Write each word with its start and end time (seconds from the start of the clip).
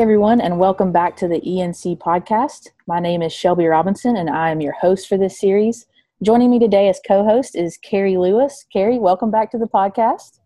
Hey 0.00 0.04
everyone, 0.04 0.40
and 0.40 0.58
welcome 0.58 0.92
back 0.92 1.14
to 1.18 1.28
the 1.28 1.42
ENC 1.42 1.98
podcast. 1.98 2.68
My 2.86 3.00
name 3.00 3.20
is 3.20 3.34
Shelby 3.34 3.66
Robinson, 3.66 4.16
and 4.16 4.30
I 4.30 4.48
am 4.48 4.62
your 4.62 4.72
host 4.72 5.06
for 5.06 5.18
this 5.18 5.38
series. 5.38 5.84
Joining 6.22 6.50
me 6.50 6.58
today 6.58 6.88
as 6.88 6.98
co 7.06 7.22
host 7.22 7.54
is 7.54 7.76
Carrie 7.76 8.16
Lewis. 8.16 8.64
Carrie, 8.72 8.98
welcome 8.98 9.30
back 9.30 9.50
to 9.50 9.58
the 9.58 9.66
podcast. 9.66 10.40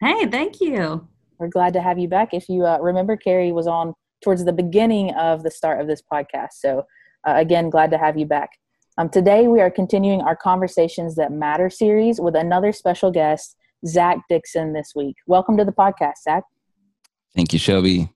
Hey, 0.00 0.24
thank 0.24 0.62
you. 0.62 1.06
We're 1.38 1.48
glad 1.48 1.74
to 1.74 1.82
have 1.82 1.98
you 1.98 2.08
back. 2.08 2.32
If 2.32 2.48
you 2.48 2.64
uh, 2.64 2.78
remember, 2.78 3.18
Carrie 3.18 3.52
was 3.52 3.66
on 3.66 3.92
towards 4.22 4.46
the 4.46 4.52
beginning 4.54 5.12
of 5.12 5.42
the 5.42 5.50
start 5.50 5.78
of 5.78 5.88
this 5.88 6.02
podcast. 6.10 6.52
So, 6.52 6.86
uh, 7.28 7.34
again, 7.36 7.68
glad 7.68 7.90
to 7.90 7.98
have 7.98 8.16
you 8.16 8.24
back. 8.24 8.48
Um, 8.96 9.10
today, 9.10 9.46
we 9.46 9.60
are 9.60 9.70
continuing 9.70 10.22
our 10.22 10.34
Conversations 10.36 11.16
That 11.16 11.32
Matter 11.32 11.68
series 11.68 12.18
with 12.18 12.34
another 12.34 12.72
special 12.72 13.10
guest, 13.10 13.56
Zach 13.86 14.20
Dixon, 14.30 14.72
this 14.72 14.94
week. 14.96 15.16
Welcome 15.26 15.58
to 15.58 15.66
the 15.66 15.72
podcast, 15.72 16.22
Zach. 16.24 16.44
Thank 17.34 17.52
you, 17.52 17.58
Shelby. 17.58 18.08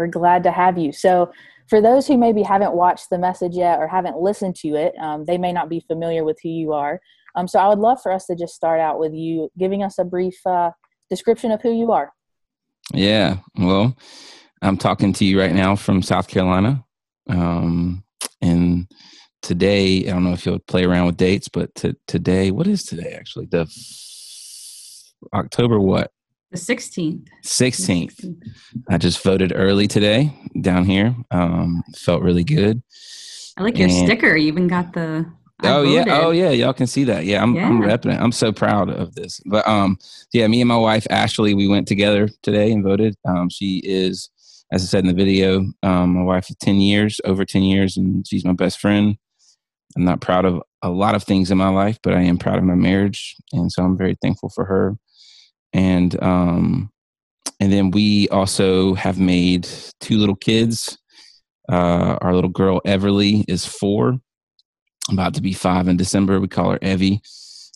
We're 0.00 0.06
glad 0.06 0.44
to 0.44 0.50
have 0.50 0.78
you. 0.78 0.92
So, 0.92 1.30
for 1.68 1.82
those 1.82 2.06
who 2.06 2.16
maybe 2.16 2.42
haven't 2.42 2.72
watched 2.72 3.10
the 3.10 3.18
message 3.18 3.54
yet 3.54 3.78
or 3.78 3.86
haven't 3.86 4.16
listened 4.16 4.56
to 4.56 4.68
it, 4.76 4.94
um, 4.98 5.26
they 5.26 5.36
may 5.36 5.52
not 5.52 5.68
be 5.68 5.80
familiar 5.80 6.24
with 6.24 6.38
who 6.42 6.48
you 6.48 6.72
are. 6.72 7.02
Um, 7.34 7.46
so, 7.46 7.58
I 7.58 7.68
would 7.68 7.78
love 7.78 8.00
for 8.02 8.10
us 8.10 8.24
to 8.26 8.34
just 8.34 8.54
start 8.54 8.80
out 8.80 8.98
with 8.98 9.12
you 9.12 9.50
giving 9.58 9.82
us 9.82 9.98
a 9.98 10.04
brief 10.04 10.38
uh, 10.46 10.70
description 11.10 11.50
of 11.50 11.60
who 11.60 11.78
you 11.78 11.92
are. 11.92 12.14
Yeah. 12.94 13.36
Well, 13.58 13.94
I'm 14.62 14.78
talking 14.78 15.12
to 15.12 15.24
you 15.26 15.38
right 15.38 15.52
now 15.52 15.76
from 15.76 16.00
South 16.00 16.28
Carolina. 16.28 16.82
Um, 17.28 18.02
and 18.40 18.90
today, 19.42 20.08
I 20.08 20.12
don't 20.12 20.24
know 20.24 20.32
if 20.32 20.46
you'll 20.46 20.60
play 20.60 20.84
around 20.84 21.06
with 21.06 21.18
dates, 21.18 21.48
but 21.48 21.74
to, 21.76 21.94
today, 22.06 22.50
what 22.50 22.66
is 22.66 22.84
today 22.84 23.12
actually? 23.18 23.46
The 23.50 23.60
f- 23.60 25.28
October 25.34 25.78
what? 25.78 26.10
The 26.50 26.58
16th. 26.58 27.28
16th. 27.44 28.42
I 28.88 28.98
just 28.98 29.22
voted 29.22 29.52
early 29.54 29.86
today 29.86 30.36
down 30.60 30.84
here. 30.84 31.14
Um, 31.30 31.84
felt 31.94 32.22
really 32.22 32.42
good. 32.42 32.82
I 33.56 33.62
like 33.62 33.78
your 33.78 33.88
and, 33.88 34.06
sticker. 34.06 34.36
You 34.36 34.48
even 34.48 34.66
got 34.66 34.92
the. 34.92 35.30
I 35.62 35.68
oh 35.68 35.84
voted. 35.84 35.92
yeah, 35.92 36.20
oh 36.20 36.30
yeah, 36.30 36.50
y'all 36.50 36.72
can 36.72 36.88
see 36.88 37.04
that. 37.04 37.24
Yeah, 37.24 37.40
I'm, 37.40 37.54
yeah. 37.54 37.68
I'm 37.68 37.80
repping 37.80 38.12
it. 38.14 38.20
I'm 38.20 38.32
so 38.32 38.50
proud 38.50 38.90
of 38.90 39.14
this. 39.14 39.40
But 39.46 39.66
um, 39.68 39.96
yeah, 40.32 40.48
me 40.48 40.60
and 40.60 40.66
my 40.66 40.76
wife 40.76 41.06
Ashley, 41.08 41.54
we 41.54 41.68
went 41.68 41.86
together 41.86 42.28
today 42.42 42.72
and 42.72 42.82
voted. 42.82 43.14
Um, 43.28 43.48
she 43.48 43.80
is, 43.84 44.28
as 44.72 44.82
I 44.82 44.86
said 44.86 45.04
in 45.04 45.08
the 45.08 45.14
video, 45.14 45.64
um, 45.84 46.14
my 46.14 46.22
wife 46.22 46.50
of 46.50 46.58
ten 46.58 46.76
years, 46.76 47.20
over 47.24 47.44
ten 47.44 47.62
years, 47.62 47.96
and 47.96 48.26
she's 48.26 48.44
my 48.44 48.54
best 48.54 48.80
friend. 48.80 49.16
I'm 49.96 50.04
not 50.04 50.20
proud 50.20 50.46
of 50.46 50.62
a 50.82 50.90
lot 50.90 51.14
of 51.14 51.22
things 51.22 51.52
in 51.52 51.58
my 51.58 51.68
life, 51.68 51.98
but 52.02 52.14
I 52.14 52.22
am 52.22 52.38
proud 52.38 52.58
of 52.58 52.64
my 52.64 52.74
marriage, 52.74 53.36
and 53.52 53.70
so 53.70 53.84
I'm 53.84 53.96
very 53.96 54.16
thankful 54.20 54.48
for 54.48 54.64
her 54.64 54.96
and 55.72 56.20
um, 56.22 56.90
and 57.60 57.72
then 57.72 57.90
we 57.90 58.28
also 58.28 58.94
have 58.94 59.18
made 59.18 59.68
two 60.00 60.18
little 60.18 60.36
kids. 60.36 60.98
Uh, 61.70 62.18
our 62.20 62.34
little 62.34 62.50
girl 62.50 62.80
Everly 62.86 63.44
is 63.46 63.64
four, 63.64 64.18
about 65.10 65.34
to 65.34 65.42
be 65.42 65.52
five 65.52 65.86
in 65.86 65.96
December. 65.96 66.40
We 66.40 66.48
call 66.48 66.72
her 66.72 66.78
Evie, 66.82 67.20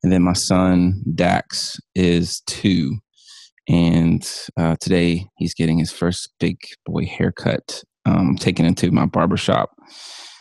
and 0.03 0.11
then 0.11 0.23
my 0.23 0.33
son 0.33 1.03
Dax 1.15 1.79
is 1.95 2.41
two, 2.47 2.97
and 3.69 4.29
uh, 4.57 4.77
today 4.81 5.27
he's 5.37 5.55
getting 5.55 5.79
his 5.79 5.93
first 5.93 6.33
big 6.41 6.59
boy 6.87 7.05
haircut. 7.07 7.83
Um, 8.07 8.37
taking 8.37 8.67
him 8.67 8.75
to 8.75 8.91
my 8.91 9.07
barber 9.07 9.39
shop 9.39 9.71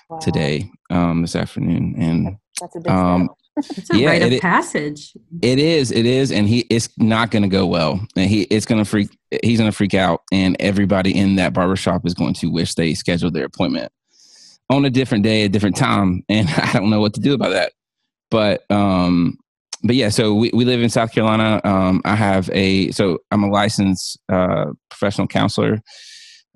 wow. 0.09 0.17
today, 0.17 0.69
um, 0.89 1.21
this 1.21 1.33
afternoon, 1.33 1.95
and 1.97 2.35
that's 2.59 2.75
a 2.75 2.79
big 2.81 2.91
um, 2.91 3.29
it's 3.57 3.89
a 3.91 3.97
yeah, 3.97 4.07
rite 4.09 4.33
of 4.33 4.41
passage. 4.41 5.13
It 5.41 5.59
is. 5.59 5.91
It 5.91 6.05
is, 6.05 6.31
and 6.31 6.47
he 6.47 6.61
it's 6.69 6.89
not 6.97 7.31
going 7.31 7.43
to 7.43 7.49
go 7.49 7.65
well. 7.65 8.05
And 8.15 8.29
he 8.29 8.43
it's 8.43 8.65
going 8.65 8.83
to 8.83 8.89
freak. 8.89 9.09
He's 9.43 9.59
going 9.59 9.71
to 9.71 9.75
freak 9.75 9.93
out, 9.93 10.21
and 10.31 10.55
everybody 10.59 11.15
in 11.15 11.35
that 11.35 11.53
barbershop 11.53 12.05
is 12.05 12.13
going 12.13 12.33
to 12.35 12.47
wish 12.47 12.75
they 12.75 12.93
scheduled 12.93 13.33
their 13.33 13.45
appointment 13.45 13.91
on 14.69 14.85
a 14.85 14.89
different 14.89 15.23
day, 15.23 15.43
a 15.43 15.49
different 15.49 15.75
time, 15.75 16.23
and 16.29 16.49
I 16.57 16.73
don't 16.73 16.89
know 16.89 17.01
what 17.01 17.13
to 17.15 17.21
do 17.21 17.33
about 17.33 17.51
that. 17.51 17.73
But 18.31 18.69
um, 18.71 19.37
but 19.83 19.95
yeah, 19.95 20.09
so 20.09 20.33
we, 20.33 20.49
we 20.53 20.65
live 20.65 20.81
in 20.81 20.89
South 20.89 21.11
Carolina. 21.11 21.61
Um, 21.63 22.01
I 22.05 22.15
have 22.15 22.49
a 22.53 22.91
so 22.91 23.19
I'm 23.31 23.43
a 23.43 23.49
licensed 23.49 24.17
uh, 24.31 24.65
professional 24.89 25.27
counselor. 25.27 25.81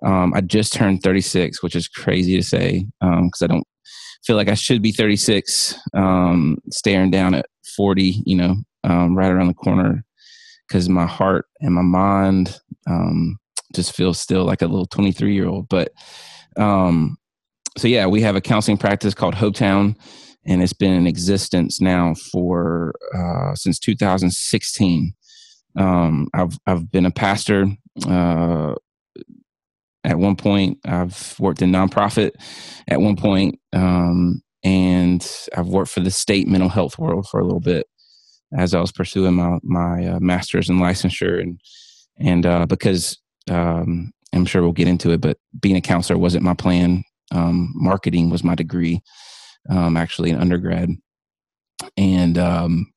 Um, 0.05 0.33
I 0.35 0.41
just 0.41 0.73
turned 0.73 1.01
36, 1.01 1.63
which 1.63 1.75
is 1.75 1.87
crazy 1.87 2.35
to 2.37 2.43
say 2.43 2.85
because 3.01 3.41
um, 3.41 3.43
I 3.43 3.47
don't 3.47 3.67
feel 4.27 4.35
like 4.35 4.49
I 4.49 4.55
should 4.55 4.81
be 4.81 4.91
36, 4.91 5.79
um, 5.95 6.57
staring 6.69 7.09
down 7.09 7.33
at 7.33 7.45
40, 7.77 8.23
you 8.25 8.35
know, 8.35 8.57
um, 8.83 9.17
right 9.17 9.31
around 9.31 9.47
the 9.47 9.53
corner 9.53 10.03
because 10.67 10.89
my 10.89 11.05
heart 11.05 11.45
and 11.61 11.73
my 11.73 11.81
mind 11.81 12.59
um, 12.87 13.37
just 13.73 13.95
feel 13.95 14.13
still 14.13 14.43
like 14.43 14.61
a 14.61 14.67
little 14.67 14.85
23 14.85 15.33
year 15.33 15.47
old. 15.47 15.69
But 15.69 15.93
um, 16.57 17.17
so, 17.77 17.87
yeah, 17.87 18.05
we 18.05 18.21
have 18.21 18.35
a 18.35 18.41
counseling 18.41 18.77
practice 18.77 19.13
called 19.13 19.35
Hopetown, 19.35 19.95
and 20.45 20.61
it's 20.61 20.73
been 20.73 20.93
in 20.93 21.07
existence 21.07 21.79
now 21.79 22.13
for 22.31 22.95
uh, 23.15 23.55
since 23.55 23.79
2016. 23.79 25.13
Um, 25.77 26.27
I've 26.33 26.57
I've 26.65 26.91
been 26.91 27.05
a 27.05 27.11
pastor 27.11 27.67
uh, 28.07 28.73
at 30.07 30.17
one 30.17 30.35
point. 30.35 30.79
I've 30.85 31.35
worked 31.39 31.61
in 31.61 31.71
nonprofit 31.71 32.31
at 32.87 33.01
one 33.01 33.17
point, 33.17 33.59
um, 33.73 34.41
and 34.63 35.29
I've 35.55 35.67
worked 35.67 35.91
for 35.91 35.99
the 35.99 36.09
state 36.09 36.47
mental 36.47 36.69
health 36.69 36.97
world 36.97 37.27
for 37.27 37.39
a 37.39 37.43
little 37.43 37.59
bit 37.59 37.85
as 38.57 38.73
I 38.73 38.79
was 38.79 38.91
pursuing 38.91 39.35
my 39.35 39.59
my 39.61 40.07
uh, 40.07 40.19
master's 40.19 40.69
in 40.69 40.77
licensure, 40.79 41.39
and 41.41 41.59
and 42.17 42.45
uh, 42.45 42.65
because 42.65 43.17
um, 43.51 44.11
I'm 44.33 44.45
sure 44.45 44.61
we'll 44.61 44.71
get 44.71 44.87
into 44.87 45.11
it, 45.11 45.21
but 45.21 45.37
being 45.59 45.75
a 45.75 45.81
counselor 45.81 46.17
wasn't 46.17 46.43
my 46.43 46.53
plan. 46.53 47.03
Um, 47.31 47.73
marketing 47.75 48.29
was 48.29 48.43
my 48.43 48.55
degree, 48.55 49.01
um, 49.69 49.97
actually 49.97 50.29
in 50.29 50.39
undergrad, 50.39 50.89
and 51.97 52.37
um, 52.37 52.93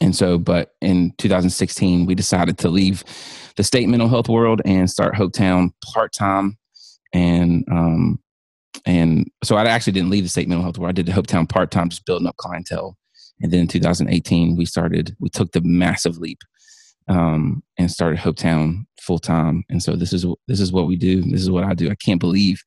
and 0.00 0.14
so, 0.14 0.38
but 0.38 0.74
in 0.80 1.12
2016, 1.18 2.06
we 2.06 2.14
decided 2.14 2.58
to 2.58 2.68
leave 2.68 3.04
the 3.56 3.64
state 3.64 3.88
mental 3.88 4.08
health 4.08 4.28
world 4.28 4.62
and 4.64 4.88
start 4.88 5.14
Hopetown 5.14 5.70
part 5.92 6.12
time. 6.12 6.56
And 7.12 7.64
um, 7.70 8.20
and 8.86 9.30
so 9.42 9.56
I 9.56 9.64
actually 9.64 9.94
didn't 9.94 10.10
leave 10.10 10.22
the 10.22 10.28
state 10.28 10.48
mental 10.48 10.62
health 10.62 10.78
world. 10.78 10.90
I 10.90 10.92
did 10.92 11.06
the 11.06 11.12
Hopetown 11.12 11.48
part 11.48 11.70
time, 11.70 11.88
just 11.88 12.06
building 12.06 12.28
up 12.28 12.36
clientele. 12.36 12.96
And 13.40 13.52
then 13.52 13.60
in 13.60 13.68
2018, 13.68 14.56
we 14.56 14.66
started. 14.66 15.16
We 15.20 15.28
took 15.28 15.52
the 15.52 15.60
massive 15.62 16.18
leap 16.18 16.38
um, 17.08 17.62
and 17.78 17.90
started 17.90 18.18
Hopetown 18.18 18.86
full 19.00 19.18
time. 19.18 19.64
And 19.68 19.82
so 19.82 19.96
this 19.96 20.12
is 20.12 20.26
this 20.46 20.60
is 20.60 20.72
what 20.72 20.86
we 20.86 20.96
do. 20.96 21.22
This 21.22 21.40
is 21.40 21.50
what 21.50 21.64
I 21.64 21.74
do. 21.74 21.90
I 21.90 21.96
can't 21.96 22.20
believe 22.20 22.62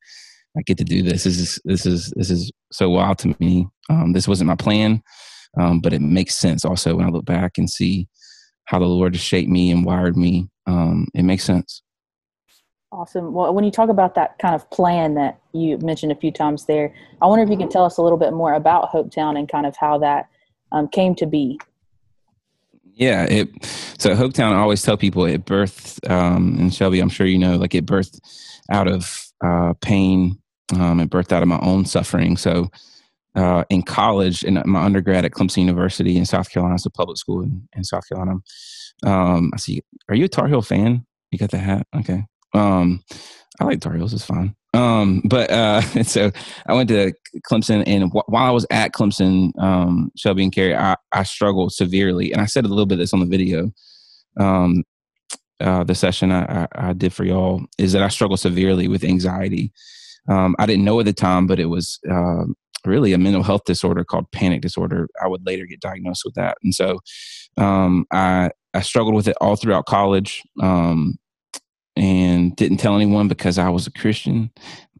I 0.56 0.62
get 0.62 0.78
to 0.78 0.84
do 0.84 1.02
this. 1.02 1.24
This 1.24 1.38
is 1.38 1.60
this 1.64 1.86
is 1.86 2.12
this 2.16 2.30
is 2.30 2.52
so 2.72 2.90
wild 2.90 3.18
to 3.18 3.34
me. 3.38 3.66
Um, 3.88 4.12
this 4.12 4.28
wasn't 4.28 4.48
my 4.48 4.56
plan, 4.56 5.02
um, 5.58 5.80
but 5.80 5.92
it 5.92 6.00
makes 6.00 6.34
sense 6.34 6.64
also 6.64 6.96
when 6.96 7.06
I 7.06 7.10
look 7.10 7.24
back 7.24 7.58
and 7.58 7.68
see 7.68 8.08
how 8.64 8.78
the 8.78 8.86
Lord 8.86 9.14
has 9.14 9.22
shaped 9.22 9.50
me 9.50 9.70
and 9.70 9.84
wired 9.84 10.16
me 10.16 10.48
um, 10.66 11.08
it 11.14 11.22
makes 11.22 11.44
sense. 11.44 11.82
Awesome. 12.90 13.32
Well, 13.32 13.54
when 13.54 13.64
you 13.64 13.70
talk 13.70 13.88
about 13.88 14.14
that 14.16 14.38
kind 14.38 14.54
of 14.54 14.68
plan 14.70 15.14
that 15.14 15.40
you 15.52 15.78
mentioned 15.78 16.12
a 16.12 16.14
few 16.14 16.30
times 16.30 16.66
there, 16.66 16.94
I 17.22 17.26
wonder 17.26 17.42
if 17.42 17.50
you 17.50 17.56
can 17.56 17.70
tell 17.70 17.84
us 17.84 17.96
a 17.96 18.02
little 18.02 18.18
bit 18.18 18.34
more 18.34 18.52
about 18.52 18.90
Hopetown 18.90 19.38
and 19.38 19.48
kind 19.48 19.64
of 19.64 19.74
how 19.76 19.98
that 19.98 20.28
um, 20.72 20.88
came 20.88 21.14
to 21.16 21.26
be. 21.26 21.58
Yeah, 22.94 23.24
it. 23.24 23.48
So 23.98 24.14
Hopetown, 24.14 24.52
I 24.52 24.58
always 24.58 24.82
tell 24.82 24.98
people 24.98 25.24
it 25.24 25.46
birthed, 25.46 26.08
um, 26.10 26.58
and 26.58 26.74
Shelby, 26.74 27.00
I'm 27.00 27.08
sure 27.08 27.26
you 27.26 27.38
know, 27.38 27.56
like 27.56 27.74
it 27.74 27.86
birthed 27.86 28.20
out 28.70 28.88
of 28.88 29.26
uh, 29.42 29.72
pain. 29.80 30.38
Um, 30.78 31.00
it 31.00 31.08
birthed 31.08 31.32
out 31.32 31.42
of 31.42 31.48
my 31.48 31.58
own 31.60 31.86
suffering. 31.86 32.36
So 32.36 32.70
uh, 33.34 33.64
in 33.70 33.82
college, 33.82 34.44
in 34.44 34.62
my 34.66 34.82
undergrad 34.82 35.24
at 35.24 35.32
Clemson 35.32 35.58
University 35.58 36.16
in 36.16 36.26
South 36.26 36.50
Carolina, 36.50 36.74
it's 36.74 36.86
a 36.86 36.90
public 36.90 37.16
school 37.16 37.42
in, 37.42 37.68
in 37.74 37.84
South 37.84 38.06
Carolina. 38.08 38.38
Um, 39.04 39.50
I 39.54 39.56
see. 39.56 39.82
Are 40.08 40.14
you 40.14 40.26
a 40.26 40.28
Tar 40.28 40.48
Heel 40.48 40.62
fan? 40.62 41.06
You 41.30 41.38
got 41.38 41.50
the 41.50 41.58
hat? 41.58 41.86
Okay. 41.96 42.24
Um, 42.54 43.02
I 43.60 43.64
like 43.64 43.80
Tar 43.80 43.94
Heels. 43.94 44.12
It's 44.12 44.24
fine. 44.24 44.54
Um, 44.74 45.22
but 45.24 45.50
uh, 45.50 45.80
so 46.02 46.30
I 46.66 46.74
went 46.74 46.88
to 46.90 47.12
Clemson, 47.50 47.84
and 47.86 48.10
while 48.12 48.44
I 48.44 48.50
was 48.50 48.66
at 48.70 48.92
Clemson, 48.92 49.58
um, 49.58 50.10
Shelby 50.16 50.44
and 50.44 50.52
Carrie, 50.52 50.76
I, 50.76 50.96
I 51.12 51.22
struggled 51.22 51.72
severely, 51.72 52.32
and 52.32 52.40
I 52.40 52.46
said 52.46 52.64
a 52.64 52.68
little 52.68 52.86
bit 52.86 52.94
of 52.94 53.00
this 53.00 53.12
on 53.12 53.20
the 53.20 53.26
video. 53.26 53.70
Um, 54.38 54.84
uh, 55.60 55.84
the 55.84 55.94
session 55.94 56.32
I, 56.32 56.62
I, 56.62 56.68
I 56.74 56.92
did 56.92 57.12
for 57.12 57.24
y'all 57.24 57.62
is 57.78 57.92
that 57.92 58.02
I 58.02 58.08
struggled 58.08 58.40
severely 58.40 58.88
with 58.88 59.04
anxiety. 59.04 59.72
Um, 60.28 60.56
I 60.58 60.66
didn't 60.66 60.84
know 60.84 60.98
at 61.00 61.06
the 61.06 61.12
time, 61.12 61.46
but 61.46 61.60
it 61.60 61.66
was 61.66 62.00
uh, 62.10 62.44
really 62.86 63.12
a 63.12 63.18
mental 63.18 63.42
health 63.42 63.64
disorder 63.64 64.04
called 64.04 64.30
panic 64.32 64.60
disorder. 64.62 65.08
I 65.22 65.28
would 65.28 65.44
later 65.46 65.66
get 65.66 65.80
diagnosed 65.80 66.22
with 66.24 66.34
that, 66.34 66.56
and 66.62 66.74
so 66.74 67.00
um, 67.56 68.06
I 68.12 68.50
I 68.74 68.80
struggled 68.80 69.14
with 69.14 69.28
it 69.28 69.36
all 69.40 69.56
throughout 69.56 69.86
college, 69.86 70.42
um, 70.60 71.18
and 71.96 72.54
didn't 72.56 72.78
tell 72.78 72.96
anyone 72.96 73.28
because 73.28 73.58
I 73.58 73.68
was 73.68 73.86
a 73.86 73.92
Christian. 73.92 74.50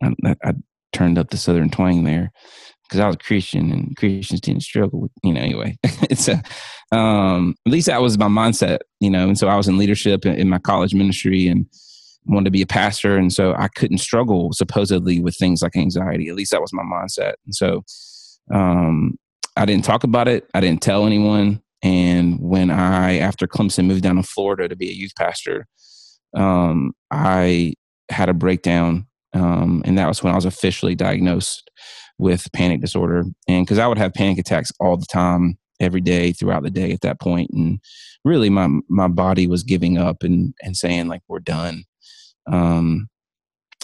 I, 0.03 0.37
I 0.45 0.53
turned 0.93 1.19
up 1.19 1.31
the 1.31 1.37
Southern 1.37 1.71
twang 1.71 2.05
there 2.05 2.31
because 2.85 3.01
I 3.01 3.07
was 3.07 3.17
a 3.17 3.19
Christian, 3.19 3.73
and 3.73 3.97
Christians 3.97 4.41
didn't 4.41 4.63
struggle 4.63 5.01
with 5.01 5.13
you 5.23 5.33
know. 5.33 5.41
Anyway, 5.41 5.77
it's 5.83 6.29
a 6.29 6.43
um, 6.97 7.55
at 7.67 7.73
least 7.73 7.87
that 7.87 8.03
was 8.03 8.19
my 8.19 8.29
mindset, 8.29 8.81
you 9.01 9.11
know. 9.11 9.29
And 9.29 9.39
so 9.39 9.49
I 9.49 9.57
was 9.57 9.69
in 9.69 9.79
leadership 9.79 10.27
in, 10.27 10.35
in 10.35 10.49
my 10.49 10.59
college 10.59 10.95
ministry, 10.95 11.47
and 11.47 11.67
wanted 12.27 12.47
to 12.47 12.51
be 12.51 12.63
a 12.63 12.67
pastor, 12.67 13.17
and 13.17 13.33
so 13.33 13.55
I 13.55 13.69
couldn't 13.69 13.99
struggle 13.99 14.53
supposedly 14.53 15.21
with 15.21 15.37
things 15.37 15.63
like 15.63 15.77
anxiety. 15.77 16.29
At 16.29 16.35
least 16.35 16.53
that 16.53 16.61
was 16.61 16.73
my 16.73 16.83
mindset. 16.83 17.35
And 17.45 17.55
so 17.55 17.85
um, 18.53 19.17
I 19.57 19.65
didn't 19.65 19.85
talk 19.85 20.05
about 20.05 20.29
it. 20.29 20.49
I 20.55 20.61
didn't 20.61 20.83
tell 20.83 21.07
anyone. 21.07 21.63
And 21.83 22.39
when 22.41 22.71
I, 22.71 23.19
after 23.19 23.47
Clemson, 23.47 23.87
moved 23.87 24.03
down 24.03 24.17
to 24.17 24.23
Florida 24.23 24.69
to 24.69 24.77
be 24.77 24.89
a 24.89 24.95
youth 24.95 25.13
pastor, 25.17 25.67
um, 26.37 26.93
I 27.11 27.75
had 28.09 28.29
a 28.29 28.35
breakdown, 28.35 29.07
um, 29.35 29.83
and 29.85 29.99
that 29.99 30.07
was 30.07 30.23
when 30.23 30.33
I 30.33 30.37
was 30.37 30.45
officially 30.45 30.95
diagnosed 30.95 31.71
with 32.19 32.47
panic 32.53 32.81
disorder. 32.81 33.25
And 33.49 33.67
because 33.67 33.79
I 33.79 33.89
would 33.89 33.99
have 33.99 34.15
panic 34.15 34.39
attacks 34.39 34.71
all 34.79 34.97
the 34.97 35.07
time, 35.07 35.59
every 35.83 36.01
day, 36.01 36.33
throughout 36.33 36.63
the 36.63 36.71
day 36.71 36.93
at 36.93 37.01
that 37.03 37.21
point, 37.21 37.51
and 37.53 37.81
really 38.25 38.49
my 38.49 38.69
my 38.89 39.09
body 39.09 39.47
was 39.47 39.63
giving 39.63 39.99
up 39.99 40.23
and 40.23 40.55
and 40.63 40.77
saying 40.77 41.09
like 41.09 41.23
we're 41.29 41.41
done. 41.41 41.85
Um, 42.47 43.09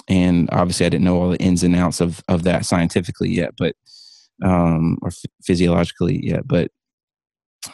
and 0.08 0.48
obviously, 0.52 0.86
I 0.86 0.88
didn't 0.88 1.04
know 1.04 1.20
all 1.20 1.30
the 1.30 1.38
ins 1.38 1.62
and 1.62 1.76
outs 1.76 2.00
of 2.00 2.22
of 2.28 2.44
that 2.44 2.64
scientifically 2.64 3.30
yet, 3.30 3.54
but 3.56 3.74
um, 4.44 4.98
or 5.02 5.08
f- 5.08 5.30
physiologically 5.42 6.20
yet, 6.24 6.46
but 6.46 6.70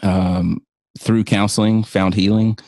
um, 0.03 0.61
through 0.99 1.25
counseling, 1.25 1.85
found 1.85 2.15
healing 2.15 2.59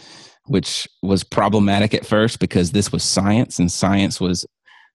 which 0.46 0.86
was 1.02 1.24
problematic 1.24 1.94
at 1.94 2.06
first 2.06 2.38
because 2.38 2.72
this 2.72 2.92
was 2.92 3.02
science 3.02 3.58
and 3.58 3.70
science 3.70 4.20
was 4.20 4.46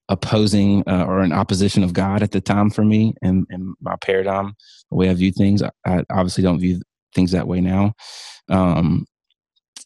opposing 0.09 0.83
uh, 0.87 1.05
or 1.05 1.23
in 1.23 1.31
opposition 1.31 1.83
of 1.83 1.93
God 1.93 2.23
at 2.23 2.31
the 2.31 2.41
time 2.41 2.69
for 2.69 2.83
me 2.83 3.13
and, 3.21 3.45
and 3.49 3.75
my 3.81 3.95
paradigm, 4.01 4.55
the 4.89 4.97
way 4.97 5.09
I 5.09 5.13
view 5.13 5.31
things. 5.31 5.61
I, 5.61 5.71
I, 5.85 6.03
obviously 6.09 6.43
don't 6.43 6.59
view 6.59 6.81
things 7.13 7.31
that 7.31 7.47
way 7.47 7.61
now. 7.61 7.93
Um, 8.49 9.05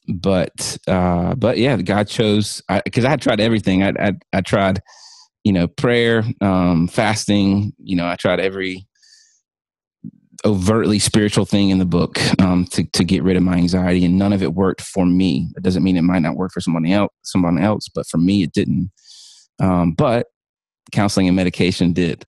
but 0.07 0.77
uh, 0.87 1.35
but 1.35 1.57
yeah, 1.57 1.77
God 1.77 2.07
chose 2.07 2.61
because 2.83 3.05
I, 3.05 3.13
I, 3.13 3.15
tried 3.17 3.39
everything. 3.39 3.83
I, 3.83 3.93
I, 3.99 4.13
I 4.33 4.41
tried, 4.41 4.81
you 5.43 5.53
know, 5.53 5.67
prayer, 5.67 6.23
um, 6.41 6.87
fasting. 6.87 7.73
You 7.83 7.95
know, 7.95 8.07
I 8.07 8.15
tried 8.15 8.39
every 8.39 8.87
overtly 10.45 10.99
spiritual 10.99 11.45
thing 11.45 11.69
in 11.69 11.79
the 11.79 11.85
book 11.85 12.19
um, 12.39 12.65
to 12.71 12.83
to 12.83 13.03
get 13.03 13.23
rid 13.23 13.37
of 13.37 13.43
my 13.43 13.55
anxiety, 13.55 14.05
and 14.05 14.17
none 14.17 14.33
of 14.33 14.43
it 14.43 14.53
worked 14.53 14.81
for 14.81 15.05
me. 15.05 15.49
It 15.55 15.63
doesn't 15.63 15.83
mean 15.83 15.97
it 15.97 16.03
might 16.03 16.21
not 16.21 16.35
work 16.35 16.51
for 16.51 16.61
somebody 16.61 16.93
else, 16.93 17.11
someone 17.23 17.57
else, 17.57 17.89
but 17.93 18.07
for 18.07 18.17
me, 18.17 18.43
it 18.43 18.53
didn't. 18.53 18.91
Um, 19.59 19.93
but 19.93 20.27
counseling 20.91 21.27
and 21.27 21.35
medication 21.35 21.93
did, 21.93 22.25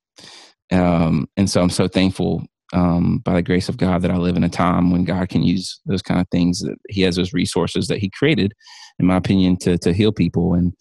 um, 0.72 1.28
and 1.38 1.50
so 1.50 1.62
I'm 1.62 1.70
so 1.70 1.88
thankful 1.88 2.46
um, 2.74 3.20
by 3.20 3.36
the 3.36 3.42
grace 3.42 3.70
of 3.70 3.78
God 3.78 4.02
that 4.02 4.12
I 4.12 4.18
live 4.18 4.38
in 4.38 4.44
a 4.44 4.50
time 4.50 4.92
when 4.92 5.06
God 5.06 5.30
can 5.30 5.44
use 5.44 5.80
those 5.86 6.02
kind 6.02 6.20
of 6.20 6.28
things 6.30 6.60
that 6.62 6.78
He 6.90 7.02
has 7.02 7.16
those 7.16 7.34
resources 7.34 7.88
that 7.88 8.00
He 8.00 8.10
created, 8.10 8.54
in 9.00 9.06
my 9.06 9.18
opinion, 9.18 9.58
to 9.58 9.78
to 9.80 9.94
heal 9.94 10.12
people 10.12 10.54
and. 10.54 10.74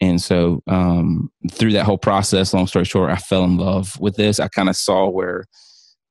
And 0.00 0.22
so, 0.22 0.62
um, 0.68 1.28
through 1.50 1.72
that 1.72 1.84
whole 1.84 1.98
process, 1.98 2.54
long 2.54 2.68
story 2.68 2.84
short, 2.84 3.10
I 3.10 3.16
fell 3.16 3.42
in 3.42 3.56
love 3.56 3.98
with 3.98 4.14
this. 4.14 4.38
I 4.38 4.46
kind 4.46 4.68
of 4.68 4.76
saw 4.76 5.08
where, 5.08 5.46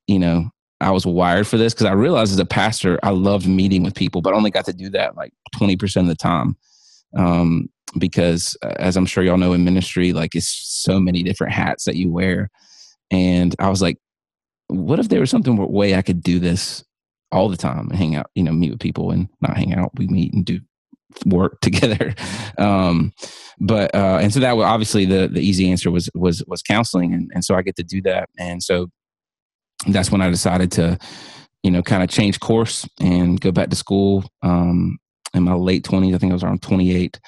you 0.07 0.19
know, 0.19 0.50
I 0.79 0.91
was 0.91 1.06
wired 1.06 1.47
for 1.47 1.57
this 1.57 1.73
because 1.73 1.85
I 1.85 1.94
realized 1.94 2.33
as 2.33 2.39
a 2.39 2.45
pastor, 2.45 3.00
I 3.01 3.09
loved 3.09 3.47
meeting 3.47 3.83
with 3.83 3.95
people, 3.95 4.21
but 4.21 4.33
only 4.33 4.51
got 4.51 4.65
to 4.65 4.73
do 4.73 4.89
that 4.89 5.15
like 5.15 5.33
20% 5.56 6.01
of 6.01 6.07
the 6.07 6.15
time. 6.15 6.56
Um, 7.18 7.69
because 7.97 8.57
uh, 8.62 8.73
as 8.77 8.97
I'm 8.97 9.06
sure 9.06 9.23
y'all 9.23 9.38
know 9.38 9.53
in 9.53 9.63
ministry, 9.63 10.13
like 10.13 10.35
it's 10.35 10.50
so 10.50 11.00
many 11.00 11.23
different 11.23 11.53
hats 11.53 11.85
that 11.85 11.95
you 11.95 12.12
wear. 12.12 12.50
And 13.09 13.56
I 13.59 13.69
was 13.69 13.81
like, 13.81 13.97
what 14.67 14.99
if 14.99 15.09
there 15.09 15.19
was 15.19 15.29
something 15.29 15.55
way 15.71 15.95
I 15.95 16.01
could 16.01 16.21
do 16.21 16.39
this 16.39 16.83
all 17.31 17.49
the 17.49 17.57
time 17.57 17.89
and 17.89 17.95
hang 17.95 18.15
out, 18.15 18.29
you 18.35 18.43
know, 18.43 18.51
meet 18.51 18.71
with 18.71 18.79
people 18.79 19.11
and 19.11 19.27
not 19.41 19.57
hang 19.57 19.73
out, 19.73 19.91
we 19.95 20.07
meet 20.07 20.33
and 20.33 20.45
do 20.45 20.59
work 21.25 21.59
together. 21.61 22.13
Um, 22.57 23.13
but, 23.59 23.93
uh, 23.95 24.19
and 24.21 24.33
so 24.33 24.39
that 24.39 24.55
was 24.55 24.65
obviously 24.65 25.05
the, 25.05 25.27
the 25.27 25.41
easy 25.41 25.69
answer 25.69 25.89
was, 25.89 26.09
was, 26.13 26.43
was 26.47 26.61
counseling. 26.61 27.13
And, 27.13 27.31
and 27.33 27.43
so 27.43 27.55
I 27.55 27.61
get 27.61 27.75
to 27.77 27.83
do 27.83 28.01
that. 28.03 28.29
And 28.37 28.61
so 28.61 28.87
that's 29.87 30.11
when 30.11 30.21
I 30.21 30.29
decided 30.29 30.71
to, 30.73 30.97
you 31.63 31.71
know, 31.71 31.81
kind 31.81 32.03
of 32.03 32.09
change 32.09 32.39
course 32.39 32.87
and 32.99 33.39
go 33.39 33.51
back 33.51 33.69
to 33.69 33.75
school 33.75 34.29
um, 34.43 34.97
in 35.33 35.43
my 35.43 35.53
late 35.53 35.83
20s. 35.83 36.13
I 36.13 36.17
think 36.17 36.31
I 36.31 36.33
was 36.33 36.43
around 36.43 36.61
28 36.61 37.19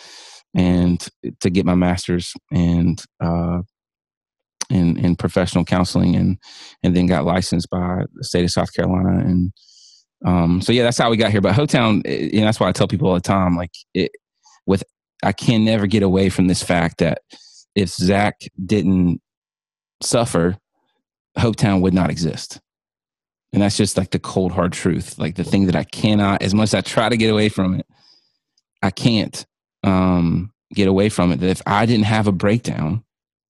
and 0.56 1.08
to 1.42 1.50
get 1.50 1.66
my 1.66 1.76
master's 1.76 2.34
and 2.52 3.04
uh, 3.20 3.62
in, 4.70 4.98
in 4.98 5.16
professional 5.16 5.66
counseling 5.66 6.16
and, 6.16 6.38
and 6.84 6.96
then 6.96 7.08
got 7.08 7.26
licensed 7.26 7.70
by 7.70 8.04
the 8.14 8.24
state 8.24 8.44
of 8.44 8.52
South 8.52 8.74
Carolina. 8.74 9.20
And 9.20 9.52
um, 10.26 10.62
so, 10.62 10.72
yeah, 10.72 10.84
that's 10.84 10.98
how 10.98 11.10
we 11.10 11.18
got 11.18 11.32
here. 11.32 11.42
But 11.42 11.56
Hopetown, 11.56 12.02
and 12.06 12.34
eh, 12.34 12.42
that's 12.42 12.60
why 12.60 12.68
I 12.68 12.72
tell 12.72 12.88
people 12.88 13.08
all 13.08 13.16
the 13.16 13.22
time, 13.22 13.56
like 13.56 13.72
it, 13.94 14.12
with, 14.66 14.84
I 15.24 15.32
can 15.32 15.66
never 15.66 15.88
get 15.88 16.04
away 16.04 16.30
from 16.30 16.48
this 16.48 16.64
fact 16.64 17.00
that 17.00 17.22
if 17.76 17.90
Zach 17.90 18.42
didn't 18.64 19.22
suffer, 20.02 20.58
Hopetown 21.38 21.82
would 21.82 21.94
not 21.94 22.10
exist. 22.10 22.60
And 23.52 23.62
that's 23.62 23.78
just 23.78 23.98
like 23.98 24.12
the 24.12 24.20
cold 24.20 24.52
hard 24.52 24.74
truth. 24.74 25.18
Like 25.18 25.36
the 25.36 25.44
thing 25.44 25.66
that 25.66 25.76
I 25.76 25.84
cannot, 25.84 26.42
as 26.42 26.54
much 26.54 26.70
as 26.70 26.74
I 26.76 26.82
try 26.82 27.10
to 27.10 27.18
get 27.18 27.32
away 27.32 27.50
from 27.50 27.76
it, 27.76 27.86
I 28.82 28.92
can't 28.92 29.46
um, 29.84 30.52
get 30.74 30.88
away 30.88 31.10
from 31.10 31.32
it. 31.32 31.40
That 31.40 31.50
if 31.50 31.62
I 31.66 31.86
didn't 31.86 32.06
have 32.06 32.28
a 32.28 32.32
breakdown, 32.32 33.04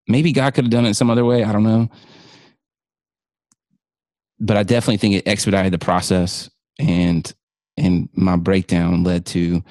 maybe 0.08 0.32
God 0.32 0.54
could 0.54 0.64
have 0.64 0.70
done 0.70 0.86
it 0.86 0.94
some 0.94 1.10
other 1.10 1.24
way. 1.24 1.44
I 1.44 1.52
don't 1.52 1.64
know. 1.64 1.88
But 4.40 4.56
I 4.56 4.62
definitely 4.62 4.96
think 4.98 5.14
it 5.14 5.28
expedited 5.28 5.72
the 5.72 5.78
process 5.78 6.50
and 6.78 7.32
and 7.76 8.08
my 8.12 8.36
breakdown 8.36 9.04
led 9.04 9.26
to 9.26 9.62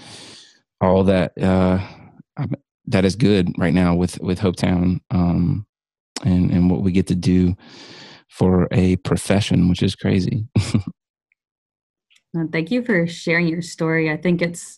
all 0.79 1.03
that 1.05 1.37
uh, 1.41 1.79
that 2.85 3.05
is 3.05 3.15
good 3.15 3.51
right 3.57 3.73
now 3.73 3.95
with 3.95 4.19
with 4.21 4.39
Hopetown 4.39 4.99
um, 5.11 5.65
and 6.23 6.51
and 6.51 6.69
what 6.69 6.81
we 6.81 6.91
get 6.91 7.07
to 7.07 7.15
do 7.15 7.55
for 8.29 8.67
a 8.71 8.97
profession, 8.97 9.69
which 9.69 9.81
is 9.81 9.95
crazy. 9.95 10.45
Thank 12.51 12.69
you 12.71 12.83
for 12.83 13.07
sharing 13.07 13.47
your 13.47 13.63
story. 13.63 14.11
I 14.11 14.17
think 14.17 14.43
it's 14.43 14.77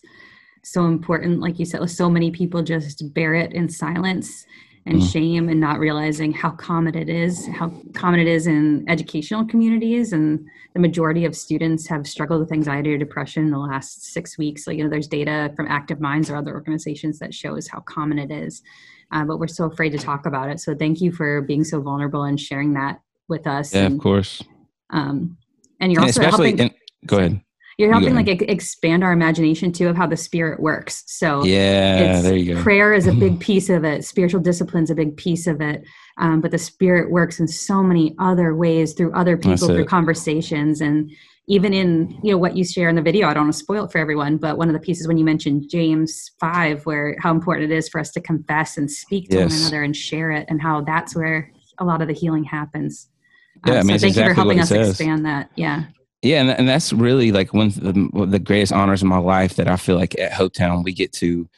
so 0.64 0.86
important. 0.86 1.40
Like 1.40 1.58
you 1.58 1.66
said, 1.66 1.88
so 1.90 2.08
many 2.08 2.30
people 2.30 2.62
just 2.62 3.12
bear 3.12 3.34
it 3.34 3.52
in 3.52 3.68
silence 3.68 4.46
and 4.86 5.00
mm. 5.00 5.12
shame 5.12 5.48
and 5.48 5.60
not 5.60 5.78
realizing 5.78 6.32
how 6.32 6.50
common 6.50 6.96
it 6.96 7.08
is, 7.08 7.46
how 7.48 7.70
common 7.94 8.18
it 8.18 8.26
is 8.26 8.46
in 8.46 8.84
educational 8.88 9.44
communities. 9.44 10.12
And 10.12 10.46
the 10.74 10.80
majority 10.80 11.24
of 11.24 11.36
students 11.36 11.86
have 11.88 12.06
struggled 12.06 12.40
with 12.40 12.52
anxiety 12.52 12.94
or 12.94 12.98
depression 12.98 13.44
in 13.44 13.50
the 13.50 13.58
last 13.58 14.04
six 14.04 14.38
weeks. 14.38 14.66
Like, 14.66 14.78
you 14.78 14.84
know, 14.84 14.90
there's 14.90 15.06
data 15.06 15.52
from 15.54 15.66
Active 15.68 16.00
Minds 16.00 16.30
or 16.30 16.36
other 16.36 16.54
organizations 16.54 17.18
that 17.18 17.34
shows 17.34 17.68
how 17.68 17.80
common 17.80 18.18
it 18.18 18.30
is. 18.30 18.62
Uh, 19.12 19.24
but 19.24 19.38
we're 19.38 19.48
so 19.48 19.64
afraid 19.64 19.90
to 19.90 19.98
talk 19.98 20.24
about 20.24 20.48
it. 20.48 20.60
So 20.60 20.74
thank 20.74 21.00
you 21.00 21.12
for 21.12 21.42
being 21.42 21.64
so 21.64 21.80
vulnerable 21.80 22.22
and 22.22 22.38
sharing 22.38 22.74
that 22.74 23.00
with 23.28 23.46
us. 23.46 23.74
Yeah, 23.74 23.86
and, 23.86 23.94
of 23.96 24.00
course. 24.00 24.42
Um, 24.90 25.36
and 25.80 25.92
you're 25.92 26.00
and 26.00 26.08
also 26.08 26.22
helping. 26.22 26.60
And, 26.60 26.70
go 27.06 27.18
ahead. 27.18 27.40
You're 27.80 27.92
helping 27.92 28.14
like 28.14 28.28
expand 28.28 29.02
our 29.02 29.12
imagination 29.12 29.72
too 29.72 29.88
of 29.88 29.96
how 29.96 30.06
the 30.06 30.16
spirit 30.16 30.60
works. 30.60 31.02
So 31.06 31.44
yeah, 31.44 32.20
there 32.20 32.36
you 32.36 32.54
go. 32.54 32.62
Prayer 32.62 32.92
is 32.92 33.06
a 33.06 33.12
big 33.12 33.40
piece 33.48 33.68
of 33.68 33.84
it. 33.84 34.04
Spiritual 34.04 34.40
discipline's 34.40 34.90
a 34.90 34.94
big 34.94 35.16
piece 35.16 35.46
of 35.46 35.60
it. 35.60 35.82
Um, 36.18 36.40
but 36.40 36.50
the 36.50 36.58
spirit 36.58 37.10
works 37.10 37.40
in 37.40 37.48
so 37.48 37.82
many 37.82 38.14
other 38.18 38.54
ways 38.54 38.92
through 38.92 39.12
other 39.14 39.36
people 39.36 39.66
through 39.68 39.86
conversations 39.86 40.80
and 40.80 41.10
even 41.48 41.72
in 41.72 42.20
you 42.22 42.30
know 42.30 42.38
what 42.38 42.56
you 42.56 42.64
share 42.64 42.88
in 42.88 42.94
the 42.94 43.02
video 43.02 43.26
i 43.26 43.34
don't 43.34 43.44
want 43.44 43.52
to 43.52 43.58
spoil 43.58 43.86
it 43.86 43.90
for 43.90 43.98
everyone 43.98 44.36
but 44.36 44.58
one 44.58 44.68
of 44.68 44.74
the 44.74 44.78
pieces 44.78 45.08
when 45.08 45.16
you 45.16 45.24
mentioned 45.24 45.64
james 45.68 46.30
5 46.38 46.84
where 46.84 47.16
how 47.18 47.32
important 47.32 47.72
it 47.72 47.74
is 47.74 47.88
for 47.88 47.98
us 47.98 48.12
to 48.12 48.20
confess 48.20 48.76
and 48.76 48.88
speak 48.88 49.30
to 49.30 49.38
yes. 49.38 49.50
one 49.50 49.60
another 49.62 49.82
and 49.82 49.96
share 49.96 50.30
it 50.30 50.46
and 50.48 50.62
how 50.62 50.82
that's 50.82 51.16
where 51.16 51.50
a 51.78 51.84
lot 51.84 52.02
of 52.02 52.08
the 52.08 52.14
healing 52.14 52.44
happens 52.44 53.08
yeah, 53.66 53.74
um, 53.74 53.80
I 53.80 53.82
mean, 53.82 53.98
so 53.98 54.02
thank 54.02 54.10
exactly 54.12 54.22
you 54.22 54.28
for 54.28 54.34
helping 54.34 54.60
us 54.60 54.68
says. 54.68 54.90
expand 54.90 55.26
that. 55.26 55.50
Yeah. 55.56 55.84
Yeah, 56.22 56.42
and, 56.42 56.50
and 56.50 56.68
that's 56.68 56.92
really 56.92 57.32
like 57.32 57.54
one 57.54 57.68
of 57.68 57.80
the, 57.80 58.26
the 58.26 58.38
greatest 58.38 58.72
honors 58.72 59.02
in 59.02 59.08
my 59.08 59.18
life 59.18 59.56
that 59.56 59.68
I 59.68 59.76
feel 59.76 59.96
like 59.96 60.18
at 60.18 60.32
Hopetown 60.32 60.84
we 60.84 60.92
get 60.92 61.12
to 61.14 61.48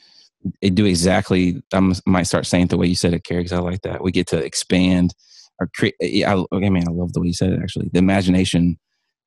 eh, 0.62 0.70
do 0.70 0.84
exactly. 0.84 1.60
I 1.72 1.92
might 2.06 2.24
start 2.24 2.46
saying 2.46 2.64
it 2.64 2.70
the 2.70 2.76
way 2.78 2.86
you 2.86 2.94
said 2.94 3.12
it, 3.12 3.24
Carrie, 3.24 3.42
because 3.42 3.58
I 3.58 3.60
like 3.60 3.82
that. 3.82 4.02
We 4.04 4.12
get 4.12 4.28
to 4.28 4.38
expand 4.38 5.14
or 5.58 5.68
create. 5.74 5.96
Eh, 6.00 6.24
I, 6.24 6.44
I 6.52 6.68
mean, 6.68 6.86
I 6.86 6.92
love 6.92 7.12
the 7.12 7.20
way 7.20 7.28
you 7.28 7.32
said 7.32 7.52
it. 7.52 7.60
Actually, 7.60 7.90
the 7.92 7.98
imagination 7.98 8.78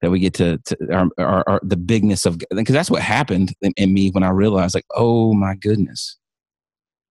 that 0.02 0.10
we 0.10 0.20
get 0.20 0.34
to, 0.36 0.58
to 0.60 0.78
our, 0.94 1.08
our, 1.18 1.44
our, 1.50 1.60
the 1.64 1.78
bigness 1.78 2.26
of 2.26 2.40
because 2.52 2.74
that's 2.74 2.92
what 2.92 3.02
happened 3.02 3.54
in, 3.62 3.74
in 3.76 3.94
me 3.94 4.12
when 4.12 4.24
I 4.24 4.30
realized, 4.30 4.76
like, 4.76 4.86
oh 4.96 5.34
my 5.34 5.56
goodness, 5.56 6.18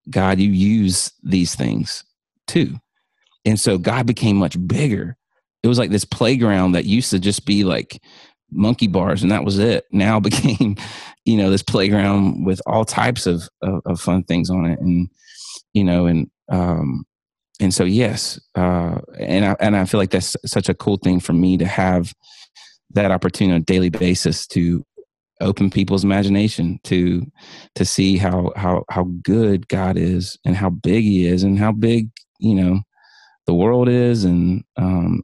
God, 0.09 0.39
you 0.39 0.51
use 0.51 1.11
these 1.23 1.53
things 1.53 2.03
too, 2.47 2.75
and 3.43 3.59
so 3.59 3.77
God 3.77 4.07
became 4.07 4.37
much 4.37 4.57
bigger 4.67 5.15
it 5.65 5.67
was 5.67 5.79
like 5.79 5.89
this 5.89 6.05
playground 6.05 6.73
that 6.73 6.85
used 6.85 7.09
to 7.09 7.19
just 7.19 7.45
be 7.45 7.63
like 7.63 7.99
monkey 8.51 8.87
bars 8.87 9.23
and 9.23 9.31
that 9.31 9.43
was 9.43 9.57
it. 9.57 9.85
Now 9.91 10.19
became 10.19 10.75
you 11.25 11.37
know 11.37 11.49
this 11.49 11.63
playground 11.63 12.45
with 12.45 12.61
all 12.67 12.85
types 12.85 13.25
of, 13.25 13.49
of, 13.61 13.81
of 13.85 13.99
fun 13.99 14.23
things 14.23 14.49
on 14.49 14.65
it 14.65 14.79
and 14.79 15.09
you 15.73 15.83
know 15.83 16.05
and 16.05 16.29
um 16.51 17.03
and 17.59 17.73
so 17.73 17.83
yes 17.83 18.39
uh 18.55 18.99
and 19.17 19.45
i 19.45 19.55
and 19.59 19.75
i 19.75 19.85
feel 19.85 19.99
like 19.99 20.11
that's 20.11 20.35
such 20.45 20.69
a 20.69 20.73
cool 20.75 20.97
thing 20.97 21.19
for 21.19 21.33
me 21.33 21.57
to 21.57 21.65
have 21.65 22.13
that 22.91 23.09
opportunity 23.09 23.55
on 23.55 23.61
a 23.61 23.65
daily 23.65 23.89
basis 23.89 24.45
to 24.45 24.85
open 25.41 25.69
people's 25.69 26.03
imagination 26.03 26.79
to 26.83 27.25
to 27.73 27.85
see 27.85 28.17
how 28.17 28.51
how 28.55 28.83
how 28.89 29.05
good 29.23 29.67
God 29.67 29.97
is 29.97 30.37
and 30.45 30.55
how 30.55 30.69
big 30.69 31.03
He 31.03 31.25
is 31.25 31.43
and 31.43 31.59
how 31.59 31.71
big 31.71 32.09
you 32.39 32.55
know 32.55 32.81
the 33.47 33.53
world 33.53 33.89
is 33.89 34.23
and 34.23 34.63
um 34.77 35.23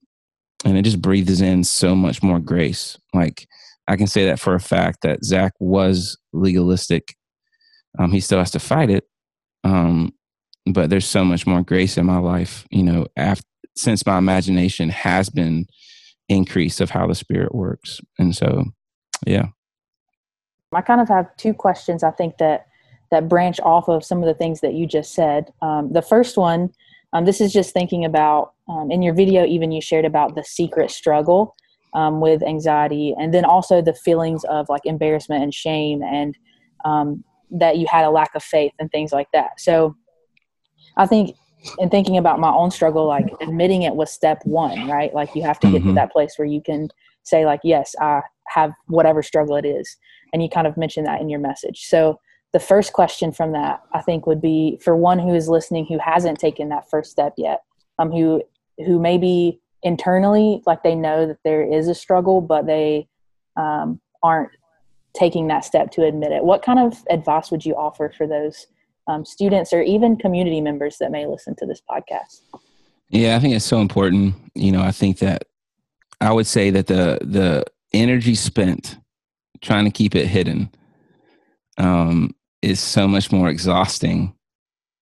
and 0.65 0.77
it 0.77 0.83
just 0.83 1.01
breathes 1.01 1.41
in 1.41 1.63
so 1.63 1.95
much 1.95 2.21
more 2.21 2.39
grace. 2.39 2.97
Like 3.13 3.47
I 3.87 3.95
can 3.95 4.07
say 4.07 4.25
that 4.25 4.39
for 4.39 4.53
a 4.53 4.59
fact 4.59 4.99
that 5.01 5.23
Zach 5.23 5.53
was 5.59 6.17
legalistic. 6.33 7.15
Um, 7.99 8.11
he 8.11 8.19
still 8.19 8.39
has 8.39 8.51
to 8.51 8.59
fight 8.59 8.89
it, 8.89 9.05
um, 9.63 10.13
but 10.65 10.89
there's 10.89 11.05
so 11.05 11.25
much 11.25 11.45
more 11.45 11.61
grace 11.61 11.97
in 11.97 12.05
my 12.05 12.19
life. 12.19 12.65
You 12.71 12.83
know, 12.83 13.07
after 13.17 13.43
since 13.75 14.05
my 14.05 14.17
imagination 14.17 14.89
has 14.89 15.29
been 15.29 15.65
increased 16.29 16.81
of 16.81 16.89
how 16.89 17.07
the 17.07 17.15
Spirit 17.15 17.53
works, 17.53 17.99
and 18.17 18.35
so 18.35 18.65
yeah. 19.25 19.47
I 20.73 20.81
kind 20.81 21.01
of 21.01 21.09
have 21.09 21.35
two 21.35 21.53
questions. 21.53 22.01
I 22.01 22.11
think 22.11 22.37
that 22.37 22.67
that 23.11 23.27
branch 23.27 23.59
off 23.59 23.89
of 23.89 24.03
some 24.05 24.19
of 24.19 24.25
the 24.25 24.33
things 24.33 24.61
that 24.61 24.73
you 24.73 24.87
just 24.87 25.13
said. 25.13 25.51
Um, 25.61 25.91
the 25.91 26.01
first 26.01 26.37
one, 26.37 26.73
um, 27.13 27.25
this 27.25 27.41
is 27.41 27.51
just 27.51 27.73
thinking 27.73 28.05
about 28.05 28.53
um, 28.69 28.91
in 28.91 29.01
your 29.01 29.13
video. 29.13 29.45
Even 29.45 29.71
you 29.71 29.81
shared 29.81 30.05
about 30.05 30.35
the 30.35 30.43
secret 30.43 30.91
struggle 30.91 31.55
um, 31.93 32.21
with 32.21 32.43
anxiety, 32.43 33.15
and 33.19 33.33
then 33.33 33.45
also 33.45 33.81
the 33.81 33.93
feelings 33.93 34.43
of 34.45 34.69
like 34.69 34.81
embarrassment 34.85 35.43
and 35.43 35.53
shame, 35.53 36.01
and 36.01 36.37
um, 36.85 37.23
that 37.51 37.77
you 37.77 37.87
had 37.87 38.05
a 38.05 38.09
lack 38.09 38.33
of 38.35 38.43
faith 38.43 38.73
and 38.79 38.89
things 38.91 39.11
like 39.11 39.27
that. 39.33 39.59
So, 39.59 39.95
I 40.97 41.05
think 41.05 41.35
in 41.79 41.89
thinking 41.89 42.17
about 42.17 42.39
my 42.39 42.51
own 42.51 42.71
struggle, 42.71 43.05
like 43.05 43.27
admitting 43.41 43.83
it 43.83 43.95
was 43.95 44.11
step 44.11 44.41
one, 44.45 44.87
right? 44.87 45.13
Like 45.13 45.35
you 45.35 45.43
have 45.43 45.59
to 45.59 45.71
get 45.71 45.81
mm-hmm. 45.81 45.89
to 45.89 45.95
that 45.95 46.11
place 46.11 46.33
where 46.37 46.47
you 46.47 46.61
can 46.61 46.89
say, 47.23 47.45
like, 47.45 47.59
yes, 47.63 47.93
I 48.01 48.21
have 48.47 48.71
whatever 48.87 49.21
struggle 49.21 49.55
it 49.55 49.65
is 49.65 49.97
and 50.33 50.41
you 50.41 50.49
kind 50.49 50.67
of 50.67 50.77
mentioned 50.77 51.07
that 51.07 51.21
in 51.21 51.29
your 51.29 51.39
message 51.39 51.85
so 51.85 52.19
the 52.53 52.59
first 52.59 52.93
question 52.93 53.31
from 53.31 53.51
that 53.51 53.81
i 53.93 54.01
think 54.01 54.25
would 54.25 54.41
be 54.41 54.77
for 54.83 54.95
one 54.95 55.19
who 55.19 55.33
is 55.33 55.47
listening 55.47 55.85
who 55.85 55.99
hasn't 55.99 56.39
taken 56.39 56.69
that 56.69 56.89
first 56.89 57.11
step 57.11 57.33
yet 57.37 57.63
um 57.99 58.11
who 58.11 58.41
who 58.85 58.99
maybe 58.99 59.59
internally 59.83 60.61
like 60.65 60.83
they 60.83 60.95
know 60.95 61.25
that 61.25 61.39
there 61.43 61.63
is 61.63 61.87
a 61.87 61.95
struggle 61.95 62.41
but 62.41 62.65
they 62.65 63.07
um, 63.57 63.99
aren't 64.23 64.51
taking 65.13 65.47
that 65.47 65.65
step 65.65 65.91
to 65.91 66.03
admit 66.05 66.31
it. 66.31 66.43
What 66.43 66.61
kind 66.61 66.79
of 66.79 67.03
advice 67.09 67.51
would 67.51 67.65
you 67.65 67.75
offer 67.75 68.13
for 68.15 68.27
those 68.27 68.67
um, 69.07 69.25
students 69.25 69.73
or 69.73 69.81
even 69.81 70.15
community 70.15 70.61
members 70.61 70.97
that 70.99 71.11
may 71.11 71.25
listen 71.25 71.55
to 71.57 71.65
this 71.65 71.81
podcast? 71.89 72.41
Yeah 73.09 73.35
i 73.35 73.39
think 73.39 73.55
it's 73.55 73.65
so 73.65 73.79
important. 73.79 74.35
You 74.55 74.71
know 74.71 74.81
i 74.81 74.91
think 74.91 75.19
that 75.19 75.43
i 76.19 76.31
would 76.31 76.47
say 76.47 76.69
that 76.69 76.87
the 76.87 77.19
the 77.21 77.65
energy 77.93 78.35
spent 78.35 78.97
trying 79.61 79.85
to 79.85 79.91
keep 79.91 80.15
it 80.15 80.27
hidden 80.27 80.69
um, 81.77 82.33
is 82.61 82.79
so 82.79 83.07
much 83.07 83.31
more 83.31 83.49
exhausting 83.49 84.33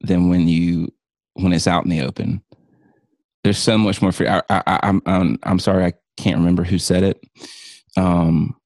than 0.00 0.28
when 0.28 0.48
you 0.48 0.92
when 1.34 1.52
it's 1.52 1.66
out 1.66 1.84
in 1.84 1.90
the 1.90 2.02
open. 2.02 2.42
There's 3.44 3.58
so 3.58 3.78
much 3.78 4.02
more 4.02 4.12
free. 4.12 4.28
I, 4.28 4.42
I, 4.50 4.80
I'm, 4.82 5.02
I'm 5.06 5.38
I'm 5.42 5.58
sorry 5.58 5.84
I 5.84 5.92
can't 6.16 6.38
remember 6.38 6.64
who 6.64 6.78
said 6.78 7.02
it, 7.02 7.22
um, 7.96 8.56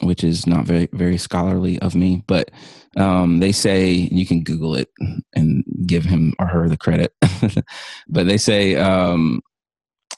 which 0.00 0.24
is 0.24 0.46
not 0.46 0.64
very 0.64 0.88
very 0.92 1.18
scholarly 1.18 1.78
of 1.80 1.94
me. 1.94 2.22
But 2.26 2.50
um, 2.96 3.40
they 3.40 3.52
say 3.52 3.90
you 3.90 4.26
can 4.26 4.42
Google 4.42 4.74
it 4.74 4.90
and 5.34 5.64
give 5.86 6.04
him 6.04 6.34
or 6.38 6.46
her 6.46 6.68
the 6.68 6.76
credit. 6.76 7.14
but 8.08 8.26
they 8.26 8.38
say 8.38 8.76
um, 8.76 9.40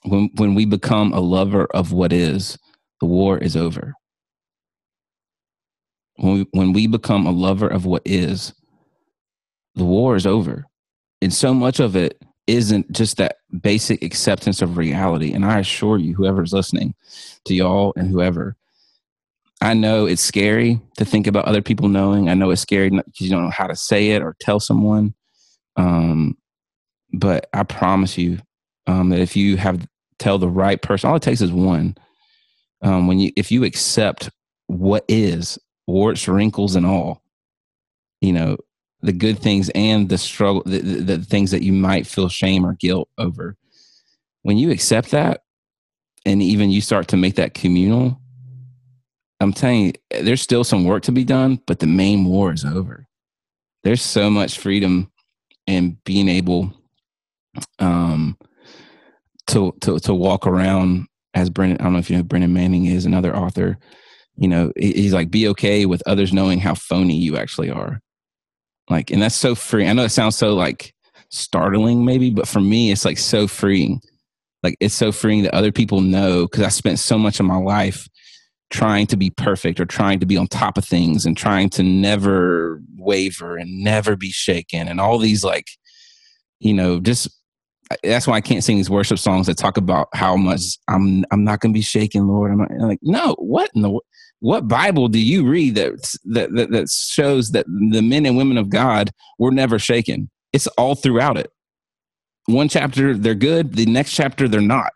when 0.05 0.31
when 0.37 0.55
we 0.55 0.65
become 0.65 1.13
a 1.13 1.21
lover 1.21 1.67
of 1.67 1.93
what 1.93 2.13
is, 2.13 2.59
the 3.01 3.07
war 3.07 3.39
is 3.39 3.57
over 3.57 3.95
when 6.17 6.35
we, 6.35 6.47
when 6.53 6.73
we 6.73 6.87
become 6.87 7.27
a 7.27 7.31
lover 7.31 7.69
of 7.69 7.85
what 7.85 8.03
is, 8.05 8.53
the 9.75 9.85
war 9.85 10.17
is 10.17 10.27
over. 10.27 10.65
And 11.23 11.33
so 11.33 11.55
much 11.55 11.81
of 11.81 11.97
it 11.97 12.23
isn't 12.47 12.91
just 12.93 13.17
that 13.17 13.39
basic 13.61 14.03
acceptance 14.03 14.63
of 14.63 14.77
reality. 14.77 15.33
And 15.33 15.45
I 15.45 15.59
assure 15.59 15.99
you, 15.99 16.15
whoever's 16.15 16.53
listening 16.53 16.95
to 17.47 17.55
y'all 17.55 17.93
and 17.97 18.09
whoever, 18.09 18.57
I 19.61 19.75
know 19.75 20.07
it's 20.07 20.23
scary 20.23 20.81
to 20.99 21.05
think 21.05 21.27
about 21.27 21.47
other 21.47 21.63
people 21.63 21.89
knowing. 21.89 22.29
I 22.29 22.35
know 22.35 22.51
it's 22.51 22.61
scary 22.61 22.91
because 22.91 23.21
you 23.21 23.31
don't 23.31 23.45
know 23.45 23.51
how 23.51 23.67
to 23.67 23.77
say 23.77 24.11
it 24.11 24.23
or 24.23 24.37
tell 24.41 24.61
someone. 24.61 25.15
Um, 25.77 26.37
but 27.13 27.49
I 27.53 27.63
promise 27.63 28.19
you 28.19 28.39
um, 28.87 29.09
that 29.11 29.21
if 29.21 29.35
you 29.37 29.57
have 29.57 29.87
tell 30.19 30.39
the 30.39 30.49
right 30.49 30.81
person, 30.81 31.09
all 31.09 31.17
it 31.17 31.23
takes 31.23 31.41
is 31.41 31.53
one. 31.53 31.97
Um, 32.83 33.07
when 33.07 33.19
you 33.19 33.33
if 33.37 33.51
you 33.51 33.65
accept 33.65 34.31
what 34.67 35.05
is 35.09 35.59
warts, 35.87 36.29
wrinkles, 36.29 36.77
and 36.77 36.87
all. 36.87 37.23
You 38.21 38.33
know, 38.33 38.57
the 39.03 39.13
good 39.13 39.39
things 39.39 39.71
and 39.71 40.09
the 40.09 40.19
struggle, 40.19 40.63
the, 40.65 40.79
the, 40.79 41.17
the 41.17 41.25
things 41.25 41.51
that 41.51 41.63
you 41.63 41.73
might 41.73 42.07
feel 42.07 42.29
shame 42.29 42.65
or 42.65 42.75
guilt 42.75 43.09
over. 43.19 43.57
When 44.43 44.59
you 44.59 44.71
accept 44.71 45.11
that, 45.11 45.43
and 46.25 46.43
even 46.43 46.71
you 46.71 46.81
start 46.81 47.09
to 47.09 47.17
make 47.17 47.37
that 47.37 47.55
communal, 47.55 48.21
I'm 49.41 49.53
telling 49.53 49.87
you, 49.87 49.93
there's 50.23 50.43
still 50.43 50.65
some 50.65 50.85
work 50.85 51.03
to 51.05 51.13
be 51.13 51.25
done, 51.25 51.61
but 51.67 51.79
the 51.79 51.87
main 51.87 52.25
war 52.25 52.53
is 52.53 52.65
over. 52.65 53.07
There's 53.85 54.03
so 54.03 54.31
much 54.31 54.59
freedom 54.59 55.13
in 55.67 55.99
being 56.05 56.29
able 56.29 56.73
um, 57.79 58.37
to 59.49 59.75
to 59.83 59.99
to 60.01 60.15
walk 60.15 60.47
around 60.47 61.07
as 61.35 61.51
Brennan. 61.51 61.79
I 61.81 61.85
don't 61.85 61.93
know 61.93 61.99
if 61.99 62.11
you 62.11 62.17
know 62.17 62.23
Brennan 62.23 62.53
Manning 62.53 62.87
is, 62.87 63.05
another 63.05 63.37
author 63.37 63.79
you 64.37 64.49
know 64.49 64.73
he's 64.77 65.15
like 65.15 65.31
be 65.31 65.49
okay 65.49 65.87
with 65.87 66.03
others 66.07 66.33
knowing 66.33 66.59
how 66.59 66.75
phony 66.75 67.17
you 67.17 67.37
actually 67.37 67.71
are. 67.71 68.01
Like 68.89 69.11
and 69.11 69.21
that's 69.21 69.35
so 69.35 69.55
free 69.55 69.87
i 69.87 69.93
know 69.93 70.05
it 70.05 70.11
sounds 70.11 70.37
so 70.37 70.55
like 70.55 70.95
startling 71.29 72.05
maybe 72.05 72.31
but 72.31 72.47
for 72.47 72.61
me 72.61 72.93
it's 72.93 73.05
like 73.05 73.19
so 73.19 73.47
freeing. 73.47 74.01
Like 74.63 74.77
it's 74.81 74.95
so 74.95 75.13
freeing 75.13 75.43
that 75.43 75.55
other 75.55 75.73
people 75.73 76.01
know 76.01 76.47
because 76.47 76.65
i 76.65 76.69
spent 76.69 76.99
so 76.99 77.19
much 77.19 77.41
of 77.41 77.47
my 77.47 77.57
life 77.57 78.09
trying 78.71 79.07
to 79.07 79.17
be 79.17 79.31
perfect 79.31 79.79
or 79.79 79.87
trying 79.87 80.19
to 80.19 80.27
be 80.27 80.37
on 80.37 80.49
top 80.49 80.77
of 80.77 80.85
things 80.85 81.25
and 81.25 81.37
trying 81.37 81.71
to 81.71 81.83
never 81.83 82.81
waver 82.97 83.57
and 83.57 83.85
never 83.85 84.17
be 84.17 84.31
shaken 84.31 84.89
and 84.89 85.01
all 85.01 85.19
these 85.19 85.45
like 85.45 85.69
you 86.59 86.75
know 86.75 86.99
just 86.99 87.29
that's 88.03 88.27
why 88.27 88.35
I 88.35 88.41
can't 88.41 88.65
sing 88.65 88.77
these 88.77 88.91
worship 88.91 89.19
songs 89.19 89.47
that 89.47 89.57
talk 89.57 89.77
about 89.77 90.09
how 90.13 90.37
much 90.37 90.79
I'm 90.89 91.25
I'm 91.31 91.45
not 91.45 91.61
going 91.61 91.73
to 91.73 91.79
be 91.79 91.83
shaken, 91.83 92.27
Lord. 92.27 92.53
I'm, 92.53 92.59
not, 92.59 92.71
I'm, 92.71 92.81
like, 92.81 92.99
no, 93.03 93.35
what 93.39 93.71
in 93.75 93.83
the 93.83 94.01
what 94.41 94.69
Bible 94.69 95.09
do 95.09 95.19
you 95.19 95.47
read 95.47 95.77
that, 95.77 96.17
that, 96.25 96.55
that 96.55 96.71
that 96.71 96.91
shows 96.91 97.51
that 97.53 97.67
the 97.67 98.03
men 98.03 98.27
and 98.27 98.37
women 98.37 98.59
of 98.59 98.69
God 98.69 99.11
were 99.39 99.51
never 99.51 99.79
shaken? 99.79 100.31
It's 100.53 100.67
all 100.69 100.95
throughout 100.95 101.37
it. 101.37 101.51
One 102.47 102.69
chapter 102.69 103.17
they're 103.17 103.35
good, 103.35 103.75
the 103.75 103.87
next 103.87 104.13
chapter 104.13 104.47
they're 104.47 104.61
not, 104.61 104.93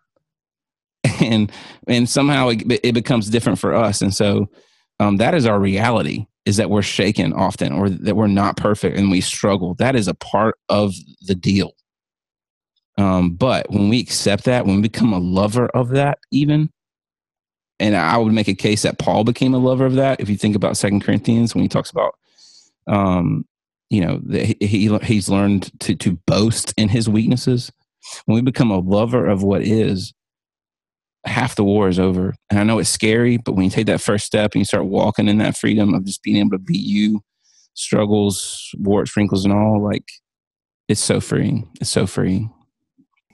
and 1.20 1.50
and 1.88 2.08
somehow 2.08 2.48
it, 2.48 2.80
it 2.84 2.92
becomes 2.92 3.28
different 3.28 3.58
for 3.58 3.74
us. 3.74 4.02
And 4.02 4.14
so 4.14 4.48
um, 5.00 5.16
that 5.16 5.34
is 5.34 5.46
our 5.46 5.58
reality: 5.58 6.26
is 6.44 6.56
that 6.58 6.70
we're 6.70 6.82
shaken 6.82 7.32
often, 7.32 7.72
or 7.72 7.88
that 7.88 8.16
we're 8.16 8.28
not 8.28 8.56
perfect 8.56 8.96
and 8.96 9.10
we 9.10 9.20
struggle. 9.20 9.74
That 9.74 9.96
is 9.96 10.06
a 10.06 10.14
part 10.14 10.56
of 10.68 10.94
the 11.22 11.34
deal. 11.34 11.72
Um, 12.98 13.30
but 13.30 13.70
when 13.70 13.88
we 13.88 13.98
accept 13.98 14.44
that, 14.44 14.66
when 14.66 14.76
we 14.76 14.82
become 14.82 15.12
a 15.12 15.18
lover 15.18 15.68
of 15.68 15.88
that, 15.90 16.18
even 16.30 16.70
and 17.80 17.96
I 17.96 18.18
would 18.18 18.32
make 18.32 18.46
a 18.46 18.54
case 18.54 18.82
that 18.82 18.98
Paul 18.98 19.24
became 19.24 19.54
a 19.54 19.58
lover 19.58 19.86
of 19.86 19.94
that. 19.94 20.20
If 20.20 20.28
you 20.28 20.36
think 20.36 20.54
about 20.54 20.76
Second 20.76 21.00
Corinthians, 21.00 21.54
when 21.54 21.62
he 21.62 21.68
talks 21.68 21.90
about, 21.90 22.14
um, 22.86 23.46
you 23.88 24.02
know, 24.02 24.20
he, 24.30 24.56
he 24.60 24.98
he's 24.98 25.28
learned 25.28 25.70
to 25.80 25.96
to 25.96 26.18
boast 26.26 26.74
in 26.76 26.90
his 26.90 27.08
weaknesses. 27.08 27.72
When 28.26 28.36
we 28.36 28.42
become 28.42 28.70
a 28.70 28.78
lover 28.78 29.26
of 29.26 29.42
what 29.42 29.62
is, 29.62 30.12
half 31.24 31.54
the 31.54 31.64
war 31.64 31.88
is 31.88 31.98
over. 31.98 32.34
And 32.50 32.60
I 32.60 32.64
know 32.64 32.78
it's 32.78 32.90
scary, 32.90 33.38
but 33.38 33.52
when 33.52 33.64
you 33.64 33.70
take 33.70 33.86
that 33.86 34.00
first 34.00 34.26
step 34.26 34.52
and 34.54 34.60
you 34.60 34.64
start 34.64 34.86
walking 34.86 35.28
in 35.28 35.38
that 35.38 35.56
freedom 35.56 35.94
of 35.94 36.04
just 36.04 36.22
being 36.22 36.36
able 36.36 36.50
to 36.50 36.58
be 36.58 36.78
you, 36.78 37.22
struggles, 37.74 38.70
warts, 38.78 39.16
wrinkles, 39.16 39.44
and 39.44 39.52
all, 39.52 39.82
like 39.82 40.04
it's 40.88 41.00
so 41.00 41.20
freeing. 41.20 41.68
It's 41.80 41.90
so 41.90 42.06
freeing. 42.06 42.52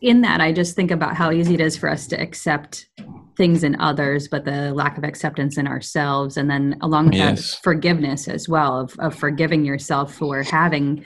In 0.02 0.20
that, 0.20 0.40
I 0.40 0.52
just 0.52 0.76
think 0.76 0.90
about 0.90 1.16
how 1.16 1.32
easy 1.32 1.54
it 1.54 1.60
is 1.60 1.76
for 1.76 1.88
us 1.88 2.06
to 2.08 2.20
accept 2.20 2.88
things 3.36 3.62
in 3.62 3.78
others, 3.80 4.28
but 4.28 4.44
the 4.44 4.72
lack 4.72 4.96
of 4.96 5.04
acceptance 5.04 5.58
in 5.58 5.66
ourselves. 5.66 6.36
And 6.36 6.50
then 6.50 6.76
along 6.80 7.06
with 7.06 7.14
yes. 7.16 7.52
that, 7.52 7.62
forgiveness 7.62 8.28
as 8.28 8.48
well 8.48 8.80
of, 8.80 8.96
of 8.98 9.14
forgiving 9.14 9.64
yourself 9.64 10.14
for 10.14 10.42
having 10.42 11.04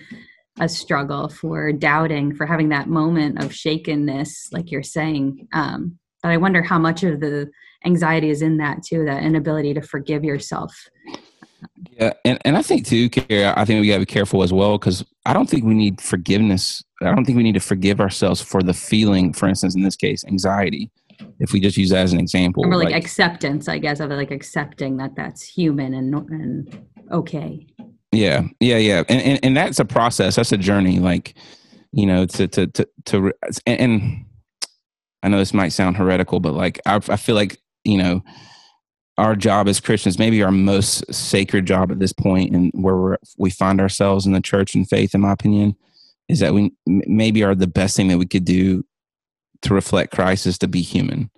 a 0.61 0.69
struggle, 0.69 1.29
for 1.29 1.73
doubting, 1.73 2.35
for 2.35 2.47
having 2.47 2.69
that 2.69 2.89
moment 2.89 3.43
of 3.43 3.55
shakenness, 3.55 4.49
like 4.53 4.71
you're 4.71 4.83
saying. 4.83 5.49
Um, 5.53 5.99
but 6.23 6.31
I 6.31 6.37
wonder 6.37 6.63
how 6.63 6.79
much 6.79 7.03
of 7.03 7.21
the 7.21 7.51
anxiety 7.85 8.31
is 8.31 8.43
in 8.43 8.59
that 8.59 8.83
too, 8.83 9.05
that 9.07 9.23
inability 9.23 9.75
to 9.75 9.83
forgive 9.83 10.23
yourself. 10.23 10.73
Yeah, 11.99 12.13
and, 12.25 12.39
and 12.45 12.57
I 12.57 12.63
think 12.63 12.87
too, 12.87 13.09
Carrie, 13.09 13.47
I 13.47 13.65
think 13.65 13.81
we 13.81 13.89
gotta 13.89 14.01
be 14.01 14.07
careful 14.07 14.43
as 14.43 14.53
well 14.53 14.79
because 14.79 15.05
I 15.27 15.33
don't 15.33 15.49
think 15.49 15.65
we 15.65 15.75
need 15.75 16.01
forgiveness. 16.01 16.83
I 17.03 17.07
don't 17.07 17.25
think 17.25 17.37
we 17.37 17.43
need 17.43 17.55
to 17.55 17.61
forgive 17.61 18.01
ourselves 18.01 18.41
for 18.41 18.63
the 18.63 18.75
feeling, 18.75 19.33
for 19.33 19.49
instance, 19.49 19.75
in 19.75 19.83
this 19.83 19.97
case, 19.97 20.25
anxiety 20.25 20.91
if 21.41 21.53
we 21.53 21.61
just 21.61 21.77
use 21.77 21.91
that 21.91 22.03
as 22.03 22.13
an 22.13 22.21
example. 22.21 22.65
Or 22.65 22.77
like, 22.77 22.91
like 22.91 22.95
acceptance, 22.95 23.67
I 23.67 23.79
guess, 23.79 23.99
of 23.99 24.11
like 24.11 24.31
accepting 24.31 24.99
that 24.99 25.17
that's 25.17 25.43
human 25.43 25.95
and 25.95 26.15
and 26.31 26.87
okay. 27.11 27.67
Yeah, 28.13 28.43
yeah, 28.61 28.77
yeah, 28.77 29.03
and 29.09 29.23
and, 29.23 29.41
and 29.43 29.57
that's 29.57 29.79
a 29.79 29.85
process. 29.85 30.37
That's 30.37 30.53
a 30.53 30.59
journey. 30.59 30.99
Like, 30.99 31.35
you 31.93 32.07
know, 32.07 32.27
to 32.27 32.47
to 32.49 32.67
to 32.67 32.89
to 33.07 33.33
and, 33.67 33.81
and 33.81 34.25
I 35.23 35.29
know 35.29 35.39
this 35.39 35.55
might 35.55 35.71
sound 35.71 35.97
heretical, 35.97 36.41
but 36.41 36.53
like 36.53 36.81
I, 36.87 36.97
I 36.97 37.17
feel 37.17 37.35
like 37.35 37.59
you 37.85 37.99
know 37.99 38.23
our 39.17 39.37
job 39.37 39.69
as 39.69 39.81
Christians, 39.81 40.19
maybe 40.19 40.43
our 40.43 40.51
most 40.51 41.13
sacred 41.13 41.67
job 41.67 41.91
at 41.91 42.01
this 42.01 42.13
point, 42.13 42.55
and 42.55 42.71
where 42.75 42.97
we 42.97 43.17
we 43.39 43.51
find 43.51 43.81
ourselves 43.81 44.27
in 44.27 44.33
the 44.33 44.41
church 44.41 44.75
and 44.75 44.89
faith, 44.89 45.15
in 45.15 45.23
my 45.23 45.33
opinion, 45.33 45.77
is 46.29 46.41
that 46.41 46.53
we 46.53 46.73
maybe 46.87 47.43
are 47.43 47.55
the 47.55 47.67
best 47.67 47.97
thing 47.97 48.09
that 48.09 48.19
we 48.19 48.27
could 48.27 48.45
do 48.45 48.85
to 49.63 49.75
reflect 49.75 50.13
Christ 50.13 50.47
is 50.47 50.59
to 50.59 50.69
be 50.69 50.83
human 50.83 51.31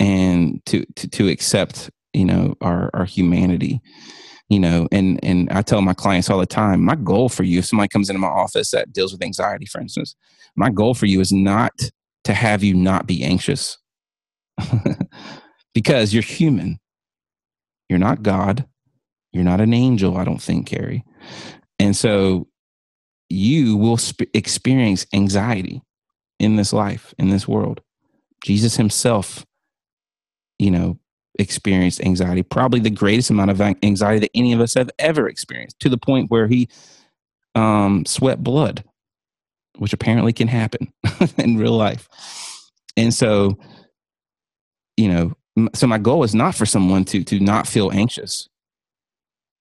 and 0.00 0.64
to 0.66 0.84
to, 0.96 1.08
to 1.08 1.28
accept 1.28 1.90
you 2.12 2.24
know 2.24 2.54
our 2.60 2.90
our 2.94 3.04
humanity 3.04 3.80
you 4.48 4.58
know 4.58 4.88
and 4.92 5.18
and 5.24 5.50
i 5.50 5.60
tell 5.60 5.82
my 5.82 5.92
clients 5.92 6.30
all 6.30 6.38
the 6.38 6.46
time 6.46 6.82
my 6.82 6.94
goal 6.94 7.28
for 7.28 7.42
you 7.42 7.58
if 7.58 7.66
somebody 7.66 7.88
comes 7.88 8.08
into 8.08 8.20
my 8.20 8.28
office 8.28 8.70
that 8.70 8.92
deals 8.92 9.12
with 9.12 9.22
anxiety 9.22 9.66
for 9.66 9.80
instance 9.80 10.14
my 10.58 10.70
goal 10.70 10.94
for 10.94 11.06
you 11.06 11.20
is 11.20 11.32
not 11.32 11.72
to 12.24 12.34
have 12.34 12.62
you 12.62 12.74
not 12.74 13.06
be 13.06 13.24
anxious. 13.24 13.78
Because 15.74 16.12
you're 16.12 16.24
human. 16.24 16.80
You're 17.88 18.00
not 18.00 18.24
god. 18.24 18.66
You're 19.32 19.44
not 19.44 19.60
an 19.60 19.72
angel 19.72 20.16
i 20.16 20.24
don't 20.24 20.42
think 20.42 20.66
carrie. 20.66 21.04
And 21.78 21.94
so 21.94 22.48
you 23.28 23.76
will 23.76 23.98
sp- 24.00 24.32
experience 24.34 25.06
anxiety 25.12 25.82
in 26.38 26.56
this 26.56 26.72
life 26.72 27.14
in 27.18 27.30
this 27.30 27.46
world 27.48 27.80
jesus 28.42 28.76
himself 28.76 29.44
you 30.58 30.70
know 30.70 30.98
experienced 31.38 32.02
anxiety, 32.02 32.42
probably 32.42 32.80
the 32.80 32.90
greatest 32.90 33.30
amount 33.30 33.50
of 33.50 33.60
anxiety 33.60 34.18
that 34.20 34.30
any 34.34 34.52
of 34.52 34.60
us 34.60 34.74
have 34.74 34.90
ever 34.98 35.28
experienced, 35.28 35.78
to 35.80 35.88
the 35.88 35.98
point 35.98 36.30
where 36.30 36.48
he 36.48 36.68
um, 37.54 38.04
sweat 38.04 38.42
blood, 38.42 38.84
which 39.78 39.92
apparently 39.92 40.32
can 40.32 40.48
happen 40.48 40.92
in 41.38 41.56
real 41.56 41.76
life. 41.76 42.08
And 42.96 43.14
so, 43.14 43.56
you 44.96 45.08
know, 45.08 45.68
so 45.74 45.86
my 45.86 45.98
goal 45.98 46.24
is 46.24 46.34
not 46.34 46.54
for 46.54 46.66
someone 46.66 47.04
to 47.06 47.24
to 47.24 47.40
not 47.40 47.66
feel 47.66 47.90
anxious, 47.92 48.48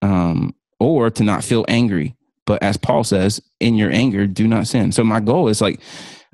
um, 0.02 0.56
or 0.80 1.10
to 1.12 1.24
not 1.24 1.44
feel 1.44 1.66
angry. 1.68 2.16
But 2.46 2.64
as 2.64 2.78
Paul 2.78 3.04
says, 3.04 3.42
in 3.60 3.76
your 3.76 3.92
anger, 3.92 4.26
do 4.26 4.48
not 4.48 4.68
sin. 4.68 4.92
So 4.92 5.04
my 5.04 5.20
goal 5.20 5.50
is 5.50 5.60
like, 5.60 5.82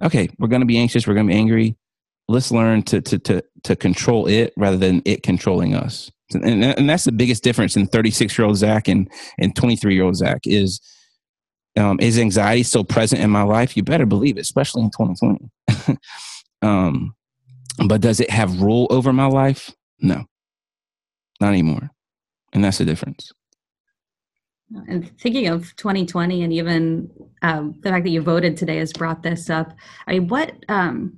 okay, 0.01 0.29
we're 0.39 0.47
going 0.47 0.61
to 0.61 0.65
be 0.65 0.77
anxious, 0.77 1.07
we're 1.07 1.13
going 1.13 1.27
to 1.27 1.33
be 1.33 1.39
angry 1.39 1.75
let's 2.27 2.51
learn 2.51 2.83
to 2.83 3.01
to 3.01 3.19
to 3.19 3.43
to 3.63 3.75
control 3.75 4.27
it 4.27 4.53
rather 4.57 4.77
than 4.77 5.01
it 5.05 5.23
controlling 5.23 5.75
us. 5.75 6.11
And, 6.33 6.63
and 6.63 6.89
that's 6.89 7.03
the 7.03 7.11
biggest 7.11 7.43
difference 7.43 7.75
in 7.75 7.85
36 7.85 8.37
year 8.37 8.47
old 8.47 8.57
Zach 8.57 8.87
and 8.87 9.09
and 9.37 9.55
23 9.55 9.93
year 9.93 10.03
old 10.03 10.15
Zach 10.15 10.41
is 10.45 10.81
um, 11.77 11.99
is 11.99 12.19
anxiety 12.19 12.63
still 12.63 12.83
present 12.83 13.21
in 13.21 13.29
my 13.29 13.43
life? 13.43 13.75
You 13.75 13.83
better 13.83 14.05
believe 14.05 14.37
it, 14.37 14.41
especially 14.41 14.83
in 14.83 14.91
2020. 14.91 15.97
um, 16.61 17.15
but 17.87 18.01
does 18.01 18.19
it 18.19 18.29
have 18.29 18.61
rule 18.61 18.87
over 18.91 19.11
my 19.11 19.25
life? 19.25 19.71
No, 19.99 20.25
not 21.39 21.49
anymore. 21.49 21.89
And 22.53 22.63
that's 22.63 22.77
the 22.77 22.85
difference. 22.85 23.31
And 24.87 25.19
thinking 25.19 25.47
of 25.47 25.75
2020 25.75 26.43
and 26.43 26.53
even 26.53 27.09
um, 27.41 27.75
the 27.81 27.89
fact 27.89 28.05
that 28.05 28.11
you 28.11 28.21
voted 28.21 28.57
today 28.57 28.77
has 28.77 28.93
brought 28.93 29.23
this 29.23 29.49
up. 29.49 29.73
I 30.07 30.13
mean, 30.13 30.27
what 30.27 30.53
um, 30.69 31.17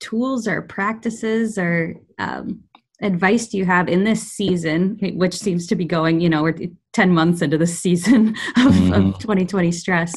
tools 0.00 0.46
or 0.46 0.62
practices 0.62 1.58
or 1.58 1.94
um, 2.18 2.62
advice 3.00 3.48
do 3.48 3.58
you 3.58 3.64
have 3.64 3.88
in 3.88 4.04
this 4.04 4.22
season, 4.22 4.98
which 5.14 5.34
seems 5.34 5.66
to 5.66 5.76
be 5.76 5.84
going, 5.84 6.20
you 6.20 6.28
know, 6.28 6.42
we're 6.42 6.56
10 6.92 7.10
months 7.10 7.42
into 7.42 7.58
the 7.58 7.66
season 7.66 8.28
of, 8.56 8.72
mm-hmm. 8.72 8.92
of 8.92 9.18
2020 9.18 9.72
stress? 9.72 10.14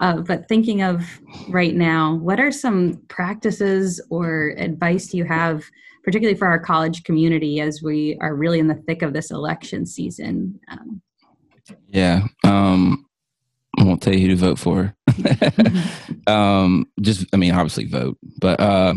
Uh, 0.00 0.16
but 0.16 0.48
thinking 0.48 0.82
of 0.82 1.20
right 1.48 1.74
now, 1.74 2.16
what 2.16 2.40
are 2.40 2.50
some 2.50 3.00
practices 3.08 4.00
or 4.10 4.54
advice 4.58 5.08
do 5.08 5.16
you 5.16 5.24
have, 5.24 5.64
particularly 6.02 6.36
for 6.36 6.48
our 6.48 6.58
college 6.58 7.04
community 7.04 7.60
as 7.60 7.82
we 7.82 8.18
are 8.20 8.34
really 8.34 8.58
in 8.58 8.66
the 8.66 8.82
thick 8.86 9.02
of 9.02 9.12
this 9.12 9.30
election 9.30 9.86
season? 9.86 10.58
Um, 10.68 11.00
yeah. 11.88 12.26
Um, 12.44 13.06
I 13.78 13.84
won't 13.84 14.02
tell 14.02 14.14
you 14.14 14.20
who 14.20 14.28
to 14.28 14.36
vote 14.36 14.58
for. 14.58 14.94
um, 16.26 16.86
just, 17.00 17.26
I 17.32 17.36
mean, 17.36 17.52
obviously 17.52 17.86
vote, 17.86 18.18
but 18.40 18.60
uh, 18.60 18.94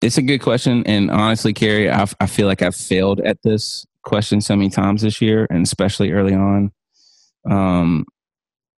it's 0.00 0.18
a 0.18 0.22
good 0.22 0.40
question. 0.40 0.82
And 0.86 1.10
honestly, 1.10 1.52
Carrie, 1.52 1.90
I, 1.90 2.06
I 2.20 2.26
feel 2.26 2.46
like 2.46 2.62
I've 2.62 2.76
failed 2.76 3.20
at 3.20 3.42
this 3.42 3.86
question 4.02 4.40
so 4.40 4.56
many 4.56 4.70
times 4.70 5.02
this 5.02 5.20
year, 5.20 5.46
and 5.50 5.64
especially 5.64 6.12
early 6.12 6.34
on. 6.34 6.72
Um, 7.48 8.06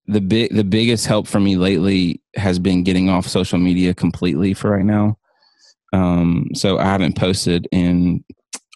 the 0.06 0.20
big, 0.20 0.54
the 0.54 0.64
biggest 0.64 1.06
help 1.06 1.26
for 1.26 1.38
me 1.38 1.56
lately 1.56 2.22
has 2.34 2.58
been 2.58 2.82
getting 2.82 3.10
off 3.10 3.26
social 3.28 3.58
media 3.58 3.94
completely 3.94 4.54
for 4.54 4.70
right 4.70 4.84
now. 4.84 5.18
Um, 5.92 6.48
so 6.54 6.78
I 6.78 6.84
haven't 6.84 7.16
posted 7.16 7.68
in 7.70 8.24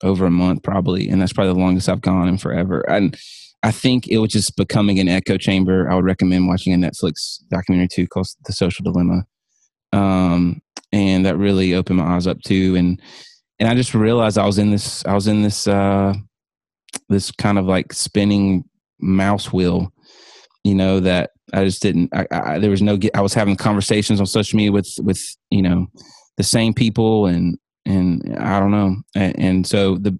over 0.03 0.27
a 0.27 0.31
month 0.31 0.62
probably, 0.62 1.09
and 1.09 1.21
that's 1.21 1.33
probably 1.33 1.53
the 1.53 1.61
longest 1.61 1.88
I've 1.88 2.01
gone 2.01 2.29
in 2.29 2.38
forever. 2.38 2.81
And 2.91 3.17
I 3.62 3.71
think 3.71 4.09
it 4.09 4.19
was 4.19 4.33
just 4.33 4.57
becoming 4.57 4.99
an 4.99 5.09
echo 5.09 5.37
chamber. 5.37 5.91
I 5.91 5.95
would 5.95 6.05
recommend 6.05 6.49
watching 6.49 6.73
a 6.73 6.77
Netflix 6.77 7.38
documentary 7.49 7.88
too 7.88 8.09
called 8.09 8.27
The 8.47 8.53
Social 8.53 8.83
Dilemma. 8.83 9.25
Um, 9.93 10.61
and 10.91 11.25
that 11.25 11.37
really 11.37 11.75
opened 11.75 11.99
my 11.99 12.17
eyes 12.17 12.27
up 12.27 12.41
too. 12.41 12.75
And, 12.77 13.01
and 13.59 13.69
I 13.69 13.75
just 13.75 13.95
realized 13.95 14.38
I 14.38 14.47
was 14.47 14.59
in 14.59 14.71
this, 14.71 15.05
I 15.07 15.15
was 15.15 15.29
in 15.29 15.43
this, 15.43 15.69
uh, 15.69 16.15
this 17.09 17.31
kind 17.31 17.59
of 17.59 17.67
like 17.67 17.93
spinning 17.93 18.65
mouse 18.99 19.53
wheel, 19.53 19.93
you 20.65 20.75
know, 20.75 20.99
that 21.01 21.31
I 21.53 21.65
just 21.65 21.83
didn't, 21.83 22.11
I, 22.12 22.27
I, 22.33 22.59
there 22.59 22.71
was 22.71 22.83
no, 22.83 22.99
I 23.15 23.21
was 23.21 23.35
having 23.35 23.57
conversations 23.57 24.19
on 24.19 24.27
social 24.27 24.57
media 24.57 24.73
with, 24.73 24.93
with, 25.03 25.23
you 25.51 25.62
know, 25.62 25.87
the 26.37 26.43
same 26.43 26.75
people 26.75 27.27
and, 27.27 27.59
and 27.85 28.37
I 28.38 28.61
don't 28.61 28.71
know. 28.71 28.97
And, 29.14 29.38
and 29.38 29.66
so 29.66 29.97
the, 29.97 30.18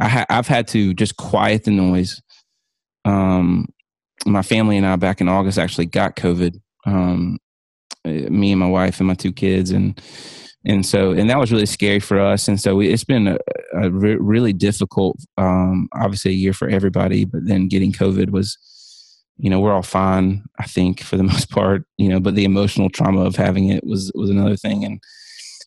I 0.00 0.08
ha- 0.08 0.26
I've 0.28 0.48
had 0.48 0.68
to 0.68 0.94
just 0.94 1.16
quiet 1.16 1.64
the 1.64 1.70
noise 1.70 2.20
um, 3.04 3.66
my 4.26 4.42
family 4.42 4.76
and 4.76 4.86
I 4.86 4.96
back 4.96 5.20
in 5.20 5.28
August 5.28 5.58
actually 5.58 5.86
got 5.86 6.16
COVID. 6.16 6.60
Um, 6.86 7.38
eh, 8.04 8.28
me 8.28 8.52
and 8.52 8.60
my 8.60 8.68
wife 8.68 9.00
and 9.00 9.06
my 9.06 9.14
two 9.14 9.32
kids, 9.32 9.70
and 9.70 10.00
and 10.64 10.84
so 10.84 11.12
and 11.12 11.28
that 11.28 11.38
was 11.38 11.52
really 11.52 11.66
scary 11.66 12.00
for 12.00 12.18
us. 12.18 12.48
And 12.48 12.60
so 12.60 12.80
it's 12.80 13.04
been 13.04 13.28
a, 13.28 13.38
a 13.74 13.90
re- 13.90 14.16
really 14.16 14.52
difficult, 14.52 15.18
um, 15.36 15.88
obviously 15.94 16.32
a 16.32 16.34
year 16.34 16.52
for 16.52 16.68
everybody. 16.68 17.24
But 17.24 17.46
then 17.46 17.68
getting 17.68 17.92
COVID 17.92 18.30
was, 18.30 18.56
you 19.36 19.50
know, 19.50 19.60
we're 19.60 19.74
all 19.74 19.82
fine, 19.82 20.44
I 20.58 20.64
think, 20.64 21.02
for 21.02 21.16
the 21.16 21.22
most 21.34 21.50
part. 21.50 21.84
You 21.98 22.08
know, 22.08 22.20
but 22.20 22.34
the 22.34 22.44
emotional 22.44 22.88
trauma 22.88 23.22
of 23.22 23.36
having 23.36 23.68
it 23.68 23.84
was 23.86 24.10
was 24.14 24.30
another 24.30 24.56
thing, 24.56 24.84
and 24.84 25.02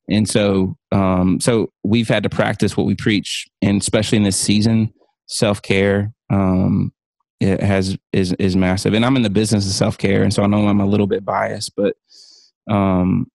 and 0.09 0.27
so 0.27 0.77
um, 0.91 1.39
so 1.39 1.71
we've 1.83 2.07
had 2.07 2.23
to 2.23 2.29
practice 2.29 2.77
what 2.77 2.85
we 2.85 2.95
preach, 2.95 3.47
and 3.61 3.81
especially 3.81 4.17
in 4.17 4.23
this 4.23 4.37
season, 4.37 4.93
self 5.27 5.61
care. 5.61 6.13
Um, 6.29 6.91
it 7.39 7.61
has 7.61 7.97
is 8.13 8.33
is 8.33 8.55
massive. 8.55 8.93
And 8.93 9.05
I'm 9.05 9.15
in 9.15 9.21
the 9.21 9.29
business 9.29 9.65
of 9.67 9.73
self 9.73 9.97
care, 9.97 10.23
and 10.23 10.33
so 10.33 10.43
I 10.43 10.47
know 10.47 10.67
I'm 10.67 10.81
a 10.81 10.85
little 10.85 11.07
bit 11.07 11.23
biased, 11.23 11.75
but 11.75 11.95
um, 12.69 13.27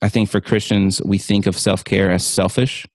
I 0.00 0.08
think 0.08 0.30
for 0.30 0.40
Christians 0.40 1.02
we 1.04 1.18
think 1.18 1.46
of 1.46 1.58
self 1.58 1.84
care 1.84 2.10
as 2.10 2.26
selfish. 2.26 2.86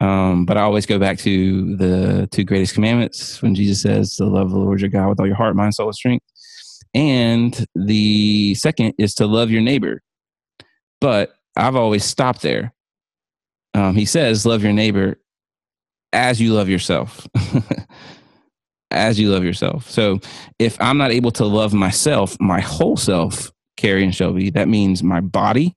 Um, 0.00 0.44
but 0.44 0.56
I 0.56 0.62
always 0.62 0.86
go 0.86 0.98
back 0.98 1.18
to 1.18 1.76
the 1.76 2.28
two 2.30 2.44
greatest 2.44 2.74
commandments 2.74 3.40
when 3.40 3.54
Jesus 3.54 3.82
says 3.82 4.16
to 4.16 4.26
love 4.26 4.50
the 4.50 4.58
Lord 4.58 4.80
your 4.80 4.90
God 4.90 5.08
with 5.08 5.20
all 5.20 5.26
your 5.26 5.36
heart, 5.36 5.54
mind, 5.54 5.74
soul, 5.74 5.88
and 5.88 5.94
strength. 5.94 6.26
And 6.94 7.64
the 7.74 8.54
second 8.54 8.94
is 8.98 9.14
to 9.16 9.26
love 9.26 9.50
your 9.50 9.62
neighbor. 9.62 10.02
But 11.00 11.34
I've 11.56 11.76
always 11.76 12.04
stopped 12.04 12.42
there. 12.42 12.72
Um, 13.74 13.94
he 13.94 14.04
says, 14.04 14.46
love 14.46 14.62
your 14.62 14.72
neighbor 14.72 15.20
as 16.12 16.40
you 16.40 16.52
love 16.54 16.68
yourself. 16.68 17.26
as 18.90 19.18
you 19.18 19.30
love 19.30 19.44
yourself. 19.44 19.90
So 19.90 20.20
if 20.58 20.80
I'm 20.80 20.98
not 20.98 21.10
able 21.10 21.32
to 21.32 21.44
love 21.44 21.74
myself, 21.74 22.36
my 22.40 22.60
whole 22.60 22.96
self, 22.96 23.52
Carrie 23.76 24.04
and 24.04 24.14
Shelby, 24.14 24.50
that 24.50 24.68
means 24.68 25.02
my 25.02 25.20
body, 25.20 25.76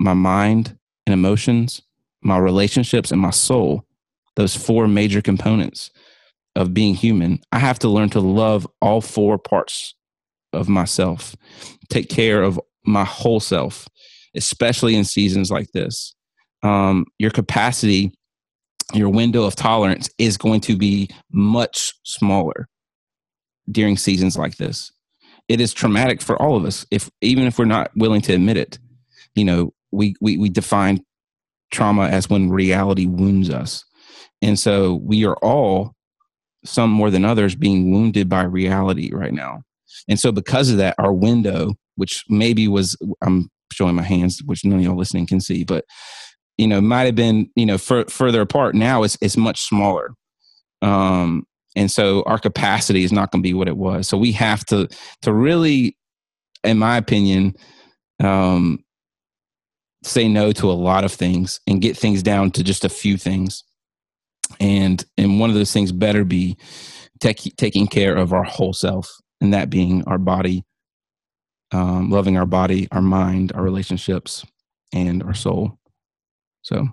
my 0.00 0.14
mind 0.14 0.76
and 1.06 1.14
emotions, 1.14 1.82
my 2.22 2.38
relationships, 2.38 3.12
and 3.12 3.20
my 3.20 3.30
soul, 3.30 3.84
those 4.34 4.56
four 4.56 4.88
major 4.88 5.22
components 5.22 5.90
of 6.56 6.74
being 6.74 6.94
human. 6.94 7.40
I 7.52 7.60
have 7.60 7.78
to 7.80 7.88
learn 7.88 8.10
to 8.10 8.20
love 8.20 8.66
all 8.80 9.00
four 9.00 9.38
parts 9.38 9.94
of 10.52 10.68
myself, 10.68 11.36
take 11.88 12.08
care 12.08 12.42
of 12.42 12.58
my 12.84 13.04
whole 13.04 13.40
self, 13.40 13.88
especially 14.36 14.94
in 14.94 15.04
seasons 15.04 15.50
like 15.50 15.70
this. 15.72 16.14
Um, 16.62 17.06
your 17.18 17.30
capacity 17.30 18.12
your 18.94 19.08
window 19.08 19.44
of 19.44 19.56
tolerance 19.56 20.08
is 20.18 20.36
going 20.36 20.60
to 20.60 20.76
be 20.76 21.10
much 21.32 21.94
smaller 22.04 22.68
during 23.70 23.96
seasons 23.96 24.36
like 24.36 24.56
this. 24.56 24.92
It 25.48 25.60
is 25.60 25.72
traumatic 25.72 26.22
for 26.22 26.40
all 26.40 26.56
of 26.56 26.64
us, 26.64 26.86
if 26.90 27.10
even 27.20 27.44
if 27.46 27.58
we're 27.58 27.64
not 27.64 27.90
willing 27.96 28.20
to 28.22 28.34
admit 28.34 28.56
it. 28.56 28.78
You 29.34 29.44
know, 29.44 29.72
we 29.92 30.14
we 30.20 30.38
we 30.38 30.48
define 30.48 31.04
trauma 31.70 32.08
as 32.08 32.30
when 32.30 32.50
reality 32.50 33.06
wounds 33.06 33.50
us, 33.50 33.84
and 34.40 34.58
so 34.58 34.94
we 34.94 35.24
are 35.24 35.36
all 35.36 35.92
some 36.64 36.90
more 36.90 37.10
than 37.10 37.24
others 37.24 37.54
being 37.54 37.92
wounded 37.92 38.28
by 38.28 38.42
reality 38.42 39.12
right 39.12 39.32
now. 39.32 39.62
And 40.08 40.18
so 40.18 40.32
because 40.32 40.70
of 40.70 40.78
that, 40.78 40.96
our 40.98 41.12
window, 41.12 41.74
which 41.94 42.24
maybe 42.28 42.66
was 42.66 42.96
I'm 43.22 43.50
showing 43.72 43.94
my 43.94 44.02
hands, 44.02 44.42
which 44.44 44.64
none 44.64 44.78
of 44.78 44.84
y'all 44.84 44.96
listening 44.96 45.26
can 45.26 45.40
see, 45.40 45.64
but 45.64 45.84
you 46.58 46.66
know, 46.66 46.80
might 46.80 47.04
have 47.04 47.14
been, 47.14 47.50
you 47.54 47.66
know, 47.66 47.78
fur- 47.78 48.06
further 48.06 48.40
apart. 48.40 48.74
Now 48.74 49.02
it's 49.02 49.18
it's 49.20 49.36
much 49.36 49.60
smaller. 49.60 50.14
Um, 50.82 51.44
and 51.74 51.90
so 51.90 52.22
our 52.22 52.38
capacity 52.38 53.04
is 53.04 53.12
not 53.12 53.30
going 53.30 53.42
to 53.42 53.46
be 53.46 53.54
what 53.54 53.68
it 53.68 53.76
was. 53.76 54.08
So 54.08 54.16
we 54.16 54.32
have 54.32 54.64
to 54.66 54.88
to 55.22 55.32
really, 55.32 55.96
in 56.64 56.78
my 56.78 56.96
opinion, 56.96 57.54
um, 58.22 58.78
say 60.02 60.28
no 60.28 60.52
to 60.52 60.70
a 60.70 60.72
lot 60.72 61.04
of 61.04 61.12
things 61.12 61.60
and 61.66 61.82
get 61.82 61.96
things 61.96 62.22
down 62.22 62.50
to 62.52 62.64
just 62.64 62.84
a 62.84 62.88
few 62.88 63.18
things. 63.18 63.62
And 64.60 65.04
and 65.18 65.38
one 65.38 65.50
of 65.50 65.56
those 65.56 65.72
things 65.72 65.92
better 65.92 66.24
be 66.24 66.56
taking 67.20 67.86
care 67.86 68.14
of 68.14 68.32
our 68.32 68.44
whole 68.44 68.72
self, 68.72 69.10
and 69.40 69.52
that 69.52 69.68
being 69.68 70.04
our 70.04 70.18
body, 70.18 70.64
um, 71.72 72.10
loving 72.10 72.36
our 72.36 72.46
body, 72.46 72.88
our 72.92 73.02
mind, 73.02 73.52
our 73.54 73.62
relationships, 73.62 74.44
and 74.92 75.22
our 75.22 75.34
soul. 75.34 75.78
So 76.62 76.88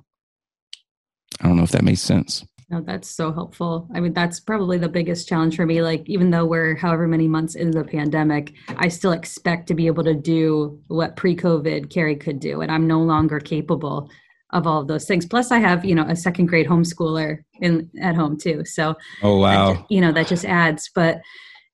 I 1.41 1.47
don't 1.47 1.57
know 1.57 1.63
if 1.63 1.71
that 1.71 1.83
makes 1.83 2.01
sense. 2.01 2.45
No, 2.69 2.81
that's 2.81 3.09
so 3.09 3.31
helpful. 3.31 3.87
I 3.93 3.99
mean, 3.99 4.13
that's 4.13 4.39
probably 4.39 4.77
the 4.77 4.89
biggest 4.89 5.27
challenge 5.27 5.55
for 5.55 5.65
me. 5.65 5.81
Like, 5.83 6.03
even 6.07 6.31
though 6.31 6.45
we're 6.45 6.75
however 6.75 7.07
many 7.07 7.27
months 7.27 7.55
into 7.55 7.77
the 7.77 7.85
pandemic, 7.85 8.53
I 8.77 8.87
still 8.87 9.11
expect 9.11 9.67
to 9.67 9.75
be 9.75 9.85
able 9.85 10.03
to 10.05 10.15
do 10.15 10.81
what 10.87 11.15
pre 11.15 11.35
COVID 11.35 11.91
Carrie 11.91 12.15
could 12.15 12.39
do. 12.39 12.61
And 12.61 12.71
I'm 12.71 12.87
no 12.87 12.99
longer 12.99 13.39
capable 13.39 14.09
of 14.51 14.65
all 14.65 14.81
of 14.81 14.87
those 14.87 15.05
things. 15.05 15.25
Plus, 15.25 15.51
I 15.51 15.59
have, 15.59 15.83
you 15.85 15.93
know, 15.93 16.05
a 16.07 16.15
second 16.15 16.47
grade 16.47 16.67
homeschooler 16.67 17.43
in 17.59 17.89
at 18.01 18.15
home 18.15 18.39
too. 18.39 18.63
So, 18.65 18.95
oh, 19.21 19.37
wow. 19.37 19.73
That, 19.73 19.85
you 19.89 20.01
know, 20.01 20.11
that 20.11 20.27
just 20.27 20.45
adds. 20.45 20.89
But 20.95 21.21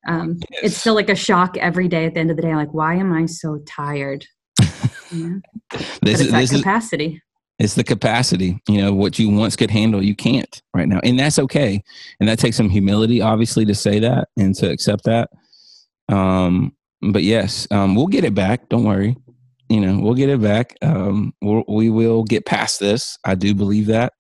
um, 0.10 0.40
yes. 0.50 0.62
it's 0.64 0.78
still 0.78 0.96
like 0.96 1.10
a 1.10 1.16
shock 1.16 1.56
every 1.58 1.88
day 1.88 2.06
at 2.06 2.16
the 2.16 2.20
end 2.20 2.32
of 2.32 2.36
the 2.36 2.42
day. 2.42 2.50
I'm 2.50 2.56
like, 2.56 2.74
why 2.74 2.96
am 2.96 3.14
I 3.14 3.26
so 3.28 3.60
tired? 3.66 4.26
Yeah. 5.12 5.38
this 6.04 6.20
is 6.22 6.32
this 6.32 6.52
capacity. 6.52 7.16
Is, 7.16 7.22
it's 7.58 7.74
the 7.74 7.84
capacity. 7.84 8.62
You 8.68 8.84
know, 8.84 8.94
what 8.94 9.18
you 9.18 9.28
once 9.32 9.56
could 9.56 9.72
handle, 9.72 10.04
you 10.04 10.16
can't 10.16 10.62
right 10.76 10.88
now. 10.88 11.00
And 11.04 11.20
that's 11.20 11.40
okay. 11.40 11.82
And 12.20 12.30
that 12.30 12.38
takes 12.38 12.56
some 12.56 12.70
humility, 12.70 13.20
obviously, 13.20 13.66
to 13.66 13.74
say 13.74 13.98
that 14.02 14.28
and 14.38 14.54
to 14.54 14.70
accept 14.70 15.06
that. 15.06 15.32
Um, 16.10 16.76
but 17.02 17.24
yes, 17.24 17.68
um, 17.72 17.96
we'll 17.96 18.06
get 18.06 18.24
it 18.24 18.36
back. 18.36 18.70
Don't 18.70 18.84
worry. 18.84 19.18
You 19.68 19.80
know, 19.82 20.00
we'll 20.00 20.14
get 20.14 20.30
it 20.30 20.44
back. 20.44 20.76
Um, 20.84 21.34
we'll, 21.42 21.64
we 21.68 21.90
will 21.90 22.24
get 22.24 22.46
past 22.46 22.80
this. 22.80 23.18
I 23.24 23.34
do 23.34 23.56
believe 23.56 23.88
that. 23.88 24.14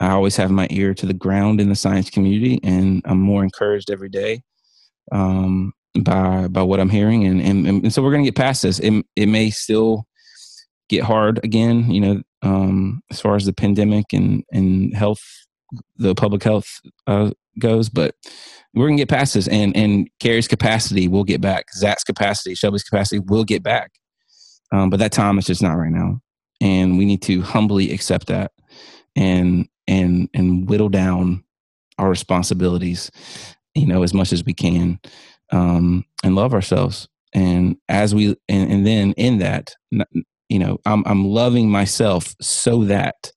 I 0.00 0.10
always 0.10 0.34
have 0.38 0.50
my 0.50 0.66
ear 0.70 0.92
to 0.92 1.06
the 1.06 1.14
ground 1.14 1.60
in 1.60 1.68
the 1.68 1.76
science 1.76 2.10
community, 2.10 2.58
and 2.64 3.00
I'm 3.04 3.20
more 3.20 3.44
encouraged 3.44 3.92
every 3.92 4.08
day 4.08 4.42
um, 5.12 5.72
by 6.02 6.48
by 6.48 6.62
what 6.62 6.80
I'm 6.80 6.90
hearing, 6.90 7.26
and 7.26 7.40
and, 7.40 7.66
and 7.66 7.92
so 7.92 8.02
we're 8.02 8.16
to 8.16 8.22
get 8.22 8.36
past 8.36 8.62
this. 8.62 8.78
It 8.78 9.04
it 9.16 9.26
may 9.26 9.50
still 9.50 10.06
get 10.88 11.04
hard 11.04 11.42
again. 11.44 11.90
You 11.90 12.00
know, 12.00 12.22
um, 12.42 13.02
as 13.10 13.20
far 13.20 13.36
as 13.36 13.44
the 13.44 13.52
pandemic 13.52 14.06
and, 14.12 14.44
and 14.52 14.94
health, 14.94 15.22
the 15.96 16.14
public 16.14 16.42
health 16.42 16.80
uh, 17.06 17.30
goes. 17.58 17.88
But 17.88 18.14
we're 18.74 18.86
gonna 18.86 18.98
get 18.98 19.08
past 19.08 19.34
this, 19.34 19.48
and 19.48 19.76
and 19.76 20.08
Carrie's 20.20 20.48
capacity 20.48 21.08
will 21.08 21.24
get 21.24 21.40
back. 21.40 21.66
Zach's 21.74 22.04
capacity, 22.04 22.54
Shelby's 22.54 22.84
capacity 22.84 23.20
will 23.20 23.44
get 23.44 23.62
back. 23.62 23.92
Um, 24.72 24.90
but 24.90 24.98
that 24.98 25.12
time 25.12 25.38
is 25.38 25.46
just 25.46 25.62
not 25.62 25.74
right 25.74 25.92
now, 25.92 26.20
and 26.60 26.98
we 26.98 27.04
need 27.04 27.22
to 27.22 27.42
humbly 27.42 27.92
accept 27.92 28.26
that, 28.26 28.52
and 29.14 29.68
and 29.86 30.28
and 30.34 30.68
whittle 30.68 30.88
down 30.88 31.44
our 31.98 32.10
responsibilities, 32.10 33.10
you 33.76 33.86
know, 33.86 34.02
as 34.02 34.14
much 34.14 34.32
as 34.32 34.44
we 34.44 34.54
can, 34.54 34.98
um, 35.52 36.04
and 36.24 36.34
love 36.34 36.54
ourselves. 36.54 37.08
And 37.32 37.76
as 37.88 38.14
we, 38.14 38.36
and, 38.48 38.72
and 38.72 38.86
then 38.86 39.12
in 39.12 39.38
that, 39.38 39.74
you 40.48 40.58
know 40.58 40.78
i'm 40.86 41.02
i'm 41.06 41.24
loving 41.24 41.70
myself 41.70 42.34
so 42.40 42.84
that 42.84 43.32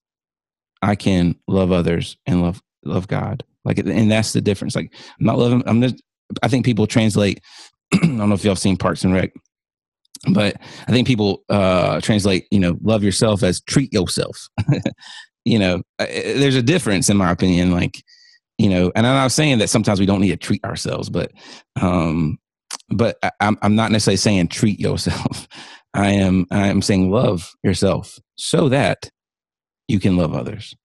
i 0.82 0.95
can 0.95 1.36
love 1.47 1.71
others 1.71 2.17
and 2.25 2.41
love 2.41 2.62
love 2.86 3.08
god. 3.08 3.43
Like 3.65 3.78
and 3.78 4.10
that's 4.10 4.32
the 4.34 4.41
difference. 4.41 4.75
Like 4.75 4.93
i'm 5.19 5.25
not 5.25 5.38
loving 5.38 5.63
i'm 5.65 5.82
just 5.82 6.02
i 6.43 6.47
think 6.47 6.65
people 6.65 6.88
translate 6.88 7.41
i 7.93 7.97
don't 7.97 8.30
know 8.30 8.36
if 8.36 8.43
y'all 8.43 8.56
seen 8.56 8.78
parks 8.78 9.04
and 9.04 9.13
rec 9.13 9.32
but 10.32 10.58
i 10.88 10.91
think 10.91 11.08
people 11.08 11.43
uh 11.49 11.99
translate 12.02 12.45
you 12.52 12.60
know 12.60 12.78
love 12.82 13.04
yourself 13.04 13.43
as 13.43 13.62
treat 13.62 13.93
yourself. 13.93 14.47
You 15.45 15.58
know 15.58 15.82
there's 15.97 16.58
a 16.58 16.62
difference 16.62 17.10
in 17.10 17.17
my 17.17 17.32
opinion 17.32 17.71
like 17.71 18.04
you 18.60 18.69
know 18.69 18.91
and 18.95 19.08
i'm 19.08 19.15
not 19.15 19.32
saying 19.32 19.58
that 19.58 19.69
sometimes 19.69 20.00
we 20.00 20.06
don't 20.06 20.22
need 20.22 20.30
to 20.30 20.38
treat 20.38 20.63
ourselves 20.63 21.10
but 21.10 21.32
um 21.82 22.38
but 22.91 23.17
I, 23.24 23.32
I'm, 23.39 23.58
I'm 23.63 23.76
not 23.76 23.91
necessarily 23.91 24.17
saying 24.17 24.50
treat 24.50 24.80
yourself 24.80 25.48
I 25.93 26.12
am 26.12 26.45
I 26.52 26.67
am 26.67 26.82
saying 26.82 27.10
love 27.10 27.52
yourself 27.63 28.19
so 28.36 28.69
that 28.69 29.10
you 29.88 30.00
can 30.00 30.17
love 30.17 30.34
others. 30.34 30.76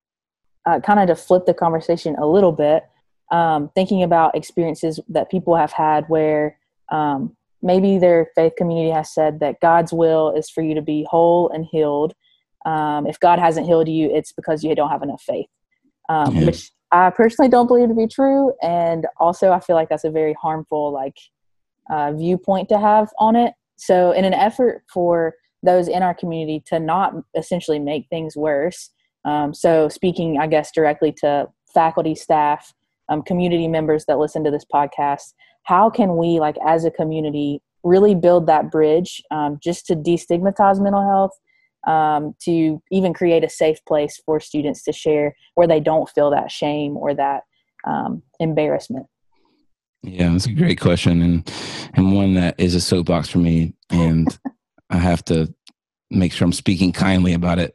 Uh, 0.67 0.81
kind 0.81 0.99
of 0.99 1.09
to 1.09 1.15
flip 1.15 1.45
the 1.45 1.53
conversation 1.53 2.17
a 2.17 2.27
little 2.27 2.53
bit, 2.53 2.85
um, 3.31 3.71
thinking 3.75 4.03
about 4.03 4.35
experiences 4.35 4.99
that 5.09 5.31
people 5.31 5.55
have 5.55 5.73
had 5.73 6.05
where 6.09 6.59
um, 6.91 7.37
maybe 7.63 7.99
their 7.99 8.31
faith 8.35 8.55
community 8.57 8.91
has 8.91 9.13
said 9.13 9.41
that 9.41 9.61
God's 9.61 9.93
will 9.93 10.33
is 10.35 10.49
for 10.49 10.63
you 10.63 10.75
to 10.75 10.81
be 10.81 11.07
whole 11.11 11.51
and 11.51 11.67
healed. 11.67 12.15
Um, 12.65 13.07
if 13.07 13.21
God 13.21 13.39
hasn't 13.39 13.67
healed 13.67 13.89
you, 13.89 14.11
it's 14.11 14.33
because 14.33 14.65
you 14.65 14.75
don't 14.75 14.89
have 14.89 15.03
enough 15.03 15.21
faith, 15.21 15.49
um, 16.09 16.47
which 16.47 16.71
I 16.95 17.11
personally 17.11 17.49
don't 17.49 17.67
believe 17.67 17.89
to 17.89 17.95
be 17.95 18.07
true. 18.07 18.53
And 18.63 19.07
also, 19.17 19.51
I 19.51 19.59
feel 19.59 19.75
like 19.75 19.89
that's 19.89 20.05
a 20.05 20.11
very 20.11 20.33
harmful 20.35 20.93
like 20.93 21.17
uh, 21.91 22.13
viewpoint 22.13 22.69
to 22.69 22.79
have 22.79 23.11
on 23.19 23.35
it. 23.35 23.55
So, 23.77 24.13
in 24.13 24.25
an 24.25 24.33
effort 24.33 24.85
for 24.93 25.35
those 25.65 25.89
in 25.89 26.03
our 26.05 26.15
community 26.15 26.63
to 26.67 26.79
not 26.79 27.15
essentially 27.37 27.81
make 27.81 28.07
things 28.09 28.37
worse, 28.37 28.91
um, 29.25 29.53
so 29.53 29.89
speaking, 29.89 30.39
I 30.39 30.47
guess, 30.47 30.71
directly 30.71 31.13
to 31.19 31.49
faculty, 31.73 32.15
staff, 32.15 32.73
um, 33.09 33.23
community 33.23 33.67
members 33.67 34.05
that 34.07 34.19
listen 34.19 34.45
to 34.45 34.51
this 34.53 34.65
podcast, 34.73 35.35
how 35.65 35.91
can 35.91 36.17
we, 36.17 36.39
like, 36.39 36.57
as 36.65 36.85
a 36.85 36.91
community, 36.93 37.61
really 37.83 38.15
build 38.15 38.47
that 38.47 38.71
bridge 38.71 39.21
um, 39.33 39.59
just 39.61 39.87
to 39.87 39.97
destigmatize 39.97 40.81
mental 40.81 41.03
health? 41.03 41.33
Um, 41.87 42.35
to 42.45 42.83
even 42.91 43.13
create 43.13 43.45
a 43.45 43.49
safe 43.51 43.79
place 43.85 44.19
for 44.25 44.41
students 44.41 44.83
to 44.85 44.93
share 44.93 45.37
where 45.55 45.69
they 45.69 45.81
don't 45.81 46.09
feel 46.09 46.31
that 46.31 46.51
shame 46.51 46.97
or 46.97 47.15
that 47.15 47.43
um, 47.87 48.23
embarrassment. 48.41 49.07
Yeah, 50.03 50.31
that's 50.31 50.47
a 50.47 50.53
great 50.53 50.81
question, 50.81 51.23
and 51.23 51.53
and 51.95 52.15
one 52.15 52.35
that 52.35 52.55
is 52.59 52.75
a 52.75 52.81
soapbox 52.81 53.29
for 53.29 53.39
me, 53.39 53.75
and 53.91 54.39
I 54.91 54.99
have 54.99 55.25
to 55.27 55.53
make 56.11 56.33
sure 56.33 56.45
I'm 56.45 56.53
speaking 56.53 56.93
kindly 56.93 57.33
about 57.33 57.59
it. 57.59 57.75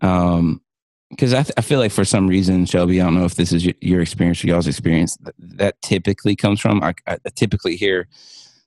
Um, 0.00 0.62
because 1.10 1.34
I, 1.34 1.42
th- 1.42 1.54
I 1.56 1.62
feel 1.62 1.80
like 1.80 1.90
for 1.90 2.04
some 2.04 2.28
reason, 2.28 2.66
Shelby, 2.66 3.00
I 3.00 3.04
don't 3.04 3.16
know 3.16 3.24
if 3.24 3.34
this 3.34 3.52
is 3.52 3.66
your, 3.66 3.74
your 3.80 4.00
experience 4.00 4.44
or 4.44 4.46
y'all's 4.46 4.68
experience, 4.68 5.16
that, 5.22 5.34
that 5.38 5.82
typically 5.82 6.36
comes 6.36 6.60
from. 6.60 6.82
I, 6.82 6.94
I 7.06 7.18
typically 7.34 7.74
hear 7.74 8.06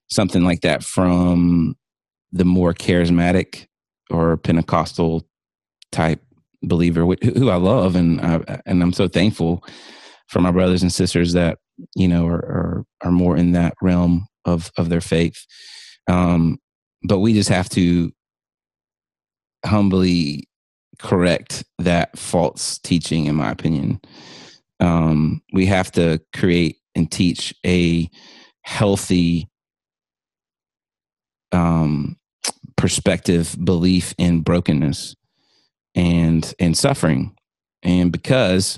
something 0.09 0.43
like 0.43 0.62
that 0.62 0.83
from 0.83 1.77
the 2.33 2.43
more 2.43 2.73
charismatic 2.73 3.67
or 4.13 4.38
Pentecostal 4.38 5.28
type 5.91 6.23
believer, 6.62 7.02
who 7.02 7.49
I 7.49 7.56
love, 7.56 7.95
and 7.95 8.21
I, 8.21 8.62
and 8.65 8.82
I'm 8.82 8.93
so 8.93 9.08
thankful 9.08 9.63
for 10.28 10.39
my 10.39 10.52
brothers 10.52 10.82
and 10.82 10.91
sisters 10.91 11.34
that 11.34 11.60
you 11.95 12.08
know 12.08 12.28
are 12.28 12.36
are, 12.36 12.86
are 13.04 13.12
more 13.12 13.38
in 13.38 13.52
that 13.54 13.76
realm 13.82 14.28
of 14.45 14.71
of 14.78 14.89
their 14.89 15.02
faith. 15.02 15.45
Um 16.08 16.60
but 17.04 17.19
we 17.19 17.34
just 17.34 17.49
have 17.49 17.69
to 17.69 18.12
humbly 19.65 20.47
correct 20.99 21.63
that 21.80 22.17
false 22.17 22.80
teaching 22.80 23.26
in 23.26 23.36
my 23.36 23.52
opinion. 23.52 23.99
Um 24.80 25.41
we 25.52 25.65
have 25.67 25.91
to 25.93 26.19
create 26.34 26.78
and 26.95 27.12
teach 27.12 27.54
a 27.65 28.10
healthy 28.62 29.49
um 31.52 32.17
perspective 32.84 33.56
belief 33.63 34.13
in 34.17 34.41
brokenness 34.41 35.15
and 35.96 36.54
and 36.60 36.78
suffering 36.78 37.34
and 37.82 38.12
because 38.12 38.78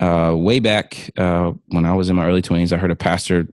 uh, 0.00 0.32
way 0.34 0.58
back 0.58 1.10
uh, 1.18 1.52
when 1.66 1.84
I 1.84 1.92
was 1.92 2.08
in 2.08 2.16
my 2.16 2.26
early 2.26 2.40
20s, 2.40 2.72
I 2.72 2.78
heard 2.78 2.90
a 2.90 2.96
pastor 2.96 3.46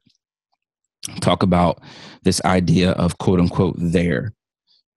talk 1.19 1.43
about 1.43 1.81
this 2.23 2.41
idea 2.45 2.91
of 2.91 3.17
quote 3.17 3.41
unquote 3.41 3.75
there. 3.77 4.33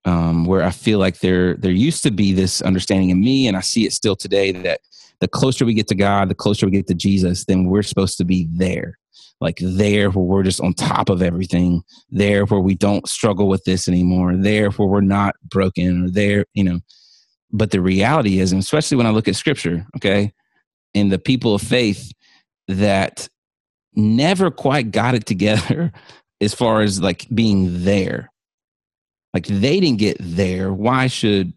Um, 0.05 0.47
where 0.47 0.63
I 0.63 0.71
feel 0.71 1.01
like 1.01 1.19
there 1.19 1.55
there 1.57 1.73
used 1.73 2.05
to 2.05 2.13
be 2.13 2.33
this 2.33 2.63
understanding 2.63 3.11
in 3.11 3.21
me, 3.21 3.49
and 3.49 3.57
I 3.57 3.61
see 3.61 3.85
it 3.85 3.93
still 3.93 4.15
today 4.15 4.53
that 4.53 4.83
the 5.19 5.27
closer 5.27 5.65
we 5.65 5.75
get 5.75 5.89
to 5.89 5.97
God, 5.97 6.29
the 6.29 6.35
closer 6.37 6.65
we 6.67 6.73
get 6.73 6.87
to 6.87 6.95
Jesus, 6.95 7.45
then 7.45 7.65
we're 7.65 7.83
supposed 7.83 8.19
to 8.19 8.25
be 8.25 8.47
there, 8.53 9.01
like 9.41 9.59
there 9.61 10.11
where 10.11 10.25
we're 10.25 10.43
just 10.43 10.61
on 10.61 10.75
top 10.75 11.09
of 11.09 11.23
everything, 11.23 11.83
there 12.11 12.45
where 12.45 12.61
we 12.61 12.75
don't 12.75 13.09
struggle 13.09 13.49
with 13.49 13.65
this 13.65 13.89
anymore, 13.89 14.37
there 14.37 14.71
where 14.71 14.89
we're 14.89 15.01
not 15.01 15.35
broken, 15.49 16.05
or 16.05 16.11
there, 16.11 16.45
you 16.55 16.65
know. 16.65 16.81
but 17.51 17.71
the 17.71 17.81
reality 17.81 18.41
is, 18.41 18.53
and 18.53 18.61
especially 18.61 18.97
when 18.97 19.07
I 19.07 19.11
look 19.11 19.29
at 19.29 19.37
scripture, 19.37 19.87
okay, 19.97 20.33
and 20.95 21.11
the 21.11 21.19
people 21.19 21.55
of 21.55 21.63
faith 21.63 22.13
that 22.69 23.29
never 23.95 24.51
quite 24.51 24.91
got 24.91 25.15
it 25.15 25.27
together 25.27 25.93
as 26.41 26.55
far 26.55 26.81
as 26.81 27.01
like 27.01 27.27
being 27.35 27.85
there. 27.85 28.31
Like 29.35 29.47
they 29.47 29.81
didn't 29.81 29.99
get 29.99 30.17
there. 30.21 30.73
Why 30.73 31.07
should 31.07 31.53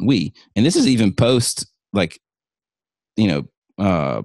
we? 0.00 0.32
And 0.56 0.66
this 0.66 0.76
is 0.76 0.88
even 0.88 1.12
post 1.12 1.66
like, 1.92 2.20
you 3.16 3.28
know, 3.28 3.44
uh, 3.84 4.22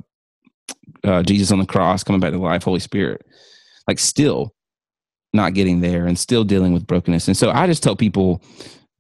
uh, 1.04 1.24
Jesus 1.24 1.52
on 1.52 1.60
the 1.60 1.66
cross, 1.66 2.04
coming 2.04 2.20
back 2.20 2.32
to 2.32 2.38
life, 2.38 2.64
Holy 2.64 2.80
Spirit, 2.80 3.26
like 3.88 4.00
still 4.00 4.54
not 5.34 5.54
getting 5.54 5.82
there 5.82 6.06
and 6.06 6.18
still 6.18 6.44
dealing 6.44 6.74
with 6.74 6.88
brokenness. 6.88 7.28
And 7.28 7.38
so 7.38 7.52
I 7.52 7.68
just 7.68 7.84
tell 7.84 7.96
people, 7.96 8.42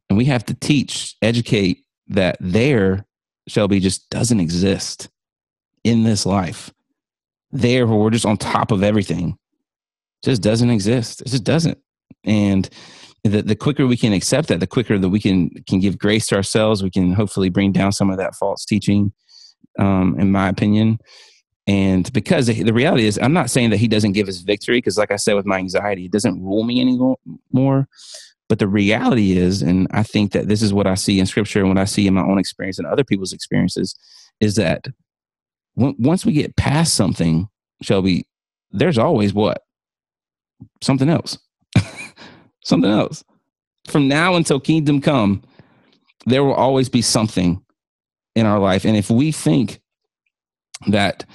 and 0.09 0.17
we 0.17 0.25
have 0.25 0.45
to 0.45 0.53
teach, 0.53 1.15
educate 1.21 1.83
that 2.07 2.37
there, 2.39 3.05
Shelby, 3.47 3.79
just 3.79 4.09
doesn't 4.09 4.39
exist 4.39 5.09
in 5.83 6.03
this 6.03 6.25
life. 6.25 6.71
There, 7.51 7.87
where 7.87 7.97
we're 7.97 8.09
just 8.09 8.25
on 8.25 8.37
top 8.37 8.71
of 8.71 8.83
everything, 8.83 9.37
just 10.23 10.41
doesn't 10.41 10.69
exist. 10.69 11.21
It 11.21 11.29
just 11.29 11.45
doesn't. 11.45 11.77
And 12.25 12.69
the, 13.23 13.41
the 13.41 13.55
quicker 13.55 13.87
we 13.87 13.97
can 13.97 14.13
accept 14.13 14.49
that, 14.49 14.59
the 14.59 14.67
quicker 14.67 14.97
that 14.97 15.09
we 15.09 15.19
can 15.19 15.49
can 15.67 15.79
give 15.79 15.97
grace 15.97 16.27
to 16.27 16.35
ourselves, 16.35 16.83
we 16.83 16.89
can 16.89 17.13
hopefully 17.13 17.49
bring 17.49 17.71
down 17.71 17.91
some 17.91 18.09
of 18.09 18.17
that 18.17 18.35
false 18.35 18.65
teaching. 18.65 19.13
Um, 19.79 20.19
in 20.19 20.31
my 20.31 20.49
opinion, 20.49 20.97
and 21.67 22.11
because 22.13 22.47
the 22.47 22.71
reality 22.71 23.05
is, 23.05 23.19
I'm 23.21 23.33
not 23.33 23.49
saying 23.49 23.71
that 23.71 23.77
he 23.77 23.89
doesn't 23.89 24.13
give 24.13 24.29
us 24.29 24.37
victory, 24.37 24.77
because 24.77 24.97
like 24.97 25.11
I 25.11 25.17
said 25.17 25.35
with 25.35 25.45
my 25.45 25.57
anxiety, 25.57 26.05
it 26.05 26.11
doesn't 26.11 26.41
rule 26.41 26.63
me 26.63 26.79
anymore. 26.79 27.87
But 28.47 28.59
the 28.59 28.67
reality 28.69 29.37
is, 29.37 29.61
and 29.61 29.87
I 29.91 30.03
think 30.03 30.31
that 30.31 30.47
this 30.47 30.61
is 30.61 30.73
what 30.73 30.87
I 30.87 30.95
see 30.95 31.19
in 31.19 31.25
scripture 31.25 31.59
and 31.59 31.67
what 31.67 31.77
I 31.77 31.83
see 31.83 32.07
in 32.07 32.13
my 32.13 32.21
own 32.21 32.39
experience 32.39 32.79
and 32.79 32.87
other 32.87 33.03
people's 33.03 33.33
experiences, 33.33 33.95
is 34.39 34.55
that 34.55 34.87
once 35.75 36.25
we 36.25 36.31
get 36.31 36.55
past 36.55 36.95
something, 36.95 37.49
Shelby, 37.81 38.25
there's 38.71 38.97
always 38.97 39.33
what? 39.33 39.63
Something 40.81 41.09
else. 41.09 41.37
something 42.63 42.89
else. 42.89 43.25
From 43.89 44.07
now 44.07 44.35
until 44.35 44.61
kingdom 44.61 45.01
come, 45.01 45.43
there 46.25 46.45
will 46.45 46.53
always 46.53 46.87
be 46.87 47.01
something 47.01 47.61
in 48.35 48.45
our 48.45 48.59
life. 48.59 48.85
And 48.85 48.95
if 48.95 49.09
we 49.09 49.33
think 49.33 49.81
that 50.87 51.25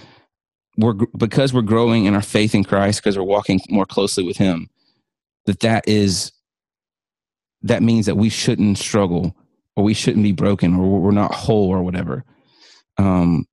we're 0.77 0.95
because 1.17 1.53
we're 1.53 1.63
growing 1.63 2.07
in 2.07 2.15
our 2.15 2.23
faith 2.23 2.55
in 2.55 2.65
Christ 2.65 3.03
because 3.03 3.19
we're 3.19 3.25
walking 3.25 3.61
more 3.69 3.87
closely 3.87 4.25
with 4.25 4.37
him 4.37 4.69
that 5.47 5.61
that 5.61 5.85
is 5.87 6.33
that 7.63 7.83
means 7.83 8.07
that 8.07 8.17
we 8.17 8.29
shouldn't 8.29 8.79
struggle 8.79 9.37
or 9.77 9.85
we 9.85 9.95
shouldn't 9.95 10.23
be 10.23 10.33
broken 10.33 10.75
or 10.75 11.01
we're 11.01 11.11
not 11.11 11.35
whole 11.35 11.69
or 11.69 11.83
whatever. 11.83 12.25
Um 12.99 13.47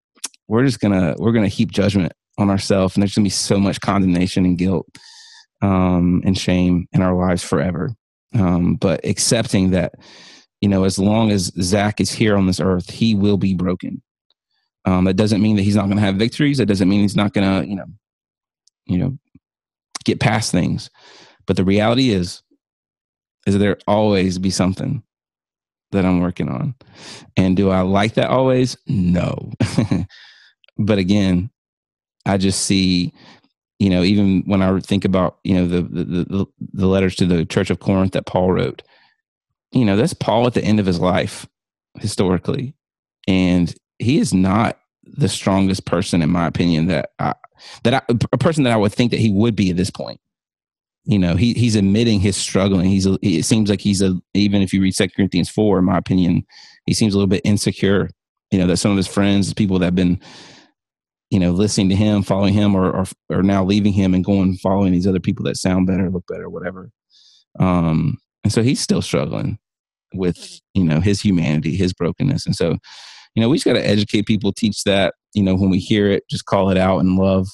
we're 0.48 0.66
just 0.66 0.80
gonna 0.80 1.16
we're 1.18 1.32
gonna 1.32 1.48
heap 1.48 1.72
judgment 1.72 2.14
on 2.38 2.50
ourselves 2.50 2.96
and 2.96 3.02
there's 3.02 3.16
gonna 3.16 3.26
be 3.26 3.30
so 3.30 3.60
much 3.60 3.82
condemnation 3.82 4.46
and 4.46 4.58
guilt 4.58 4.88
um 5.62 6.22
and 6.26 6.38
shame 6.38 6.88
in 6.94 7.02
our 7.02 7.16
lives 7.16 7.44
forever. 7.44 7.94
Um 8.34 8.76
but 8.76 9.04
accepting 9.06 9.72
that 9.72 9.94
you 10.62 10.70
know 10.70 10.84
as 10.84 10.98
long 10.98 11.32
as 11.32 11.52
zach 11.62 12.00
is 12.00 12.12
here 12.12 12.38
on 12.38 12.48
this 12.48 12.60
earth 12.60 12.90
he 12.90 13.16
will 13.16 13.38
be 13.38 13.54
broken 13.54 14.02
um, 14.90 15.06
that 15.06 15.16
doesn't 15.16 15.42
mean 15.42 15.56
that 15.56 15.62
he's 15.62 15.76
not 15.76 15.86
going 15.86 15.98
to 15.98 16.04
have 16.04 16.16
victories. 16.16 16.58
That 16.58 16.66
doesn't 16.66 16.90
mean 16.90 17.02
he's 17.02 17.16
not 17.16 17.34
going 17.34 17.48
to, 17.48 17.70
you 17.70 17.76
know, 17.76 17.86
you 18.86 18.98
know, 18.98 19.18
get 20.04 20.20
past 20.20 20.52
things. 20.52 20.90
But 21.46 21.58
the 21.58 21.64
reality 21.64 22.10
is, 22.10 22.42
is 23.46 23.58
there 23.58 23.78
always 23.88 24.40
be 24.40 24.50
something 24.50 25.04
that 25.92 26.06
I'm 26.06 26.20
working 26.20 26.50
on. 26.50 26.76
And 27.36 27.56
do 27.56 27.70
I 27.70 27.82
like 27.82 28.16
that 28.16 28.30
always? 28.30 28.78
No. 28.88 29.52
but 30.78 30.98
again, 30.98 31.50
I 32.26 32.38
just 32.38 32.66
see, 32.66 33.14
you 33.80 33.90
know, 33.90 34.04
even 34.04 34.44
when 34.46 34.62
I 34.62 34.80
think 34.80 35.06
about, 35.06 35.40
you 35.44 35.56
know, 35.56 35.68
the, 35.68 35.82
the 35.82 36.04
the 36.04 36.46
the 36.74 36.88
letters 36.88 37.16
to 37.18 37.26
the 37.26 37.46
Church 37.46 37.70
of 37.70 37.80
Corinth 37.80 38.12
that 38.14 38.26
Paul 38.26 38.52
wrote, 38.52 38.84
you 39.72 39.86
know, 39.86 39.96
that's 39.96 40.14
Paul 40.14 40.46
at 40.48 40.54
the 40.54 40.64
end 40.64 40.80
of 40.80 40.86
his 40.86 41.00
life 41.00 41.48
historically. 42.00 42.76
And 43.28 43.74
he 44.00 44.18
is 44.18 44.34
not 44.34 44.79
the 45.14 45.30
strongest 45.30 45.86
person 45.86 46.22
in 46.22 46.30
my 46.30 46.48
opinion 46.48 46.88
that 46.88 47.12
I, 47.20 47.34
that 47.84 47.94
I, 47.94 48.02
a 48.32 48.38
person 48.38 48.64
that 48.64 48.74
I 48.74 48.78
would 48.78 48.94
think 48.94 49.12
that 49.12 49.20
he 49.20 49.32
would 49.32 49.56
be 49.56 49.70
at 49.70 49.78
this 49.78 49.90
point. 49.90 50.20
You 51.06 51.18
know, 51.18 51.36
he 51.36 51.54
he's 51.54 51.76
admitting 51.76 52.20
his 52.20 52.38
struggling. 52.38 52.86
He's 52.90 53.08
a, 53.08 53.18
it 53.22 53.44
seems 53.44 53.70
like 53.70 53.82
he's 53.82 54.02
a 54.02 54.20
even 54.34 54.62
if 54.62 54.74
you 54.74 54.82
read 54.82 54.94
Second 54.94 55.16
Corinthians 55.16 55.50
four, 55.50 55.80
in 55.80 55.86
my 55.86 55.98
opinion, 55.98 56.46
he 56.86 56.94
seems 56.94 57.14
a 57.14 57.18
little 57.18 57.28
bit 57.28 57.42
insecure. 57.44 58.10
You 58.52 58.60
know, 58.60 58.68
that 58.68 58.78
some 58.78 58.92
of 58.92 58.98
his 58.98 59.08
friends, 59.08 59.54
people 59.54 59.80
that 59.80 59.86
have 59.86 59.96
been, 59.96 60.20
you 61.30 61.40
know, 61.40 61.52
listening 61.52 61.90
to 61.90 61.96
him, 61.96 62.22
following 62.22 62.54
him, 62.54 62.76
or 62.76 62.92
or, 62.92 63.06
or 63.30 63.44
now 63.44 63.64
leaving 63.64 63.94
him 63.94 64.14
and 64.14 64.26
going 64.26 64.58
following 64.58 64.92
these 64.92 65.08
other 65.08 65.20
people 65.20 65.46
that 65.46 65.58
sound 65.58 65.88
better, 65.88 66.10
look 66.10 66.28
better, 66.28 66.50
whatever. 66.50 66.92
Um, 67.60 68.18
and 68.44 68.54
so 68.54 68.62
he's 68.62 68.80
still 68.80 69.02
struggling 69.02 69.58
with 70.14 70.60
you 70.74 70.84
know 70.84 71.00
his 71.00 71.22
humanity, 71.22 71.76
his 71.76 71.94
brokenness, 71.94 72.46
and 72.46 72.56
so 72.56 72.78
you 73.36 73.42
know, 73.42 73.50
we 73.50 73.58
just 73.58 73.66
got 73.66 73.74
to 73.74 73.88
educate 73.88 74.26
people, 74.26 74.52
teach 74.52 74.84
that, 74.84 75.14
you 75.34 75.44
know, 75.44 75.56
when 75.56 75.70
we 75.70 75.80
hear 75.80 76.10
it, 76.10 76.24
just 76.30 76.46
call 76.46 76.70
it 76.70 76.78
out 76.78 77.00
in 77.00 77.16
love. 77.16 77.48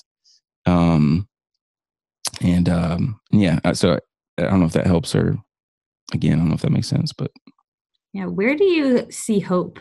Um, 0.66 1.28
and, 2.42 2.68
um, 2.70 3.20
yeah, 3.32 3.60
uh, 3.64 3.74
so 3.74 4.00
I 4.38 4.44
don't 4.44 4.60
know 4.60 4.66
if 4.66 4.74
that 4.74 4.88
helps 4.88 5.14
or 5.16 5.38
again, 6.14 6.34
I 6.34 6.36
don't 6.38 6.50
know 6.50 6.56
if 6.56 6.62
that 6.62 6.72
makes 6.72 6.88
sense, 6.88 7.14
but. 7.14 7.32
Yeah. 8.14 8.26
Where 8.26 8.56
do 8.56 8.64
you 8.64 9.12
see 9.12 9.40
hope? 9.40 9.80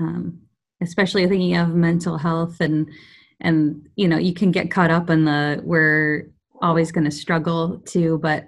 Um, 0.00 0.40
especially 0.82 1.26
thinking 1.26 1.56
of 1.56 1.74
mental 1.74 2.18
health 2.18 2.60
and, 2.60 2.88
and, 3.40 3.88
you 3.96 4.08
know, 4.08 4.18
you 4.18 4.32
can 4.32 4.50
get 4.50 4.70
caught 4.70 4.90
up 4.90 5.10
in 5.10 5.24
the, 5.24 5.60
we're 5.64 6.30
always 6.62 6.90
going 6.90 7.04
to 7.04 7.10
struggle 7.10 7.78
too, 7.80 8.18
but 8.18 8.46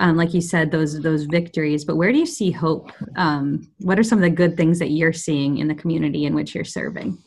um, 0.00 0.16
like 0.16 0.32
you 0.34 0.40
said, 0.40 0.70
those 0.70 1.00
those 1.02 1.24
victories. 1.24 1.84
But 1.84 1.96
where 1.96 2.10
do 2.10 2.18
you 2.18 2.26
see 2.26 2.50
hope? 2.50 2.90
Um, 3.16 3.70
what 3.78 3.98
are 3.98 4.02
some 4.02 4.18
of 4.18 4.22
the 4.22 4.30
good 4.30 4.56
things 4.56 4.78
that 4.78 4.90
you're 4.90 5.12
seeing 5.12 5.58
in 5.58 5.68
the 5.68 5.74
community 5.74 6.24
in 6.24 6.34
which 6.34 6.54
you're 6.54 6.64
serving? 6.64 7.18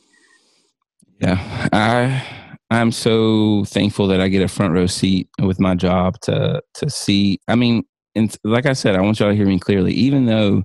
Yeah, 1.20 1.70
I 1.72 2.28
I'm 2.72 2.92
so 2.92 3.64
thankful 3.66 4.08
that 4.08 4.20
I 4.20 4.28
get 4.28 4.42
a 4.42 4.48
front 4.48 4.74
row 4.74 4.88
seat 4.88 5.30
with 5.40 5.60
my 5.60 5.76
job 5.76 6.20
to 6.22 6.62
to 6.74 6.90
see. 6.90 7.40
I 7.48 7.56
mean, 7.56 7.84
and 8.16 8.36
like 8.44 8.66
I 8.66 8.74
said, 8.74 8.96
I 8.96 9.02
want 9.02 9.20
y'all 9.20 9.30
to 9.30 9.36
hear 9.36 9.46
me 9.46 9.60
clearly. 9.60 9.94
Even 9.94 10.26
though 10.26 10.64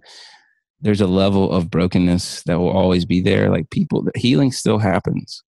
there's 0.81 1.03
a 1.03 1.07
level 1.07 1.53
of 1.53 1.71
brokenness 1.71 2.43
that 2.45 2.59
will 2.59 2.71
always 2.71 3.05
be 3.05 3.21
there, 3.21 3.51
like 3.51 3.69
people, 3.69 4.07
healing 4.17 4.51
still 4.51 4.79
happens. 4.79 5.43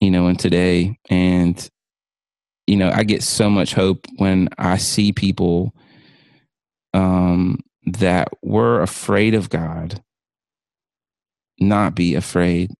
You 0.00 0.12
know, 0.12 0.28
and 0.28 0.38
today, 0.38 0.98
and 1.10 1.68
you 2.66 2.76
know, 2.76 2.90
I 2.90 3.04
get 3.04 3.22
so 3.22 3.50
much 3.50 3.74
hope 3.74 4.06
when 4.16 4.48
I 4.58 4.78
see 4.78 5.12
people 5.12 5.74
um, 6.92 7.60
that 7.86 8.28
were 8.42 8.80
afraid 8.80 9.34
of 9.34 9.50
God 9.50 10.02
not 11.58 11.94
be 11.94 12.14
afraid 12.14 12.70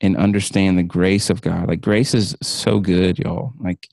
and 0.00 0.16
understand 0.16 0.78
the 0.78 0.82
grace 0.82 1.30
of 1.30 1.40
God. 1.40 1.68
Like 1.68 1.80
grace 1.80 2.14
is 2.14 2.36
so 2.42 2.80
good, 2.80 3.18
y'all. 3.18 3.52
Like, 3.58 3.88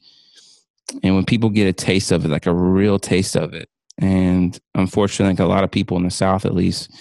and 1.03 1.15
when 1.15 1.25
people 1.25 1.49
get 1.49 1.67
a 1.67 1.73
taste 1.73 2.11
of 2.11 2.25
it, 2.25 2.29
like 2.29 2.47
a 2.47 2.53
real 2.53 2.99
taste 2.99 3.35
of 3.35 3.53
it, 3.53 3.69
and 3.97 4.59
unfortunately, 4.75 5.33
like 5.33 5.39
a 5.39 5.45
lot 5.45 5.63
of 5.63 5.71
people 5.71 5.95
in 5.97 6.03
the 6.03 6.09
South, 6.09 6.45
at 6.45 6.55
least, 6.55 6.91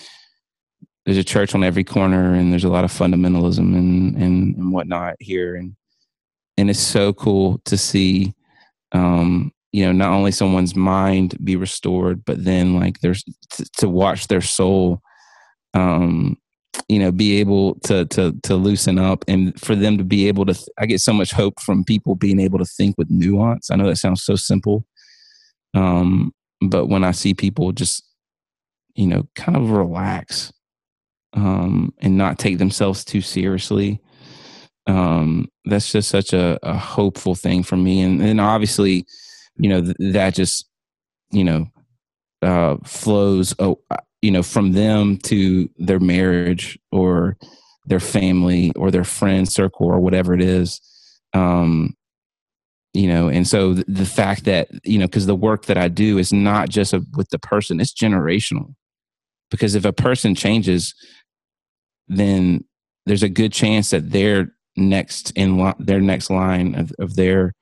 there's 1.04 1.16
a 1.16 1.24
church 1.24 1.54
on 1.54 1.64
every 1.64 1.82
corner, 1.82 2.34
and 2.34 2.52
there's 2.52 2.64
a 2.64 2.68
lot 2.68 2.84
of 2.84 2.92
fundamentalism 2.92 3.58
and 3.58 4.16
and, 4.16 4.54
and 4.54 4.72
whatnot 4.72 5.16
here, 5.18 5.56
and 5.56 5.74
and 6.60 6.68
it's 6.68 6.78
so 6.78 7.12
cool 7.14 7.58
to 7.64 7.78
see 7.78 8.34
um 8.92 9.50
you 9.72 9.84
know 9.84 9.92
not 9.92 10.12
only 10.12 10.30
someone's 10.30 10.76
mind 10.76 11.34
be 11.42 11.56
restored 11.56 12.22
but 12.24 12.44
then 12.44 12.78
like 12.78 13.00
there's 13.00 13.24
to, 13.50 13.64
to 13.78 13.88
watch 13.88 14.28
their 14.28 14.42
soul 14.42 15.00
um 15.74 16.36
you 16.88 16.98
know 16.98 17.10
be 17.10 17.40
able 17.40 17.76
to 17.80 18.04
to 18.06 18.34
to 18.42 18.54
loosen 18.56 18.98
up 18.98 19.24
and 19.26 19.58
for 19.58 19.74
them 19.74 19.96
to 19.96 20.04
be 20.04 20.28
able 20.28 20.44
to 20.44 20.52
th- 20.52 20.68
i 20.78 20.86
get 20.86 21.00
so 21.00 21.12
much 21.12 21.32
hope 21.32 21.58
from 21.60 21.82
people 21.82 22.14
being 22.14 22.38
able 22.38 22.58
to 22.58 22.64
think 22.64 22.96
with 22.98 23.10
nuance. 23.10 23.70
I 23.70 23.76
know 23.76 23.86
that 23.86 23.96
sounds 23.96 24.22
so 24.22 24.36
simple 24.36 24.84
um 25.74 26.34
but 26.60 26.86
when 26.86 27.04
i 27.04 27.10
see 27.10 27.32
people 27.32 27.72
just 27.72 28.06
you 28.94 29.06
know 29.06 29.26
kind 29.34 29.56
of 29.56 29.70
relax 29.70 30.52
um 31.32 31.94
and 32.00 32.18
not 32.18 32.38
take 32.38 32.58
themselves 32.58 33.04
too 33.04 33.20
seriously 33.20 34.00
um, 34.90 35.48
that's 35.64 35.92
just 35.92 36.08
such 36.08 36.32
a, 36.32 36.58
a, 36.64 36.76
hopeful 36.76 37.36
thing 37.36 37.62
for 37.62 37.76
me. 37.76 38.00
And 38.00 38.20
then 38.20 38.40
obviously, 38.40 39.06
you 39.56 39.68
know, 39.68 39.82
th- 39.82 39.96
that 40.12 40.34
just, 40.34 40.68
you 41.30 41.44
know, 41.44 41.66
uh, 42.42 42.76
flows, 42.84 43.54
oh, 43.60 43.80
you 44.20 44.32
know, 44.32 44.42
from 44.42 44.72
them 44.72 45.16
to 45.18 45.70
their 45.78 46.00
marriage 46.00 46.76
or 46.90 47.36
their 47.86 48.00
family 48.00 48.72
or 48.74 48.90
their 48.90 49.04
friend 49.04 49.48
circle 49.48 49.86
or 49.86 50.00
whatever 50.00 50.34
it 50.34 50.42
is. 50.42 50.80
Um, 51.34 51.94
you 52.92 53.06
know, 53.06 53.28
and 53.28 53.46
so 53.46 53.74
the, 53.74 53.84
the 53.86 54.06
fact 54.06 54.44
that, 54.46 54.68
you 54.82 54.98
know, 54.98 55.06
because 55.06 55.26
the 55.26 55.36
work 55.36 55.66
that 55.66 55.78
I 55.78 55.86
do 55.86 56.18
is 56.18 56.32
not 56.32 56.68
just 56.68 56.92
a, 56.92 57.04
with 57.16 57.28
the 57.30 57.38
person, 57.38 57.80
it's 57.80 57.94
generational. 57.94 58.74
Because 59.52 59.76
if 59.76 59.84
a 59.84 59.92
person 59.92 60.34
changes, 60.34 60.94
then 62.08 62.64
there's 63.06 63.22
a 63.22 63.28
good 63.28 63.52
chance 63.52 63.90
that 63.90 64.10
their 64.10 64.52
next 64.76 65.30
in 65.32 65.58
li- 65.58 65.74
their 65.78 66.00
next 66.00 66.30
line 66.30 66.74
of, 66.74 66.92
of 66.98 67.16
their 67.16 67.52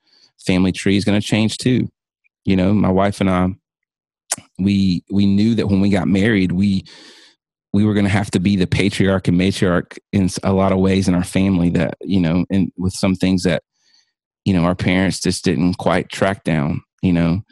family 0.45 0.73
tree 0.73 0.97
is 0.97 1.05
going 1.05 1.21
to 1.21 1.27
change 1.27 1.59
too. 1.59 1.89
You 2.45 2.57
know, 2.57 2.73
my 2.73 2.91
wife 2.91 3.21
and 3.21 3.31
I, 3.31 3.49
we 4.59 5.05
we 5.11 5.27
knew 5.27 5.55
that 5.57 5.67
when 5.69 5.81
we 5.81 5.91
got 5.91 6.09
married, 6.09 6.53
we 6.53 6.85
we 7.73 7.85
were 7.85 7.95
going 7.95 8.07
to 8.07 8.11
have 8.11 8.31
to 8.31 8.41
be 8.41 8.57
the 8.57 8.67
patriarch 8.67 9.29
and 9.29 9.39
matriarch 9.39 9.99
in 10.13 10.31
a 10.43 10.53
lot 10.53 10.73
of 10.73 10.79
ways 10.79 11.09
in 11.09 11.15
our 11.15 11.25
family. 11.25 11.71
That 11.71 11.95
you 12.01 12.21
know, 12.21 12.45
and 12.51 12.73
with 12.77 12.93
some 12.93 13.15
things 13.15 13.43
that 13.43 13.63
you 14.45 14.55
know 14.55 14.65
our 14.65 14.75
parents 14.75 15.21
just 15.21 15.45
didn't 15.45 15.75
quite 15.75 16.09
track 16.09 16.45
down. 16.45 16.83
You 17.03 17.13
know, 17.13 17.43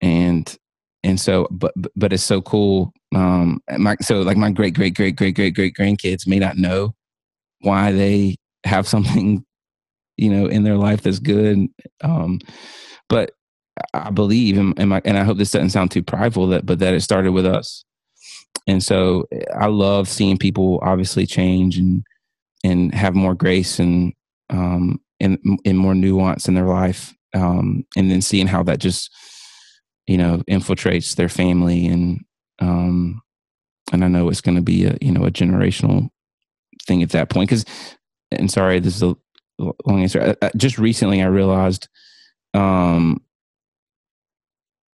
and 0.00 0.56
and 1.04 1.20
so 1.20 1.46
but 1.50 1.72
but 1.96 2.12
it's 2.12 2.22
so 2.22 2.40
cool 2.40 2.92
um 3.14 3.60
my 3.78 3.96
so 4.00 4.22
like 4.22 4.36
my 4.36 4.50
great 4.50 4.74
great 4.74 4.94
great 4.94 5.16
great 5.16 5.34
great 5.34 5.54
great 5.54 5.74
grandkids 5.74 6.26
may 6.26 6.38
not 6.38 6.56
know 6.56 6.94
why 7.60 7.92
they 7.92 8.36
have 8.64 8.86
something 8.86 9.44
you 10.16 10.30
know 10.30 10.46
in 10.46 10.62
their 10.62 10.76
life 10.76 11.02
that's 11.02 11.18
good 11.18 11.68
um 12.02 12.38
but 13.08 13.32
i 13.94 14.10
believe 14.10 14.58
and, 14.58 14.88
my, 14.88 15.00
and 15.04 15.18
i 15.18 15.24
hope 15.24 15.38
this 15.38 15.50
doesn't 15.50 15.70
sound 15.70 15.90
too 15.90 16.02
prideful 16.02 16.46
that 16.46 16.66
but 16.66 16.78
that 16.78 16.94
it 16.94 17.00
started 17.00 17.32
with 17.32 17.46
us. 17.46 17.84
And 18.66 18.82
so 18.82 19.26
i 19.56 19.66
love 19.66 20.08
seeing 20.08 20.38
people 20.38 20.78
obviously 20.82 21.26
change 21.26 21.78
and 21.78 22.04
and 22.62 22.94
have 22.94 23.14
more 23.14 23.34
grace 23.34 23.78
and 23.78 24.12
um 24.50 25.00
and, 25.20 25.38
and 25.64 25.78
more 25.78 25.94
nuance 25.94 26.48
in 26.48 26.54
their 26.54 26.66
life 26.66 27.14
um 27.34 27.84
and 27.96 28.10
then 28.10 28.20
seeing 28.20 28.46
how 28.46 28.62
that 28.62 28.78
just 28.78 29.10
you 30.06 30.18
know 30.18 30.38
infiltrates 30.48 31.16
their 31.16 31.28
family 31.28 31.86
and 31.86 32.20
um 32.60 33.22
and 33.92 34.04
i 34.04 34.08
know 34.08 34.28
it's 34.28 34.40
going 34.40 34.56
to 34.56 34.62
be 34.62 34.84
a 34.84 34.96
you 35.00 35.10
know 35.10 35.24
a 35.24 35.30
generational 35.30 36.08
thing 36.86 37.02
at 37.02 37.10
that 37.10 37.30
point 37.30 37.48
because 37.48 37.64
and 38.38 38.50
sorry 38.50 38.78
this 38.78 38.96
is 38.96 39.02
a 39.02 39.16
long 39.58 40.02
answer 40.02 40.20
uh, 40.20 40.34
uh, 40.42 40.50
just 40.56 40.78
recently 40.78 41.22
i 41.22 41.26
realized 41.26 41.88
um 42.54 43.20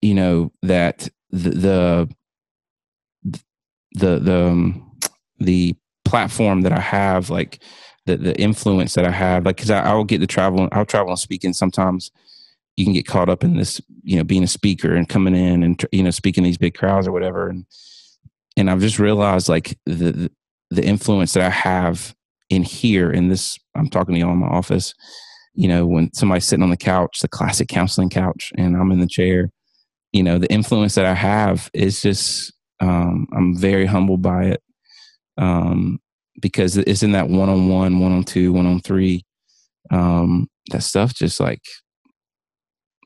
you 0.02 0.14
know 0.14 0.52
that 0.62 1.08
the 1.30 1.50
the 1.50 2.08
the 3.92 4.18
the, 4.18 4.46
um, 4.46 4.98
the 5.38 5.74
platform 6.04 6.62
that 6.62 6.72
i 6.72 6.80
have 6.80 7.30
like 7.30 7.62
the 8.06 8.16
the 8.16 8.38
influence 8.40 8.94
that 8.94 9.04
i 9.04 9.10
have 9.10 9.44
like 9.44 9.56
because 9.56 9.70
I, 9.70 9.92
will 9.94 10.04
get 10.04 10.20
to 10.20 10.26
travel 10.26 10.68
i'll 10.72 10.84
travel 10.84 11.10
and 11.10 11.18
speaking 11.18 11.52
sometimes 11.52 12.10
you 12.76 12.84
can 12.84 12.92
get 12.92 13.06
caught 13.06 13.28
up 13.28 13.42
in 13.42 13.56
this, 13.56 13.80
you 14.02 14.16
know, 14.16 14.24
being 14.24 14.44
a 14.44 14.48
speaker 14.48 14.94
and 14.94 15.08
coming 15.08 15.34
in 15.34 15.62
and 15.62 15.82
you 15.92 16.02
know 16.02 16.10
speaking 16.10 16.44
these 16.44 16.58
big 16.58 16.74
crowds 16.74 17.08
or 17.08 17.12
whatever. 17.12 17.48
And 17.48 17.66
and 18.56 18.70
I've 18.70 18.80
just 18.80 18.98
realized 18.98 19.48
like 19.48 19.78
the 19.86 20.30
the 20.70 20.84
influence 20.84 21.32
that 21.34 21.44
I 21.44 21.50
have 21.50 22.14
in 22.50 22.62
here 22.62 23.10
in 23.10 23.28
this. 23.28 23.58
I'm 23.74 23.88
talking 23.88 24.14
to 24.14 24.20
y'all 24.20 24.32
in 24.32 24.38
my 24.38 24.48
office. 24.48 24.94
You 25.54 25.68
know, 25.68 25.86
when 25.86 26.12
somebody's 26.12 26.44
sitting 26.44 26.62
on 26.62 26.70
the 26.70 26.76
couch, 26.76 27.20
the 27.20 27.28
classic 27.28 27.68
counseling 27.68 28.10
couch, 28.10 28.52
and 28.56 28.76
I'm 28.76 28.92
in 28.92 29.00
the 29.00 29.06
chair. 29.06 29.50
You 30.12 30.22
know, 30.22 30.38
the 30.38 30.52
influence 30.52 30.94
that 30.94 31.06
I 31.06 31.14
have 31.14 31.70
is 31.74 32.02
just. 32.02 32.52
Um, 32.78 33.26
I'm 33.34 33.56
very 33.56 33.86
humbled 33.86 34.20
by 34.20 34.44
it 34.44 34.62
um, 35.38 35.98
because 36.42 36.76
it's 36.76 37.02
in 37.02 37.12
that 37.12 37.30
one 37.30 37.48
on 37.48 37.70
one, 37.70 38.00
one 38.00 38.12
on 38.12 38.24
two, 38.24 38.52
one 38.52 38.66
on 38.66 38.80
three. 38.80 39.24
Um, 39.90 40.48
that 40.70 40.82
stuff 40.82 41.14
just 41.14 41.40
like 41.40 41.62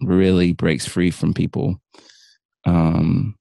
really 0.03 0.53
breaks 0.53 0.87
free 0.87 1.11
from 1.11 1.35
people. 1.35 1.81
Um, 2.65 3.37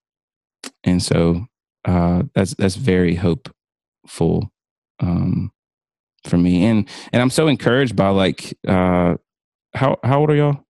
and 0.83 1.01
so 1.01 1.45
uh, 1.85 2.23
that's 2.35 2.53
that's 2.55 2.75
very 2.75 3.15
hopeful 3.15 4.51
um, 4.99 5.51
for 6.27 6.37
me. 6.37 6.65
And 6.65 6.87
and 7.11 7.21
I'm 7.21 7.29
so 7.29 7.47
encouraged 7.47 7.95
by 7.95 8.09
like 8.09 8.57
uh, 8.67 9.15
how 9.73 9.97
how 10.03 10.19
old 10.19 10.29
are 10.29 10.35
y'all? 10.35 10.63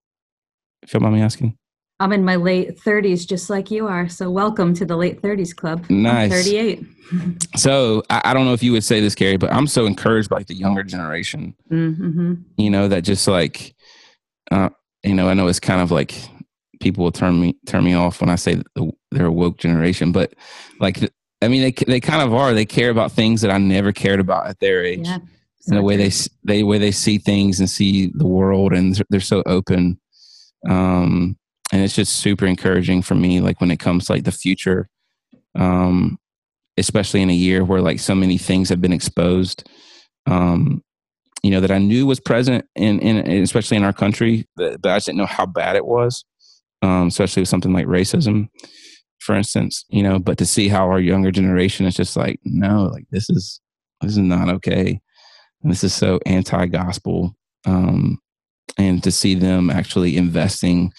If 0.82 0.94
you 0.94 1.00
don't 1.00 1.04
mind 1.04 1.16
me 1.16 1.22
asking. 1.22 1.56
I'm 2.02 2.14
in 2.14 2.24
my 2.24 2.38
late 2.38 2.80
30s, 2.80 3.28
just 3.28 3.50
like 3.50 3.70
you 3.70 3.86
are. 3.86 4.08
So 4.08 4.32
welcome 4.32 4.74
to 4.76 4.86
the 4.86 4.96
late 4.96 5.22
30s 5.22 5.54
club. 5.54 5.86
Nice. 5.90 6.32
I'm 6.32 6.38
38. 6.38 6.86
so 7.58 8.04
I, 8.10 8.22
I, 8.24 8.34
don't 8.34 8.46
know 8.46 8.54
if 8.54 8.64
you 8.64 8.72
would 8.72 8.86
say 8.86 9.02
this, 9.02 9.16
Carrie, 9.16 9.36
but 9.36 9.52
I'm 9.52 9.68
so 9.68 9.86
encouraged 9.86 10.30
by 10.30 10.38
like, 10.38 10.48
the 10.48 10.56
younger 10.56 10.82
generation. 10.82 11.54
Mm-hmm. 11.70 12.36
You 12.56 12.70
know 12.70 12.88
that 12.88 13.02
just 13.02 13.28
like 13.28 13.76
uh, 14.52 14.70
you 15.04 15.14
know, 15.14 15.30
I 15.30 15.34
know 15.34 15.48
it's 15.48 15.60
kind 15.60 15.82
of 15.82 15.92
like 15.92 16.16
people 16.80 17.04
will 17.04 17.12
turn 17.12 17.40
me 17.40 17.58
turn 17.66 17.84
me 17.84 17.94
off 17.94 18.22
when 18.22 18.30
I 18.30 18.36
say 18.36 18.62
they're 19.12 19.26
a 19.26 19.32
woke 19.32 19.58
generation, 19.58 20.12
but 20.12 20.34
like 20.80 21.00
I 21.42 21.48
mean, 21.48 21.62
they 21.62 21.72
they 21.72 22.00
kind 22.00 22.22
of 22.22 22.34
are. 22.34 22.54
They 22.54 22.66
care 22.66 22.90
about 22.90 23.12
things 23.12 23.42
that 23.42 23.52
I 23.52 23.58
never 23.58 23.92
cared 23.92 24.20
about 24.20 24.48
at 24.48 24.60
their 24.60 24.84
age. 24.84 25.08
Yeah, 25.08 25.20
so 25.62 25.76
the 25.76 25.82
way 25.84 25.98
they 25.98 26.12
they 26.44 26.64
way 26.64 26.78
they 26.78 26.92
see 26.92 27.18
things 27.18 27.60
and 27.60 27.70
see 27.70 28.12
the 28.14 28.28
world, 28.28 28.74
and 28.74 29.02
they're 29.10 29.20
so 29.20 29.44
open. 29.46 30.00
Um, 30.68 31.38
and 31.72 31.84
it's 31.84 31.96
just 31.96 32.18
super 32.18 32.46
encouraging 32.46 33.02
for 33.02 33.16
me. 33.16 33.42
Like 33.42 33.62
when 33.62 33.72
it 33.72 33.80
comes 33.80 34.06
to 34.06 34.14
like 34.14 34.24
the 34.24 34.32
future, 34.32 34.90
um, 35.56 36.18
especially 36.78 37.22
in 37.22 37.30
a 37.30 37.34
year 37.34 37.64
where 37.64 37.82
like 37.82 38.00
so 38.00 38.16
many 38.16 38.38
things 38.38 38.70
have 38.70 38.82
been 38.82 38.94
exposed. 38.94 39.70
Um, 40.26 40.84
you 41.44 41.52
know 41.52 41.62
that 41.62 41.72
I 41.72 41.78
knew 41.78 42.06
was 42.06 42.20
present 42.20 42.66
in, 42.76 43.00
in 43.00 43.44
especially 43.44 43.78
in 43.78 43.84
our 43.84 43.94
country, 43.94 44.46
but, 44.56 44.82
but 44.82 44.92
I 44.92 44.96
just 44.98 45.06
didn't 45.06 45.20
know 45.20 45.26
how 45.26 45.46
bad 45.46 45.76
it 45.76 45.86
was. 45.86 46.26
Um, 46.82 47.08
especially 47.08 47.42
with 47.42 47.50
something 47.50 47.74
like 47.74 47.86
racism, 47.86 48.48
for 49.20 49.36
instance. 49.36 49.86
You 49.90 50.04
know, 50.04 50.20
but 50.20 50.38
to 50.38 50.46
see 50.46 50.68
how 50.68 50.90
our 50.90 51.00
younger 51.00 51.32
generation 51.32 51.86
is 51.86 51.96
just 51.96 52.16
like, 52.16 52.40
no, 52.44 52.86
like 52.86 53.06
this 53.12 53.30
is 53.30 53.62
this 54.02 54.12
is 54.12 54.18
not 54.18 54.50
okay. 54.50 55.02
And 55.62 55.72
this 55.72 55.84
is 55.84 55.94
so 55.94 56.20
anti-gospel. 56.26 57.36
Um, 57.66 58.20
and 58.78 59.04
to 59.04 59.12
see 59.12 59.36
them 59.36 59.70
actually 59.70 60.16
investing 60.16 60.94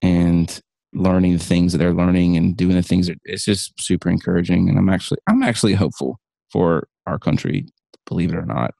and 0.00 0.60
learning 0.92 1.34
the 1.34 1.44
things 1.44 1.72
that 1.72 1.78
they're 1.78 1.94
learning 1.94 2.36
and 2.36 2.56
doing 2.56 2.74
the 2.74 2.82
things 2.82 3.06
that 3.06 3.18
it's 3.24 3.44
just 3.44 3.72
super 3.80 4.08
encouraging. 4.08 4.68
And 4.68 4.78
I'm 4.78 4.88
actually 4.88 5.18
I'm 5.28 5.42
actually 5.42 5.74
hopeful 5.74 6.18
for 6.50 6.88
our 7.06 7.18
country, 7.18 7.66
believe 8.06 8.32
it 8.32 8.36
or 8.36 8.46
not. 8.46 8.72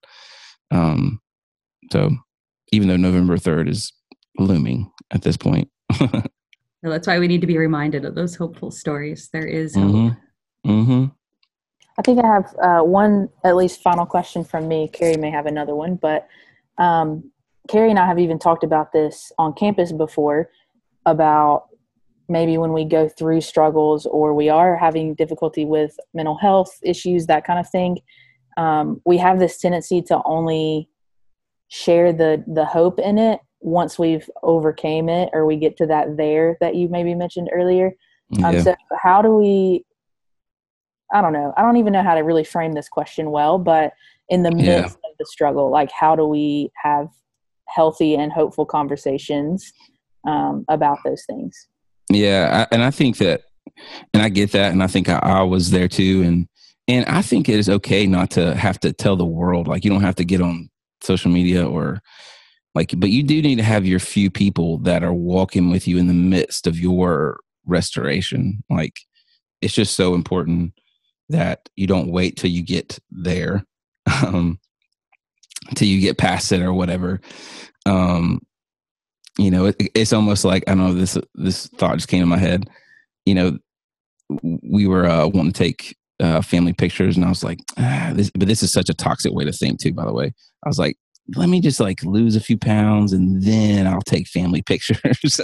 Um, 0.71 1.21
so 1.91 2.11
even 2.73 2.89
though 2.89 2.97
November 2.97 3.37
3rd 3.37 3.69
is 3.69 3.93
looming 4.39 4.91
at 5.11 5.23
this 5.23 5.37
point. 5.37 5.69
well, 6.01 6.23
that's 6.83 7.07
why 7.07 7.19
we 7.19 7.29
need 7.29 7.43
to 7.43 7.47
be 7.47 7.59
reminded 7.59 8.05
of 8.05 8.15
those 8.15 8.35
hopeful 8.35 8.71
stories. 8.71 9.29
There 9.33 9.47
is 9.47 9.75
hope. 9.75 9.85
Mm-hmm. 9.85 10.71
Mm-hmm. 10.71 11.05
I 11.99 12.03
think 12.03 12.25
I 12.25 12.27
have 12.27 12.55
uh, 12.63 12.83
one, 12.83 13.29
at 13.45 13.57
least, 13.57 13.83
final 13.83 14.07
question 14.07 14.45
from 14.45 14.69
me. 14.69 14.89
Carrie 14.89 15.17
may 15.17 15.31
have 15.31 15.47
another 15.47 15.75
one, 15.75 15.97
but 15.97 16.27
um, 16.79 17.31
Carrie 17.69 17.91
and 17.91 17.99
I 17.99 18.07
have 18.07 18.19
even 18.19 18.39
talked 18.39 18.65
about 18.65 18.93
this 18.93 19.31
on 19.39 19.53
campus 19.53 19.93
before 19.93 20.51
about 21.05 21.67
maybe 22.29 22.57
when 22.57 22.73
we 22.73 22.85
go 22.85 23.09
through 23.09 23.41
struggles 23.43 24.07
or 24.07 24.33
we 24.33 24.49
are 24.49 24.77
having 24.77 25.15
difficulty 25.15 25.65
with 25.65 25.95
mental 26.15 26.39
health 26.39 26.79
issues, 26.83 27.27
that 27.27 27.45
kind 27.45 27.59
of 27.59 27.69
thing 27.69 27.99
um, 28.57 29.01
we 29.05 29.19
have 29.19 29.39
this 29.39 29.59
tendency 29.59 30.03
to 30.03 30.21
only 30.25 30.89
share 31.69 32.13
the 32.13 32.45
the 32.47 32.65
hope 32.65 32.99
in 32.99 33.19
it 33.19 33.41
once 33.61 33.99
we've 33.99 34.29
overcame 34.43 35.09
it 35.09 35.31
or 35.33 35.47
we 35.47 35.57
get 35.57 35.77
to 35.77 35.87
that 35.87 36.17
there 36.17 36.57
that 36.61 36.75
you 36.75 36.89
maybe 36.89 37.15
mentioned 37.15 37.49
earlier 37.53 37.93
um, 38.45 38.61
so 38.61 38.75
how 39.01 39.23
do 39.23 39.31
we 39.37 39.85
i 41.13 41.21
don't 41.21 41.33
know 41.33 41.53
i 41.57 41.63
don't 41.63 41.77
even 41.77 41.93
know 41.93 42.03
how 42.03 42.15
to 42.15 42.21
really 42.23 42.45
frame 42.45 42.73
this 42.73 42.89
question 42.89 43.31
well 43.31 43.59
but 43.59 43.93
in 44.29 44.43
the 44.43 44.51
midst 44.51 44.67
yeah. 44.67 44.85
of 44.85 45.17
the 45.19 45.27
struggle 45.27 45.71
like 45.71 45.91
how 45.93 46.17
do 46.17 46.25
we 46.25 46.71
have 46.83 47.09
healthy 47.69 48.15
and 48.15 48.33
hopeful 48.33 48.67
conversations 48.67 49.73
um, 50.27 50.65
about 50.69 50.99
those 51.05 51.25
things 51.25 51.69
yeah 52.11 52.67
I, 52.71 52.75
and 52.75 52.83
i 52.83 52.91
think 52.91 53.19
that 53.19 53.43
and 54.13 54.23
i 54.23 54.29
get 54.29 54.53
that 54.53 54.73
and 54.73 54.83
i 54.83 54.87
think 54.87 55.09
I, 55.09 55.19
I 55.19 55.43
was 55.43 55.71
there 55.71 55.89
too 55.89 56.23
and 56.23 56.49
and 56.89 57.07
I 57.07 57.23
think 57.23 57.49
it 57.49 57.59
is 57.59 57.69
okay 57.69 58.07
not 58.07 58.31
to 58.33 58.55
have 58.55 58.81
to 58.81 58.93
tell 58.93 59.17
the 59.17 59.25
world, 59.25 59.69
like, 59.69 59.85
you 59.85 59.91
don't 59.91 60.03
have 60.03 60.17
to 60.17 60.25
get 60.25 60.41
on 60.41 60.69
social 61.01 61.31
media 61.31 61.67
or 61.67 62.01
like, 62.75 62.95
but 62.97 63.11
you 63.11 63.23
do 63.23 63.41
need 63.43 63.57
to 63.57 63.63
have 63.63 63.87
your 63.87 63.99
few 63.99 64.31
people 64.31 64.79
that 64.79 65.05
are 65.05 65.13
walking 65.13 65.71
with 65.71 65.87
you 65.87 65.99
in 65.99 66.07
the 66.07 66.15
midst 66.15 66.67
of 66.67 66.79
your 66.79 67.41
restoration. 67.67 68.65
Like, 68.71 68.95
it's 69.61 69.75
just 69.75 69.95
so 69.95 70.15
important 70.15 70.73
that 71.29 71.69
you 71.77 71.87
don't 71.87 72.11
wait 72.11 72.37
till 72.37 72.51
you 72.51 72.63
get 72.63 72.99
there, 73.11 73.65
um, 74.27 74.59
till 75.75 75.89
you 75.89 76.01
get 76.01 76.19
past 76.19 76.53
it 76.53 76.63
or 76.63 76.73
whatever. 76.73 77.21
Um, 77.87 78.41
you 79.39 79.51
know, 79.51 79.67
it, 79.67 79.77
it's 79.95 80.13
almost 80.13 80.45
like 80.45 80.65
I 80.67 80.75
don't 80.75 80.87
know 80.87 80.95
this 80.95 81.17
this 81.35 81.67
thought 81.69 81.97
just 81.97 82.09
came 82.09 82.21
to 82.21 82.27
my 82.27 82.39
head. 82.39 82.69
You 83.25 83.35
know, 83.35 83.59
we 84.43 84.87
were 84.87 85.07
uh, 85.07 85.27
wanting 85.27 85.53
to 85.53 85.59
take 85.59 85.97
uh, 86.21 86.43
family 86.43 86.73
pictures, 86.73 87.17
and 87.17 87.25
I 87.25 87.29
was 87.29 87.43
like, 87.43 87.59
ah, 87.79 88.13
this, 88.15 88.31
but 88.31 88.49
this 88.49 88.63
is 88.63 88.73
such 88.73 88.89
a 88.89 88.95
toxic 88.95 89.33
way 89.33 89.45
to 89.45 89.53
think 89.53 89.81
too. 89.81 89.93
By 89.93 90.05
the 90.05 90.13
way, 90.13 90.33
I 90.65 90.69
was 90.69 90.79
like, 90.79 90.97
let 91.37 91.49
me 91.49 91.61
just 91.61 91.81
like 91.81 92.03
lose 92.03 92.37
a 92.37 92.41
few 92.41 92.59
pounds 92.59 93.13
and 93.13 93.43
then 93.43 93.87
I'll 93.87 94.03
take 94.03 94.27
family 94.27 94.63
pictures, 94.67 95.41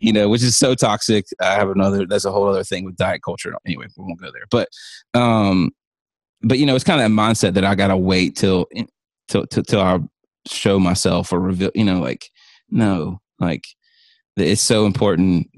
you 0.00 0.12
know, 0.12 0.28
which 0.28 0.42
is 0.42 0.56
so 0.56 0.74
toxic. 0.74 1.26
I 1.40 1.54
have 1.54 1.70
another, 1.70 2.06
that's 2.06 2.24
a 2.24 2.32
whole 2.32 2.48
other 2.48 2.64
thing 2.64 2.84
with 2.84 2.96
diet 2.96 3.22
culture. 3.22 3.54
Anyway, 3.64 3.86
we 3.96 4.04
won't 4.04 4.20
go 4.20 4.30
there. 4.32 4.46
But, 4.50 4.68
um, 5.14 5.70
but 6.44 6.58
you 6.58 6.66
know, 6.66 6.74
it's 6.74 6.84
kind 6.84 7.00
of 7.00 7.10
that 7.10 7.14
mindset 7.14 7.54
that 7.54 7.64
I 7.64 7.74
gotta 7.74 7.96
wait 7.96 8.36
till 8.36 8.66
till 9.28 9.46
till, 9.46 9.62
till 9.62 9.80
I 9.80 9.98
show 10.46 10.78
myself 10.78 11.32
or 11.32 11.40
reveal. 11.40 11.70
You 11.74 11.84
know, 11.84 12.00
like 12.00 12.30
no, 12.70 13.20
like 13.40 13.64
it's 14.36 14.60
so 14.60 14.86
important 14.86 15.48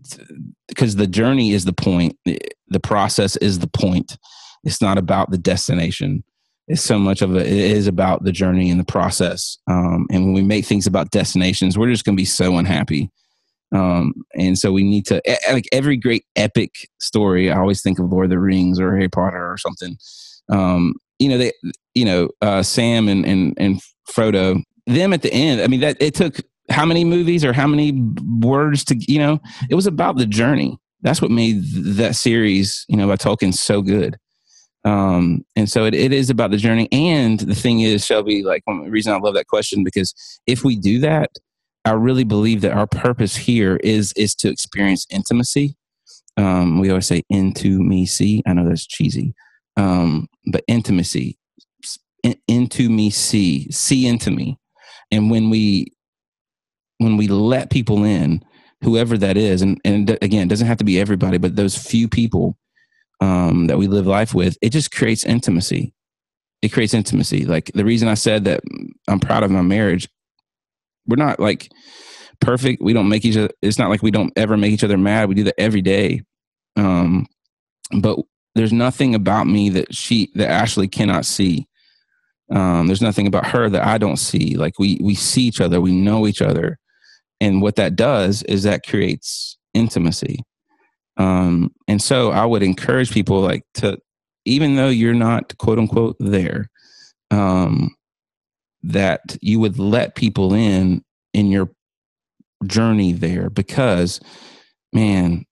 because 0.68 0.96
the 0.96 1.07
journey 1.07 1.52
is 1.52 1.64
the 1.64 1.72
point. 1.72 2.16
The 2.24 2.80
process 2.80 3.36
is 3.36 3.59
the 3.59 3.68
point. 3.68 4.16
It's 4.64 4.80
not 4.80 4.98
about 4.98 5.30
the 5.30 5.38
destination. 5.38 6.24
It's 6.69 6.83
so 6.83 6.99
much 6.99 7.23
of 7.23 7.37
it, 7.37 7.47
it 7.47 7.53
is 7.53 7.87
about 7.87 8.25
the 8.25 8.33
journey 8.33 8.71
and 8.71 8.81
the 8.81 8.85
process. 8.85 9.59
Um, 9.69 10.07
and 10.11 10.25
when 10.25 10.33
we 10.35 10.43
make 10.43 10.64
things 10.64 10.87
about 10.87 11.11
destinations, 11.11 11.79
we're 11.79 11.91
just 11.91 12.05
going 12.05 12.17
to 12.17 12.21
be 12.21 12.25
so 12.27 12.57
unhappy. 12.57 13.11
Um, 13.75 14.14
and 14.37 14.59
so 14.59 14.73
we 14.73 14.85
need 14.85 15.07
to 15.07 15.21
like 15.51 15.67
every 15.73 15.97
great 15.97 16.25
epic 16.37 16.71
story. 17.01 17.51
I 17.51 17.59
always 17.59 17.83
think 17.83 17.99
of 17.99 18.11
Lord 18.11 18.27
of 18.27 18.31
the 18.31 18.39
Rings 18.39 18.81
or 18.81 18.93
Harry 18.93 19.09
Potter 19.09 19.51
or 19.51 19.57
something. 19.59 19.97
Um, 20.49 20.95
you 21.19 21.29
know, 21.29 21.39
they, 21.39 21.53
you 21.95 22.05
know, 22.05 22.29
uh, 22.43 22.62
Sam 22.62 23.09
and, 23.09 23.25
and, 23.25 23.55
and 23.59 23.81
Frodo, 24.11 24.62
them 24.87 25.12
at 25.12 25.23
the 25.23 25.33
end. 25.33 25.61
I 25.61 25.67
mean, 25.67 25.81
that 25.81 25.97
it 26.01 26.14
took 26.14 26.41
how 26.71 26.85
many 26.85 27.05
movies 27.05 27.45
or 27.45 27.53
how 27.53 27.67
many 27.67 27.93
words 28.41 28.85
to, 28.87 28.97
you 29.09 29.19
know, 29.19 29.41
it 29.71 29.75
was 29.75 29.87
about 29.87 30.17
the 30.17 30.27
journey. 30.27 30.79
That's 31.03 31.23
what 31.23 31.31
made 31.31 31.62
that 31.97 32.17
series, 32.17 32.85
you 32.89 32.97
know, 32.97 33.07
by 33.07 33.17
Tolkien 33.17 33.55
so 33.55 33.83
good. 33.83 34.17
Um, 34.87 35.45
and 35.57 35.68
so 35.68 35.84
it, 35.84 35.95
it 35.95 36.12
is 36.12 36.30
about 36.30 36.53
the 36.53 36.57
journey. 36.57 36.89
And 36.93 37.41
the 37.41 37.57
thing 37.57 37.80
is, 37.80 38.07
Shelby, 38.07 38.45
like 38.45 38.62
one 38.66 38.89
reason 38.89 39.12
I 39.12 39.18
love 39.18 39.34
that 39.34 39.49
question 39.49 39.82
because 39.82 40.14
if 40.47 40.62
we 40.62 40.76
do 40.76 41.01
that, 41.01 41.30
I 41.84 41.93
really 41.93 42.24
believe 42.24 42.61
that 42.61 42.72
our 42.72 42.87
purpose 42.87 43.37
here 43.37 43.76
is 43.76 44.12
is 44.16 44.34
to 44.37 44.49
experience 44.49 45.07
intimacy. 45.11 45.76
Um, 46.37 46.78
we 46.78 46.89
always 46.91 47.07
say 47.07 47.22
into 47.30 47.82
me 47.82 48.07
see. 48.07 48.43
I 48.47 48.53
know 48.53 48.68
that's 48.68 48.87
cheesy, 48.87 49.34
um, 49.76 50.28
but 50.53 50.62
intimacy, 50.68 51.37
in, 52.22 52.37
into 52.47 52.89
me 52.89 53.11
see, 53.11 53.70
see 53.70 54.07
into 54.07 54.30
me. 54.30 54.59
And 55.11 55.30
when 55.30 55.51
we 55.51 55.93
when 56.99 57.16
we 57.16 57.26
let 57.28 57.70
people 57.70 58.05
in, 58.05 58.45
whoever 58.82 59.18
that 59.18 59.37
is, 59.37 59.62
and, 59.62 59.80
and 59.84 60.18
again, 60.22 60.47
it 60.47 60.49
doesn't 60.49 60.66
have 60.66 60.78
to 60.78 60.84
be 60.84 61.01
everybody, 61.01 61.39
but 61.39 61.57
those 61.57 61.76
few 61.76 62.09
people 62.09 62.57
um, 63.21 63.67
that 63.67 63.79
we 63.79 63.87
live 63.87 64.07
life 64.07 64.35
with, 64.35 64.57
it 64.62 64.71
just 64.71 64.93
creates 64.93 65.25
intimacy. 65.25 65.93
It 66.62 66.71
creates 66.71 66.95
intimacy. 66.95 67.45
Like 67.45 67.71
the 67.75 67.85
reason 67.85 68.09
I 68.09 68.14
said 68.14 68.45
that 68.45 68.61
I'm 69.09 69.21
proud 69.21 69.43
of 69.43 69.51
my 69.51 69.62
marriage, 69.62 70.09
we're 71.07 71.17
not 71.17 71.39
like 71.39 71.71
perfect. 72.41 72.83
We 72.83 72.93
don't 72.93 73.09
make 73.09 73.25
each 73.25 73.37
other, 73.37 73.51
it's 73.62 73.79
not 73.79 73.91
like 73.91 74.03
we 74.03 74.11
don't 74.11 74.33
ever 74.37 74.57
make 74.57 74.73
each 74.73 74.85
other 74.85 74.99
mad. 74.99 75.29
We 75.29 75.35
do 75.35 75.45
that 75.45 75.61
every 75.61 75.83
day. 75.83 76.23
Um, 76.77 77.27
but 78.01 78.19
there's 78.55 78.73
nothing 78.73 79.14
about 79.14 79.47
me 79.47 79.71
that 79.71 79.95
she, 79.95 80.31
that 80.35 80.51
Ashley 80.51 80.89
cannot 80.89 81.25
see. 81.25 81.67
Um, 82.51 82.87
there's 82.87 83.03
nothing 83.03 83.27
about 83.27 83.47
her 83.49 83.69
that 83.69 83.85
I 83.85 83.99
don't 83.99 84.19
see. 84.19 84.57
Like 84.57 84.79
we, 84.79 84.99
we 85.03 85.14
see 85.14 85.43
each 85.43 85.61
other, 85.61 85.81
we 85.81 85.93
know 85.93 86.27
each 86.27 86.43
other 86.43 86.79
and 87.41 87.61
what 87.61 87.77
that 87.77 87.97
does 87.97 88.43
is 88.45 88.62
that 88.62 88.87
creates 88.87 89.59
intimacy 89.75 90.41
um, 91.17 91.73
and 91.89 92.01
so 92.03 92.31
i 92.31 92.45
would 92.45 92.62
encourage 92.62 93.11
people 93.11 93.41
like 93.41 93.62
to 93.75 93.99
even 94.45 94.77
though 94.77 94.89
you're 94.89 95.14
not 95.14 95.57
quote 95.59 95.79
unquote 95.79 96.17
there 96.21 96.71
um, 97.31 97.95
that 98.83 99.37
you 99.41 99.59
would 99.59 99.79
let 99.79 100.14
people 100.14 100.55
in 100.55 101.03
in 101.33 101.51
your 101.51 101.71
journey 102.64 103.12
there 103.12 103.51
because 103.51 104.21
man 104.93 105.45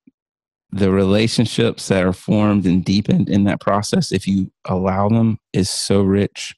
the 0.71 0.91
relationships 0.91 1.87
that 1.87 2.03
are 2.03 2.13
formed 2.13 2.65
and 2.65 2.83
deepened 2.83 3.29
in 3.29 3.45
that 3.45 3.61
process 3.61 4.11
if 4.11 4.27
you 4.27 4.51
allow 4.65 5.07
them 5.07 5.37
is 5.53 5.69
so 5.69 6.01
rich 6.01 6.55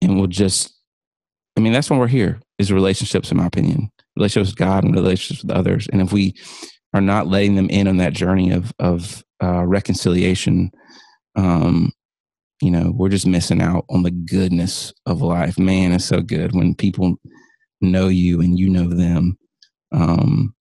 and 0.00 0.18
will 0.18 0.26
just 0.26 0.74
i 1.56 1.60
mean 1.60 1.72
that's 1.72 1.88
when 1.88 1.98
we're 1.98 2.06
here 2.08 2.40
is 2.58 2.72
relationships 2.72 3.30
in 3.30 3.36
my 3.36 3.46
opinion 3.46 3.90
relationships 4.16 4.50
with 4.50 4.58
God 4.58 4.84
and 4.84 4.94
relationships 4.94 5.42
with 5.42 5.56
others. 5.56 5.88
And 5.92 6.00
if 6.00 6.12
we 6.12 6.34
are 6.94 7.00
not 7.00 7.26
letting 7.26 7.54
them 7.54 7.70
in 7.70 7.88
on 7.88 7.96
that 7.98 8.12
journey 8.12 8.50
of 8.50 8.72
of 8.78 9.24
uh, 9.42 9.64
reconciliation, 9.64 10.70
um, 11.36 11.92
you 12.60 12.70
know, 12.70 12.92
we're 12.94 13.08
just 13.08 13.26
missing 13.26 13.60
out 13.60 13.84
on 13.90 14.04
the 14.04 14.10
goodness 14.10 14.92
of 15.06 15.20
life. 15.20 15.58
Man, 15.58 15.92
it's 15.92 16.04
so 16.04 16.20
good 16.20 16.54
when 16.54 16.74
people 16.74 17.16
know 17.80 18.08
you 18.08 18.40
and 18.40 18.58
you 18.58 18.68
know 18.70 18.88
them. 18.88 19.36
Um, 19.90 20.54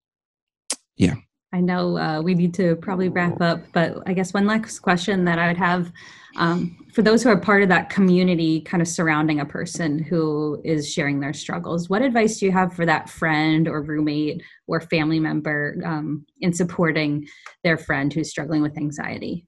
yeah. 0.97 1.15
I 1.53 1.59
know 1.59 1.97
uh, 1.97 2.21
we 2.21 2.33
need 2.33 2.53
to 2.55 2.77
probably 2.77 3.09
wrap 3.09 3.41
up, 3.41 3.61
but 3.73 3.97
I 4.05 4.13
guess 4.13 4.33
one 4.33 4.45
last 4.45 4.79
question 4.79 5.25
that 5.25 5.37
I 5.37 5.47
would 5.47 5.57
have 5.57 5.91
um, 6.37 6.77
for 6.93 7.01
those 7.01 7.23
who 7.23 7.29
are 7.29 7.37
part 7.37 7.63
of 7.63 7.69
that 7.69 7.89
community 7.89 8.61
kind 8.61 8.81
of 8.81 8.87
surrounding 8.87 9.39
a 9.39 9.45
person 9.45 9.99
who 9.99 10.61
is 10.63 10.91
sharing 10.91 11.19
their 11.19 11.33
struggles 11.33 11.89
what 11.89 12.01
advice 12.01 12.39
do 12.39 12.45
you 12.45 12.51
have 12.51 12.73
for 12.73 12.85
that 12.85 13.09
friend 13.09 13.67
or 13.67 13.81
roommate 13.81 14.41
or 14.67 14.79
family 14.79 15.19
member 15.19 15.81
um, 15.85 16.25
in 16.39 16.53
supporting 16.53 17.27
their 17.63 17.77
friend 17.77 18.13
who's 18.13 18.29
struggling 18.29 18.61
with 18.61 18.77
anxiety? 18.77 19.45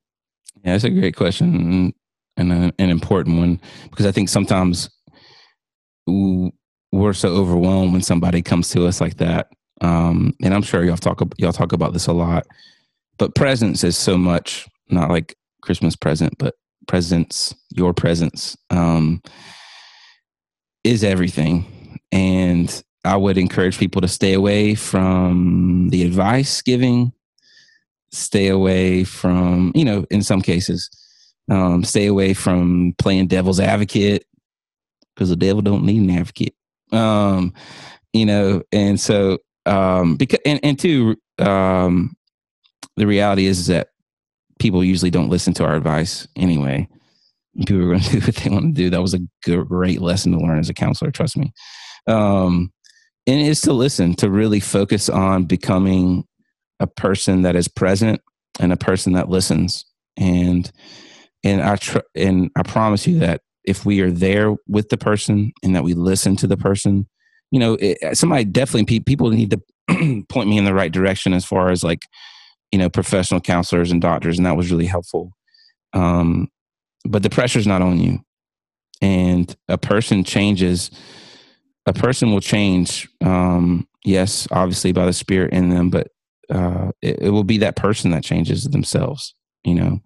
Yeah 0.64 0.74
that's 0.74 0.84
a 0.84 0.90
great 0.90 1.16
question 1.16 1.94
and 2.38 2.52
a, 2.52 2.74
an 2.80 2.90
important 2.90 3.38
one 3.38 3.62
because 3.90 4.06
i 4.06 4.12
think 4.12 4.28
sometimes 4.28 4.90
we're 6.08 7.14
so 7.14 7.30
overwhelmed 7.30 7.94
when 7.94 8.02
somebody 8.02 8.42
comes 8.42 8.70
to 8.70 8.86
us 8.88 9.00
like 9.00 9.18
that 9.18 9.48
um, 9.82 10.34
and 10.42 10.54
i'm 10.54 10.62
sure 10.62 10.84
y'all 10.84 10.98
talk 10.98 11.22
y'all 11.38 11.54
talk 11.54 11.74
about 11.74 11.94
this 11.94 12.08
a 12.08 12.14
lot 12.14 12.46
but 13.18 13.36
presence 13.36 13.84
is 13.84 13.98
so 13.98 14.18
much 14.18 14.68
not 14.90 15.10
like 15.10 15.36
christmas 15.62 15.96
present 15.96 16.34
but 16.38 16.56
presence, 16.88 17.56
your 17.70 17.94
presence, 17.94 18.58
um, 18.70 19.22
is 20.84 21.04
everything. 21.04 22.00
And 22.12 22.84
I 23.06 23.18
would 23.18 23.38
encourage 23.38 23.78
people 23.78 24.02
to 24.02 24.08
stay 24.08 24.34
away 24.34 24.76
from 24.76 25.90
the 25.90 26.04
advice 26.04 26.62
giving, 26.62 27.14
stay 28.12 28.48
away 28.48 29.04
from, 29.04 29.72
you 29.76 29.86
know, 29.86 30.06
in 30.10 30.22
some 30.22 30.42
cases, 30.42 30.90
um, 31.50 31.84
stay 31.84 32.08
away 32.08 32.34
from 32.34 32.94
playing 33.00 33.28
devil's 33.28 33.60
advocate 33.60 34.26
because 35.14 35.30
the 35.30 35.36
devil 35.36 35.62
don't 35.62 35.84
need 35.84 36.02
an 36.02 36.18
advocate. 36.18 36.56
Um, 36.92 37.54
you 38.14 38.26
know, 38.26 38.62
and 38.72 39.00
so 39.00 39.40
um, 39.66 40.16
because 40.16 40.40
and, 40.46 40.60
and 40.64 40.80
two, 40.80 41.16
um, 41.40 42.16
the 42.98 43.08
reality 43.08 43.46
is, 43.46 43.60
is 43.60 43.68
that 43.68 43.90
people 44.60 44.84
usually 44.84 45.12
don't 45.12 45.30
listen 45.30 45.54
to 45.56 45.66
our 45.66 45.76
advice 45.76 46.28
anyway. 46.36 46.88
People 47.66 47.84
are 47.84 47.88
going 47.88 48.00
to 48.02 48.20
do 48.20 48.26
what 48.26 48.36
they 48.36 48.50
want 48.50 48.76
to 48.76 48.82
do. 48.82 48.90
That 48.90 49.02
was 49.02 49.14
a 49.14 49.22
great 49.44 50.02
lesson 50.02 50.32
to 50.34 50.40
learn 50.40 50.60
as 50.60 50.70
a 50.70 50.74
counselor. 50.74 51.12
Trust 51.12 51.38
me. 51.38 51.52
Um, 52.08 52.72
and 53.26 53.42
it's 53.42 53.62
to 53.62 53.74
listen, 53.74 54.16
to 54.16 54.30
really 54.30 54.60
focus 54.60 55.10
on 55.10 55.46
becoming 55.46 56.26
a 56.80 56.88
person 56.88 57.44
that 57.44 57.56
is 57.56 57.68
present 57.68 58.22
and 58.60 58.74
a 58.74 58.78
person 58.78 59.14
that 59.14 59.30
listens. 59.30 59.86
And 60.18 60.70
and 61.44 61.62
I 61.62 61.76
tr- 61.78 62.00
and 62.16 62.52
I 62.56 62.64
promise 62.64 63.08
you 63.08 63.20
that 63.20 63.42
if 63.66 63.86
we 63.86 64.02
are 64.02 64.12
there 64.12 64.56
with 64.68 64.90
the 64.90 64.98
person 64.98 65.54
and 65.64 65.76
that 65.76 65.84
we 65.84 65.94
listen 65.94 66.36
to 66.38 66.48
the 66.48 66.58
person, 66.58 67.08
you 67.54 67.60
know, 67.60 67.78
it, 67.80 68.18
somebody 68.18 68.46
definitely 68.46 69.00
people 69.02 69.30
need 69.30 69.52
to 69.52 70.24
point 70.30 70.50
me 70.50 70.58
in 70.58 70.66
the 70.66 70.74
right 70.74 70.92
direction 70.92 71.34
as 71.34 71.46
far 71.46 71.70
as 71.70 71.84
like 71.84 72.08
you 72.72 72.80
know 72.80 72.90
professional 72.90 73.40
counselors 73.40 73.92
and 73.92 74.02
doctors 74.02 74.40
and 74.40 74.46
that 74.48 74.58
was 74.58 74.72
really 74.72 74.88
helpful. 74.88 75.32
Um, 75.94 76.48
but 77.06 77.22
the 77.22 77.30
pressure's 77.30 77.68
not 77.68 77.84
on 77.84 78.00
you. 78.00 78.22
And 79.04 79.56
a 79.68 79.78
person 79.78 80.24
changes 80.24 80.90
a 81.86 81.94
person 81.94 82.32
will 82.32 82.42
change 82.42 83.08
um, 83.22 83.88
yes 84.04 84.48
obviously 84.52 84.92
by 84.92 85.06
the 85.06 85.14
spirit 85.14 85.54
in 85.54 85.70
them 85.70 85.92
but 85.92 86.08
uh, 86.50 86.90
it, 87.04 87.20
it 87.24 87.30
will 87.30 87.44
be 87.44 87.60
that 87.60 87.76
person 87.76 88.10
that 88.12 88.24
changes 88.24 88.64
themselves 88.64 89.36
you 89.64 89.76
know? 89.76 90.00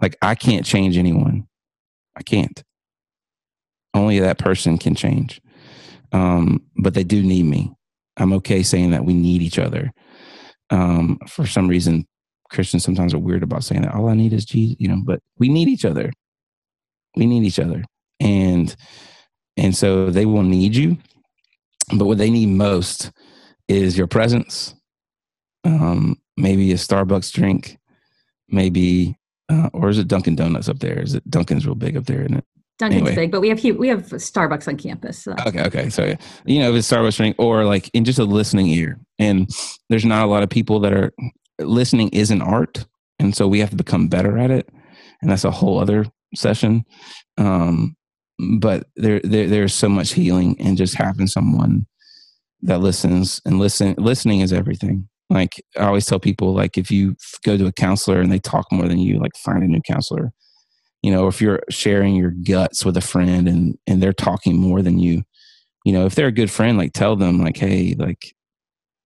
Like 0.00 0.16
i 0.22 0.34
can't 0.34 0.64
change 0.64 0.96
anyone. 0.96 1.46
I 2.16 2.22
can't. 2.22 2.64
Only 3.92 4.18
that 4.20 4.38
person 4.38 4.78
can 4.78 4.94
change 4.94 5.42
um, 6.12 6.62
but 6.78 6.94
they 6.94 7.04
do 7.04 7.22
need 7.22 7.44
me 7.44 7.72
i'm 8.16 8.32
okay 8.32 8.62
saying 8.62 8.90
that 8.90 9.04
we 9.04 9.14
need 9.14 9.42
each 9.42 9.58
other 9.58 9.92
um, 10.70 11.18
for 11.28 11.46
some 11.46 11.68
reason, 11.68 12.06
Christians 12.50 12.84
sometimes 12.84 13.14
are 13.14 13.18
weird 13.18 13.42
about 13.42 13.64
saying 13.64 13.82
that. 13.82 13.94
All 13.94 14.08
I 14.08 14.14
need 14.14 14.32
is 14.32 14.44
Jesus, 14.44 14.76
you 14.78 14.88
know, 14.88 15.00
but 15.04 15.20
we 15.38 15.48
need 15.48 15.68
each 15.68 15.84
other. 15.84 16.12
We 17.16 17.26
need 17.26 17.44
each 17.44 17.58
other. 17.58 17.84
And 18.20 18.74
and 19.56 19.74
so 19.74 20.10
they 20.10 20.26
will 20.26 20.42
need 20.42 20.76
you. 20.76 20.98
But 21.96 22.06
what 22.06 22.18
they 22.18 22.30
need 22.30 22.48
most 22.48 23.12
is 23.68 23.96
your 23.96 24.06
presence. 24.06 24.74
Um, 25.64 26.20
maybe 26.36 26.72
a 26.72 26.76
Starbucks 26.76 27.32
drink, 27.32 27.78
maybe 28.48 29.16
uh, 29.48 29.70
or 29.72 29.88
is 29.88 29.98
it 29.98 30.08
Dunkin' 30.08 30.36
Donuts 30.36 30.68
up 30.68 30.80
there? 30.80 31.00
Is 31.00 31.14
it 31.14 31.28
Dunkin's 31.30 31.66
real 31.66 31.74
big 31.74 31.96
up 31.96 32.06
there, 32.06 32.20
isn't 32.20 32.38
it? 32.38 32.44
Dunkin's 32.78 33.02
anyway. 33.02 33.14
big, 33.14 33.32
but 33.32 33.40
we 33.40 33.48
have 33.48 33.62
we 33.78 33.88
have 33.88 34.02
Starbucks 34.02 34.68
on 34.68 34.76
campus. 34.76 35.22
So. 35.22 35.34
Okay, 35.46 35.64
okay. 35.64 35.90
So 35.90 36.14
you 36.44 36.60
know, 36.60 36.70
if 36.70 36.76
it's 36.76 36.90
Starbucks 36.90 37.16
drink 37.16 37.36
or 37.38 37.64
like 37.64 37.90
in 37.94 38.04
just 38.04 38.18
a 38.18 38.24
listening 38.24 38.68
ear, 38.68 39.00
and 39.18 39.48
there's 39.88 40.04
not 40.04 40.24
a 40.24 40.28
lot 40.28 40.42
of 40.42 40.50
people 40.50 40.80
that 40.80 40.92
are 40.92 41.12
listening. 41.58 42.10
Is 42.10 42.30
an 42.30 42.42
art, 42.42 42.86
and 43.18 43.34
so 43.34 43.48
we 43.48 43.60
have 43.60 43.70
to 43.70 43.76
become 43.76 44.08
better 44.08 44.36
at 44.38 44.50
it, 44.50 44.68
and 45.22 45.30
that's 45.30 45.44
a 45.44 45.50
whole 45.50 45.78
other 45.78 46.04
session. 46.34 46.84
Um, 47.38 47.96
but 48.58 48.86
there, 48.96 49.20
there 49.24 49.46
there's 49.46 49.74
so 49.74 49.88
much 49.88 50.12
healing 50.12 50.54
in 50.58 50.76
just 50.76 50.94
having 50.94 51.26
someone 51.26 51.86
that 52.62 52.80
listens 52.80 53.40
and 53.44 53.58
listen 53.58 53.94
listening 53.98 54.40
is 54.40 54.52
everything 54.52 55.08
like 55.30 55.62
i 55.76 55.84
always 55.84 56.06
tell 56.06 56.18
people 56.18 56.54
like 56.54 56.78
if 56.78 56.90
you 56.90 57.14
go 57.44 57.56
to 57.56 57.66
a 57.66 57.72
counselor 57.72 58.20
and 58.20 58.32
they 58.32 58.38
talk 58.38 58.66
more 58.72 58.88
than 58.88 58.98
you 58.98 59.18
like 59.18 59.32
find 59.36 59.62
a 59.62 59.66
new 59.66 59.80
counselor 59.82 60.32
you 61.06 61.12
know 61.12 61.28
if 61.28 61.40
you're 61.40 61.62
sharing 61.70 62.16
your 62.16 62.32
guts 62.32 62.84
with 62.84 62.96
a 62.96 63.00
friend 63.00 63.46
and 63.46 63.78
and 63.86 64.02
they're 64.02 64.12
talking 64.12 64.56
more 64.56 64.82
than 64.82 64.98
you 64.98 65.22
you 65.84 65.92
know 65.92 66.04
if 66.04 66.16
they're 66.16 66.26
a 66.26 66.32
good 66.32 66.50
friend 66.50 66.76
like 66.76 66.92
tell 66.92 67.14
them 67.14 67.40
like 67.40 67.56
hey 67.56 67.94
like 67.96 68.34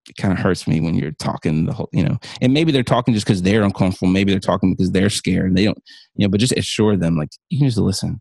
it 0.09 0.17
kind 0.17 0.33
of 0.33 0.39
hurts 0.39 0.67
me 0.67 0.81
when 0.81 0.95
you're 0.95 1.11
talking 1.11 1.67
the 1.67 1.73
whole 1.73 1.89
you 1.93 2.03
know 2.03 2.17
and 2.41 2.55
maybe 2.55 2.71
they're 2.71 2.81
talking 2.81 3.13
just 3.13 3.27
because 3.27 3.43
they're 3.43 3.61
uncomfortable 3.61 4.07
maybe 4.07 4.31
they're 4.31 4.39
talking 4.39 4.73
because 4.73 4.91
they're 4.91 5.11
scared 5.11 5.45
and 5.45 5.55
they 5.55 5.65
don't 5.65 5.77
you 6.15 6.25
know 6.25 6.29
but 6.29 6.39
just 6.39 6.57
assure 6.57 6.97
them 6.97 7.17
like 7.17 7.29
you 7.49 7.59
can 7.59 7.67
just 7.67 7.77
listen. 7.77 8.19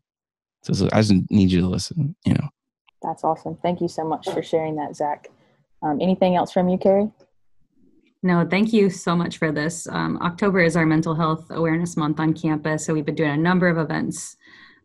So 0.63 0.91
i 0.93 1.01
just 1.01 1.15
need 1.31 1.51
you 1.51 1.63
to 1.63 1.67
listen 1.67 2.15
you 2.27 2.35
know. 2.35 2.49
That's 3.01 3.25
awesome. 3.25 3.57
Thank 3.63 3.81
you 3.81 3.89
so 3.89 4.05
much 4.05 4.29
for 4.29 4.43
sharing 4.43 4.77
that 4.77 4.95
zach. 4.95 5.29
Um, 5.83 6.03
anything 6.03 6.37
else 6.37 6.53
from 6.53 6.69
you 6.69 6.77
carrie 6.77 7.11
no, 8.23 8.47
thank 8.49 8.73
you 8.73 8.91
so 8.91 9.17
much 9.17 9.39
for 9.39 9.51
this. 9.51 9.87
Um, 9.89 10.19
October 10.21 10.61
is 10.61 10.77
our 10.77 10.85
mental 10.85 11.15
health 11.15 11.47
awareness 11.51 11.97
month 11.97 12.21
on 12.21 12.35
campus, 12.35 12.85
so 12.85 12.93
we've 12.93 13.07
been 13.07 13.15
doing 13.15 13.31
a 13.31 13.37
number 13.37 13.69
of 13.69 13.79
events. 13.79 14.37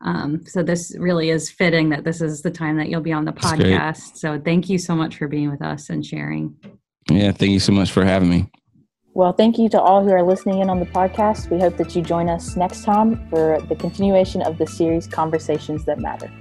Um, 0.01 0.45
so 0.45 0.63
this 0.63 0.95
really 0.99 1.29
is 1.29 1.49
fitting 1.49 1.89
that 1.89 2.03
this 2.03 2.21
is 2.21 2.41
the 2.41 2.51
time 2.51 2.77
that 2.77 2.89
you'll 2.89 3.01
be 3.01 3.13
on 3.13 3.25
the 3.25 3.33
podcast. 3.33 4.17
So 4.17 4.39
thank 4.39 4.69
you 4.69 4.77
so 4.77 4.95
much 4.95 5.17
for 5.17 5.27
being 5.27 5.49
with 5.49 5.61
us 5.61 5.89
and 5.89 6.05
sharing. 6.05 6.55
Yeah, 7.09 7.31
thank 7.31 7.51
you 7.51 7.59
so 7.59 7.71
much 7.71 7.91
for 7.91 8.05
having 8.05 8.29
me. 8.29 8.49
Well, 9.13 9.31
thank 9.31 9.57
you 9.57 9.69
to 9.69 9.81
all 9.81 10.03
who 10.03 10.11
are 10.11 10.23
listening 10.23 10.59
in 10.59 10.69
on 10.69 10.79
the 10.79 10.85
podcast. 10.85 11.49
We 11.49 11.59
hope 11.59 11.77
that 11.77 11.95
you 11.95 12.01
join 12.01 12.29
us 12.29 12.55
next 12.57 12.83
time 12.83 13.27
for 13.29 13.61
the 13.69 13.75
continuation 13.75 14.41
of 14.41 14.57
the 14.57 14.67
series 14.67 15.07
Conversations 15.07 15.85
That 15.85 15.99
Matter. 15.99 16.31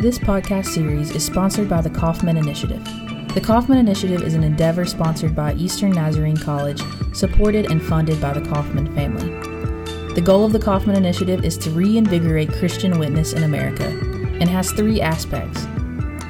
This 0.00 0.18
podcast 0.18 0.66
series 0.66 1.10
is 1.10 1.24
sponsored 1.24 1.68
by 1.68 1.80
the 1.80 1.90
Kaufman 1.90 2.36
Initiative. 2.36 2.86
The 3.34 3.40
Kaufman 3.40 3.78
Initiative 3.78 4.22
is 4.22 4.34
an 4.34 4.44
endeavor 4.44 4.84
sponsored 4.84 5.34
by 5.34 5.54
Eastern 5.54 5.90
Nazarene 5.90 6.36
College, 6.36 6.80
supported 7.12 7.68
and 7.68 7.82
funded 7.82 8.20
by 8.20 8.32
the 8.32 8.48
Kaufman 8.48 8.94
family. 8.94 9.28
The 10.14 10.22
goal 10.24 10.44
of 10.44 10.52
the 10.52 10.60
Kaufman 10.60 10.94
Initiative 10.94 11.44
is 11.44 11.58
to 11.58 11.70
reinvigorate 11.70 12.52
Christian 12.52 12.96
witness 12.96 13.32
in 13.32 13.42
America 13.42 13.88
and 14.38 14.48
has 14.48 14.70
three 14.70 15.00
aspects. 15.00 15.64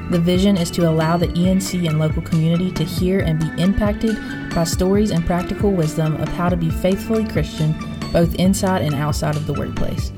The 0.09 0.19
vision 0.19 0.57
is 0.57 0.71
to 0.71 0.89
allow 0.89 1.19
the 1.19 1.27
ENC 1.27 1.87
and 1.87 1.99
local 1.99 2.23
community 2.23 2.73
to 2.73 2.85
hear 2.85 3.21
and 3.21 3.39
be 3.39 3.63
impacted 3.63 4.17
by 4.55 4.65
stories 4.65 5.11
and 5.11 5.27
practical 5.27 5.73
wisdom 5.73 6.17
of 6.17 6.29
how 6.29 6.49
to 6.49 6.57
be 6.57 6.71
faithfully 6.71 7.27
Christian 7.29 7.75
both 8.15 8.35
inside 8.37 8.81
and 8.81 8.95
outside 8.95 9.37
of 9.37 9.47
the 9.47 9.53
workplace. 9.53 10.11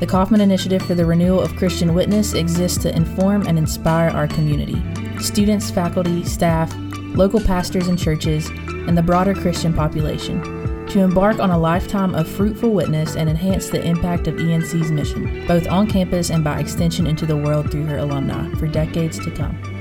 The 0.00 0.06
Kaufman 0.06 0.40
Initiative 0.40 0.80
for 0.80 0.94
the 0.94 1.04
Renewal 1.04 1.42
of 1.42 1.54
Christian 1.56 1.92
Witness 1.92 2.32
exists 2.32 2.78
to 2.84 2.96
inform 2.96 3.46
and 3.46 3.58
inspire 3.58 4.08
our 4.08 4.26
community 4.26 4.82
students, 5.22 5.70
faculty, 5.70 6.24
staff, 6.24 6.74
local 7.14 7.40
pastors 7.40 7.88
and 7.88 7.98
churches, 7.98 8.48
and 8.48 8.96
the 8.96 9.02
broader 9.02 9.34
Christian 9.34 9.72
population 9.72 10.62
to 10.88 11.00
embark 11.00 11.38
on 11.38 11.50
a 11.50 11.58
lifetime 11.58 12.14
of 12.14 12.28
fruitful 12.28 12.70
witness 12.70 13.16
and 13.16 13.30
enhance 13.30 13.70
the 13.70 13.82
impact 13.82 14.28
of 14.28 14.34
ENC's 14.34 14.90
mission, 14.90 15.46
both 15.46 15.66
on 15.68 15.86
campus 15.86 16.30
and 16.30 16.44
by 16.44 16.60
extension 16.60 17.06
into 17.06 17.24
the 17.24 17.36
world 17.36 17.70
through 17.70 17.86
her 17.86 17.98
alumni, 17.98 18.52
for 18.56 18.66
decades 18.66 19.18
to 19.24 19.30
come. 19.30 19.71